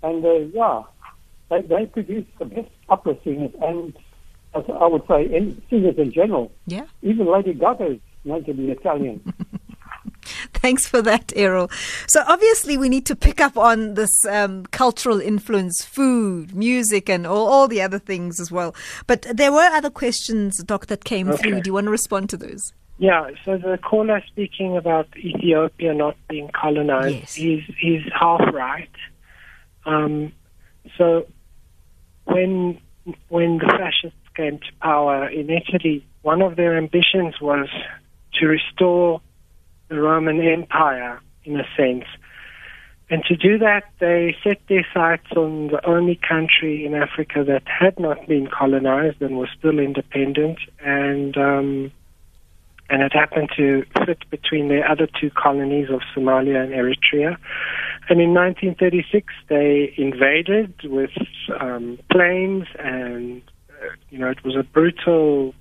And 0.02 0.24
uh, 0.24 0.38
yeah, 0.52 0.82
they, 1.50 1.62
they 1.62 1.86
produce 1.86 2.26
the 2.38 2.44
best 2.44 2.70
opera 2.88 3.16
singers 3.24 3.52
and 3.60 3.96
as 4.54 4.64
I 4.68 4.86
would 4.86 5.06
say 5.06 5.24
in, 5.24 5.62
singers 5.70 5.96
in 5.98 6.12
general. 6.12 6.52
Yeah. 6.66 6.86
Even 7.02 7.26
Lady 7.26 7.54
Gaga 7.54 7.92
is 7.92 8.00
known 8.24 8.44
to 8.44 8.54
be 8.54 8.70
Italian. 8.70 9.32
Thanks 10.54 10.86
for 10.86 11.02
that, 11.02 11.32
Errol. 11.34 11.68
So 12.06 12.22
obviously, 12.28 12.76
we 12.76 12.88
need 12.88 13.06
to 13.06 13.16
pick 13.16 13.40
up 13.40 13.56
on 13.56 13.94
this 13.94 14.10
um, 14.30 14.64
cultural 14.66 15.20
influence, 15.20 15.84
food, 15.84 16.54
music, 16.54 17.08
and 17.08 17.26
all, 17.26 17.48
all 17.48 17.66
the 17.66 17.82
other 17.82 17.98
things 17.98 18.38
as 18.38 18.52
well. 18.52 18.74
But 19.08 19.26
there 19.32 19.50
were 19.50 19.68
other 19.72 19.90
questions, 19.90 20.62
Doc, 20.62 20.86
that 20.86 21.04
came 21.04 21.28
okay. 21.28 21.42
through. 21.42 21.60
Do 21.62 21.68
you 21.68 21.74
want 21.74 21.86
to 21.86 21.90
respond 21.90 22.30
to 22.30 22.36
those? 22.36 22.72
Yeah, 23.02 23.30
so 23.44 23.58
the 23.58 23.78
caller 23.78 24.22
speaking 24.28 24.76
about 24.76 25.08
Ethiopia 25.16 25.92
not 25.92 26.16
being 26.28 26.48
colonized, 26.54 27.16
yes. 27.16 27.34
he's, 27.34 27.64
he's 27.76 28.02
half 28.16 28.42
right. 28.54 28.94
Um, 29.84 30.32
so 30.96 31.26
when 32.26 32.80
when 33.28 33.58
the 33.58 33.66
fascists 33.66 34.28
came 34.36 34.58
to 34.58 34.72
power 34.80 35.28
in 35.28 35.50
Italy, 35.50 36.06
one 36.22 36.42
of 36.42 36.54
their 36.54 36.78
ambitions 36.78 37.40
was 37.40 37.68
to 38.34 38.46
restore 38.46 39.20
the 39.88 40.00
Roman 40.00 40.40
Empire, 40.40 41.20
in 41.44 41.58
a 41.58 41.66
sense. 41.76 42.04
And 43.10 43.24
to 43.24 43.34
do 43.34 43.58
that, 43.58 43.82
they 43.98 44.36
set 44.44 44.60
their 44.68 44.86
sights 44.94 45.32
on 45.36 45.72
the 45.72 45.84
only 45.84 46.14
country 46.14 46.86
in 46.86 46.94
Africa 46.94 47.42
that 47.48 47.64
had 47.66 47.98
not 47.98 48.28
been 48.28 48.46
colonized 48.46 49.20
and 49.20 49.38
was 49.38 49.48
still 49.58 49.80
independent, 49.80 50.60
and 50.78 51.36
um, 51.36 51.92
and 52.92 53.02
it 53.02 53.12
happened 53.12 53.48
to 53.56 53.84
fit 54.06 54.18
between 54.30 54.68
the 54.68 54.82
other 54.88 55.08
two 55.20 55.30
colonies 55.30 55.88
of 55.90 56.00
Somalia 56.14 56.62
and 56.62 56.72
Eritrea. 56.72 57.36
And 58.08 58.20
in 58.20 58.34
1936, 58.34 59.32
they 59.48 59.92
invaded 59.96 60.74
with 60.84 61.10
um, 61.58 61.98
planes, 62.10 62.66
and 62.78 63.42
uh, 63.70 63.88
you 64.10 64.18
know 64.18 64.30
it 64.30 64.44
was 64.44 64.54
a 64.54 64.62
brutal, 64.62 65.54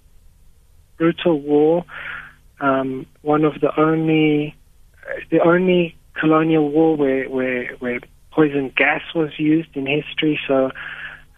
brutal 0.97 1.39
war 1.41 1.85
um, 2.61 3.07
one 3.23 3.43
of 3.43 3.59
the 3.59 3.77
only 3.79 4.55
the 5.31 5.39
only 5.43 5.97
colonial 6.13 6.69
war 6.69 6.95
where, 6.95 7.27
where 7.27 7.75
where 7.79 7.99
poison 8.31 8.71
gas 8.77 9.01
was 9.13 9.31
used 9.37 9.75
in 9.75 9.87
history. 9.87 10.39
So 10.47 10.71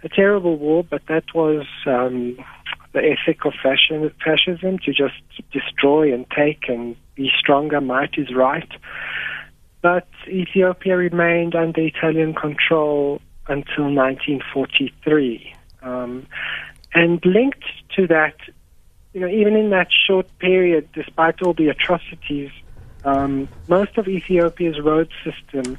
a 0.03 0.09
terrible 0.09 0.57
war, 0.57 0.83
but 0.83 1.01
that 1.07 1.23
was 1.33 1.65
um, 1.85 2.37
the 2.93 2.99
ethic 2.99 3.45
of 3.45 3.53
fascism, 3.61 4.79
to 4.79 4.93
just 4.93 5.15
destroy 5.51 6.13
and 6.13 6.25
take 6.31 6.69
and 6.69 6.95
be 7.15 7.31
stronger. 7.37 7.81
Might 7.81 8.17
is 8.17 8.33
right. 8.33 8.69
But 9.81 10.07
Ethiopia 10.27 10.95
remained 10.95 11.55
under 11.55 11.81
Italian 11.81 12.33
control 12.33 13.21
until 13.47 13.85
1943. 13.85 15.55
Um, 15.81 16.25
and 16.93 17.19
linked 17.25 17.65
to 17.95 18.07
that 18.07 18.35
you 19.13 19.21
know, 19.21 19.27
even 19.27 19.55
in 19.55 19.69
that 19.69 19.87
short 19.91 20.27
period, 20.39 20.89
despite 20.93 21.41
all 21.41 21.53
the 21.53 21.69
atrocities, 21.69 22.49
um, 23.05 23.47
most 23.67 23.97
of 23.97 24.07
Ethiopia's 24.07 24.79
road 24.79 25.09
system 25.23 25.77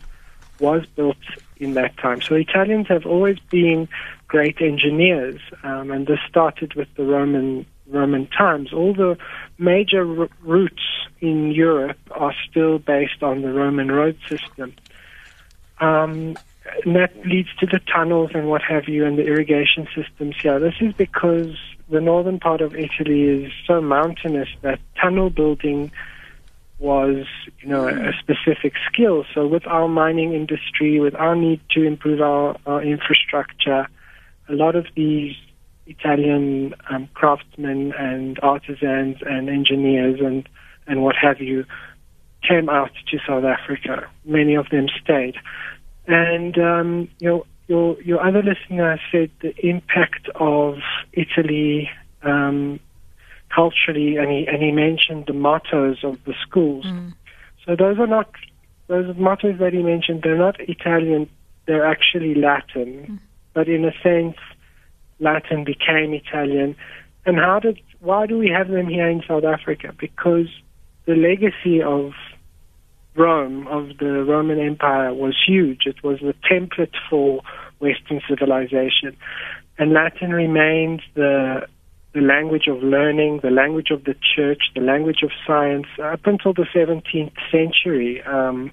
was 0.60 0.86
built 0.94 1.16
in 1.56 1.74
that 1.74 1.96
time. 1.98 2.20
So 2.20 2.36
Italians 2.36 2.86
have 2.88 3.06
always 3.06 3.38
been 3.50 3.88
great 4.34 4.60
engineers, 4.60 5.40
um, 5.62 5.92
and 5.92 6.08
this 6.08 6.18
started 6.28 6.74
with 6.74 6.88
the 6.96 7.04
Roman 7.04 7.64
Roman 7.86 8.26
times. 8.26 8.72
All 8.72 8.92
the 8.92 9.16
major 9.58 10.22
r- 10.22 10.28
routes 10.42 10.82
in 11.20 11.52
Europe 11.52 11.98
are 12.10 12.34
still 12.50 12.80
based 12.80 13.22
on 13.22 13.42
the 13.42 13.52
Roman 13.52 13.92
road 13.92 14.18
system. 14.28 14.74
Um, 15.78 16.36
and 16.84 16.96
that 16.96 17.12
leads 17.24 17.54
to 17.60 17.66
the 17.66 17.78
tunnels 17.78 18.32
and 18.34 18.48
what 18.48 18.62
have 18.62 18.88
you, 18.88 19.06
and 19.06 19.16
the 19.16 19.24
irrigation 19.24 19.86
systems 19.94 20.34
here. 20.42 20.58
This 20.58 20.74
is 20.80 20.92
because 20.94 21.54
the 21.88 22.00
northern 22.00 22.40
part 22.40 22.60
of 22.60 22.74
Italy 22.74 23.22
is 23.22 23.52
so 23.68 23.80
mountainous 23.80 24.48
that 24.62 24.80
tunnel 25.00 25.30
building 25.30 25.92
was, 26.80 27.24
you 27.60 27.68
know, 27.68 27.86
a 27.86 28.12
specific 28.18 28.72
skill. 28.90 29.24
So 29.32 29.46
with 29.46 29.64
our 29.68 29.86
mining 29.86 30.34
industry, 30.34 30.98
with 30.98 31.14
our 31.14 31.36
need 31.36 31.60
to 31.70 31.84
improve 31.84 32.20
our, 32.20 32.56
our 32.66 32.82
infrastructure, 32.82 33.86
a 34.48 34.52
lot 34.52 34.76
of 34.76 34.86
these 34.94 35.34
Italian 35.86 36.74
um, 36.90 37.08
craftsmen 37.14 37.92
and 37.98 38.38
artisans 38.42 39.16
and 39.26 39.48
engineers 39.48 40.20
and, 40.20 40.48
and 40.86 41.02
what 41.02 41.16
have 41.20 41.40
you 41.40 41.64
came 42.46 42.68
out 42.68 42.90
to 43.10 43.18
South 43.26 43.44
Africa. 43.44 44.08
Many 44.24 44.54
of 44.54 44.68
them 44.70 44.86
stayed. 45.02 45.36
And, 46.06 46.58
um, 46.58 47.08
you 47.18 47.28
know, 47.28 47.46
your 47.66 48.00
your 48.02 48.22
other 48.26 48.42
listener 48.42 49.00
said 49.10 49.30
the 49.40 49.54
impact 49.66 50.28
of 50.34 50.76
Italy 51.12 51.88
um, 52.22 52.78
culturally, 53.54 54.16
and 54.16 54.30
he 54.30 54.46
and 54.46 54.62
he 54.62 54.70
mentioned 54.70 55.24
the 55.26 55.32
mottos 55.32 56.04
of 56.04 56.22
the 56.24 56.34
schools. 56.46 56.84
Mm. 56.84 57.14
So 57.64 57.76
those 57.76 57.98
are 57.98 58.06
not 58.06 58.30
those 58.88 59.16
mottos 59.16 59.58
that 59.60 59.72
he 59.72 59.82
mentioned. 59.82 60.20
They're 60.22 60.36
not 60.36 60.60
Italian. 60.60 61.30
They're 61.66 61.86
actually 61.86 62.34
Latin, 62.34 63.06
mm. 63.08 63.18
But 63.54 63.68
in 63.68 63.84
a 63.84 63.92
sense, 64.02 64.36
Latin 65.20 65.64
became 65.64 66.12
Italian. 66.12 66.76
And 67.24 67.38
how 67.38 67.60
did 67.60 67.80
why 68.00 68.26
do 68.26 68.36
we 68.36 68.50
have 68.50 68.68
them 68.68 68.88
here 68.88 69.08
in 69.08 69.22
South 69.26 69.44
Africa? 69.44 69.94
Because 69.98 70.48
the 71.06 71.14
legacy 71.14 71.80
of 71.82 72.12
Rome, 73.16 73.66
of 73.68 73.96
the 73.98 74.24
Roman 74.24 74.58
Empire, 74.58 75.14
was 75.14 75.34
huge. 75.46 75.82
It 75.86 76.02
was 76.02 76.18
the 76.20 76.34
template 76.50 76.94
for 77.08 77.40
Western 77.78 78.20
civilization. 78.28 79.16
And 79.78 79.92
Latin 79.92 80.30
remains 80.30 81.00
the 81.14 81.66
the 82.14 82.20
language 82.20 82.68
of 82.68 82.80
learning, 82.80 83.40
the 83.42 83.50
language 83.50 83.90
of 83.90 84.04
the 84.04 84.14
church, 84.36 84.62
the 84.76 84.80
language 84.80 85.22
of 85.24 85.30
science. 85.44 85.86
Up 86.00 86.20
until 86.26 86.52
the 86.54 86.66
17th 86.72 87.32
century, 87.50 88.22
um, 88.22 88.70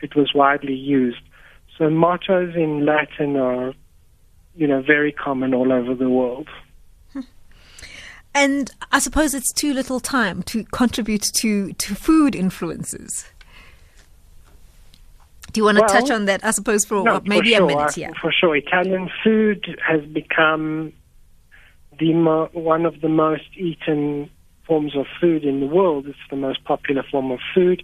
it 0.00 0.14
was 0.14 0.32
widely 0.34 0.74
used. 0.74 1.22
So 1.78 1.88
mottos 1.88 2.54
in 2.54 2.84
Latin 2.84 3.36
are, 3.36 3.72
you 4.58 4.66
know, 4.66 4.82
very 4.82 5.12
common 5.12 5.54
all 5.54 5.72
over 5.72 5.94
the 5.94 6.10
world. 6.10 6.48
Hmm. 7.12 7.20
And 8.34 8.70
I 8.90 8.98
suppose 8.98 9.32
it's 9.32 9.52
too 9.52 9.72
little 9.72 10.00
time 10.00 10.42
to 10.44 10.64
contribute 10.64 11.22
to, 11.36 11.72
to 11.72 11.94
food 11.94 12.34
influences. 12.34 13.24
Do 15.52 15.60
you 15.60 15.64
want 15.64 15.78
to 15.78 15.82
well, 15.82 15.88
touch 15.88 16.10
on 16.10 16.26
that? 16.26 16.44
I 16.44 16.50
suppose 16.50 16.84
for 16.84 17.04
no, 17.04 17.22
maybe 17.24 17.52
for 17.52 17.56
sure, 17.56 17.64
a 17.64 17.66
minute. 17.66 17.96
Yeah, 17.96 18.10
for 18.20 18.32
sure. 18.32 18.56
Italian 18.56 19.08
food 19.24 19.80
has 19.86 20.04
become 20.04 20.92
the 21.98 22.12
mo- 22.12 22.50
one 22.52 22.84
of 22.84 23.00
the 23.00 23.08
most 23.08 23.48
eaten 23.56 24.28
forms 24.66 24.96
of 24.96 25.06
food 25.20 25.44
in 25.44 25.60
the 25.60 25.66
world. 25.66 26.06
It's 26.06 26.18
the 26.30 26.36
most 26.36 26.64
popular 26.64 27.04
form 27.10 27.30
of 27.30 27.38
food. 27.54 27.82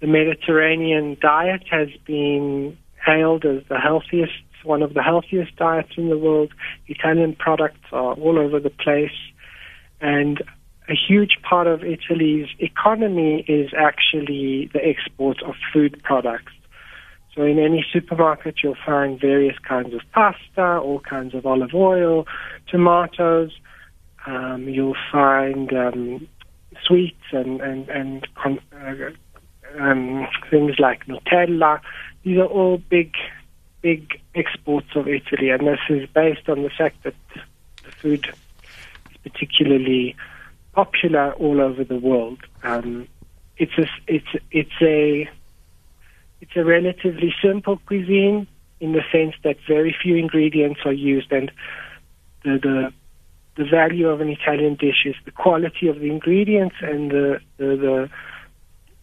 The 0.00 0.06
Mediterranean 0.06 1.18
diet 1.20 1.64
has 1.70 1.88
been 2.04 2.76
hailed 3.04 3.44
as 3.44 3.62
the 3.68 3.78
healthiest, 3.78 4.32
one 4.68 4.82
of 4.82 4.94
the 4.94 5.02
healthiest 5.02 5.56
diets 5.56 5.92
in 5.96 6.08
the 6.10 6.18
world. 6.18 6.52
Italian 6.86 7.34
products 7.34 7.86
are 7.92 8.14
all 8.14 8.38
over 8.38 8.60
the 8.60 8.70
place, 8.70 9.18
and 10.00 10.42
a 10.88 10.94
huge 10.94 11.38
part 11.42 11.66
of 11.66 11.82
Italy's 11.82 12.48
economy 12.58 13.44
is 13.48 13.70
actually 13.76 14.70
the 14.72 14.80
export 14.86 15.42
of 15.42 15.54
food 15.72 16.00
products. 16.02 16.52
So 17.34 17.42
in 17.44 17.58
any 17.58 17.84
supermarket, 17.92 18.56
you'll 18.62 18.82
find 18.84 19.20
various 19.20 19.58
kinds 19.58 19.94
of 19.94 20.00
pasta, 20.12 20.78
all 20.78 21.00
kinds 21.00 21.34
of 21.34 21.46
olive 21.46 21.74
oil, 21.74 22.26
tomatoes. 22.68 23.52
Um, 24.26 24.68
you'll 24.68 24.96
find 25.12 25.72
um, 25.72 26.26
sweets 26.84 27.26
and 27.32 27.60
and 27.60 27.88
and 27.88 28.26
uh, 28.44 29.10
um, 29.78 30.26
things 30.50 30.78
like 30.78 31.06
Nutella. 31.06 31.80
These 32.24 32.38
are 32.38 32.46
all 32.46 32.78
big, 32.78 33.12
big 33.80 34.20
exports 34.34 34.88
of 34.94 35.08
Italy, 35.08 35.50
and 35.50 35.66
this 35.66 35.80
is 35.88 36.08
based 36.10 36.48
on 36.48 36.62
the 36.62 36.70
fact 36.70 37.02
that 37.04 37.14
the 37.84 37.90
food 37.92 38.26
is 39.10 39.16
particularly 39.22 40.16
popular 40.72 41.32
all 41.34 41.60
over 41.60 41.84
the 41.84 41.98
world. 41.98 42.40
Um, 42.62 43.08
it's 43.56 43.76
a, 43.78 43.86
it's 44.06 44.28
it's 44.50 44.82
a 44.82 45.28
it's 46.40 46.56
a 46.56 46.64
relatively 46.64 47.34
simple 47.42 47.78
cuisine 47.86 48.46
in 48.80 48.92
the 48.92 49.02
sense 49.10 49.34
that 49.42 49.56
very 49.66 49.94
few 50.00 50.16
ingredients 50.16 50.80
are 50.84 50.92
used, 50.92 51.32
and 51.32 51.50
the 52.44 52.58
the 52.58 52.92
the 53.56 53.64
value 53.68 54.08
of 54.08 54.20
an 54.20 54.28
Italian 54.28 54.76
dish 54.76 55.04
is 55.04 55.16
the 55.24 55.32
quality 55.32 55.88
of 55.88 55.98
the 55.98 56.10
ingredients 56.10 56.76
and 56.80 57.10
the 57.10 57.40
the, 57.56 57.64
the 57.76 58.10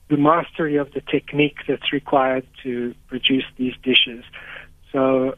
the 0.07 0.17
mastery 0.17 0.75
of 0.77 0.93
the 0.93 1.01
technique 1.01 1.57
that's 1.67 1.91
required 1.91 2.45
to 2.63 2.93
produce 3.07 3.45
these 3.57 3.73
dishes. 3.83 4.23
So, 4.95 5.35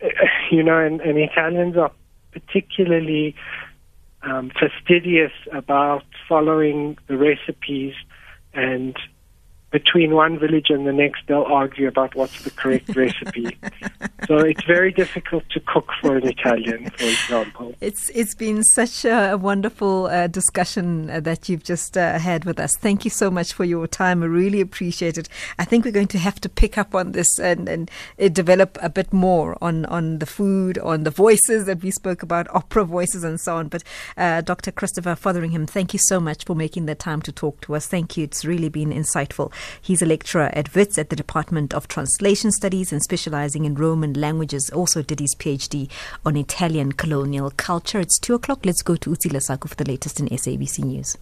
you 0.50 0.62
know, 0.62 0.78
and, 0.78 1.00
and 1.00 1.18
Italians 1.18 1.76
are 1.78 1.90
particularly 2.32 3.34
um, 4.22 4.50
fastidious 4.50 5.32
about 5.52 6.04
following 6.28 6.98
the 7.08 7.16
recipes 7.16 7.94
and 8.52 8.94
between 9.74 10.14
one 10.14 10.38
village 10.38 10.70
and 10.70 10.86
the 10.86 10.92
next, 10.92 11.22
they'll 11.26 11.42
argue 11.42 11.88
about 11.88 12.14
what's 12.14 12.44
the 12.44 12.50
correct 12.52 12.94
recipe. 12.96 13.58
So 14.28 14.38
it's 14.38 14.64
very 14.64 14.92
difficult 14.92 15.42
to 15.50 15.58
cook 15.58 15.90
for 16.00 16.16
an 16.16 16.28
Italian, 16.28 16.90
for 16.90 17.04
example. 17.04 17.74
It's 17.80 18.08
it's 18.10 18.36
been 18.36 18.62
such 18.62 19.04
a 19.04 19.34
wonderful 19.34 20.06
uh, 20.06 20.28
discussion 20.28 21.10
uh, 21.10 21.18
that 21.20 21.48
you've 21.48 21.64
just 21.64 21.98
uh, 21.98 22.20
had 22.20 22.44
with 22.44 22.60
us. 22.60 22.76
Thank 22.76 23.04
you 23.04 23.10
so 23.10 23.32
much 23.32 23.52
for 23.52 23.64
your 23.64 23.88
time. 23.88 24.22
I 24.22 24.26
really 24.26 24.60
appreciate 24.60 25.18
it. 25.18 25.28
I 25.58 25.64
think 25.64 25.84
we're 25.84 25.90
going 25.90 26.14
to 26.14 26.18
have 26.18 26.40
to 26.42 26.48
pick 26.48 26.78
up 26.78 26.94
on 26.94 27.10
this 27.10 27.40
and, 27.40 27.68
and 27.68 27.90
uh, 28.20 28.28
develop 28.28 28.78
a 28.80 28.88
bit 28.88 29.12
more 29.12 29.58
on, 29.60 29.86
on 29.86 30.20
the 30.20 30.26
food, 30.26 30.78
on 30.78 31.02
the 31.02 31.10
voices 31.10 31.66
that 31.66 31.82
we 31.82 31.90
spoke 31.90 32.22
about, 32.22 32.46
opera 32.54 32.84
voices 32.84 33.24
and 33.24 33.40
so 33.40 33.56
on. 33.56 33.66
But 33.66 33.82
uh, 34.16 34.40
Dr. 34.40 34.70
Christopher 34.70 35.16
Fotheringham, 35.16 35.66
thank 35.66 35.92
you 35.92 35.98
so 36.00 36.20
much 36.20 36.44
for 36.44 36.54
making 36.54 36.86
the 36.86 36.94
time 36.94 37.20
to 37.22 37.32
talk 37.32 37.60
to 37.62 37.74
us. 37.74 37.88
Thank 37.88 38.16
you. 38.16 38.22
It's 38.22 38.44
really 38.44 38.68
been 38.68 38.90
insightful. 38.90 39.52
He's 39.80 40.02
a 40.02 40.06
lecturer 40.06 40.50
at 40.52 40.74
WITS 40.74 40.98
at 40.98 41.10
the 41.10 41.16
Department 41.16 41.74
of 41.74 41.88
Translation 41.88 42.50
Studies 42.50 42.92
and 42.92 43.02
specializing 43.02 43.64
in 43.64 43.74
Roman 43.74 44.12
languages. 44.14 44.70
Also 44.70 45.02
did 45.02 45.20
his 45.20 45.34
PhD 45.34 45.90
on 46.24 46.36
Italian 46.36 46.92
colonial 46.92 47.50
culture. 47.50 48.00
It's 48.00 48.18
two 48.18 48.34
o'clock. 48.34 48.64
Let's 48.64 48.82
go 48.82 48.96
to 48.96 49.10
Utsila 49.10 49.42
Saku 49.42 49.68
for 49.68 49.76
the 49.76 49.84
latest 49.84 50.20
in 50.20 50.28
SABC 50.28 50.84
News. 50.84 51.16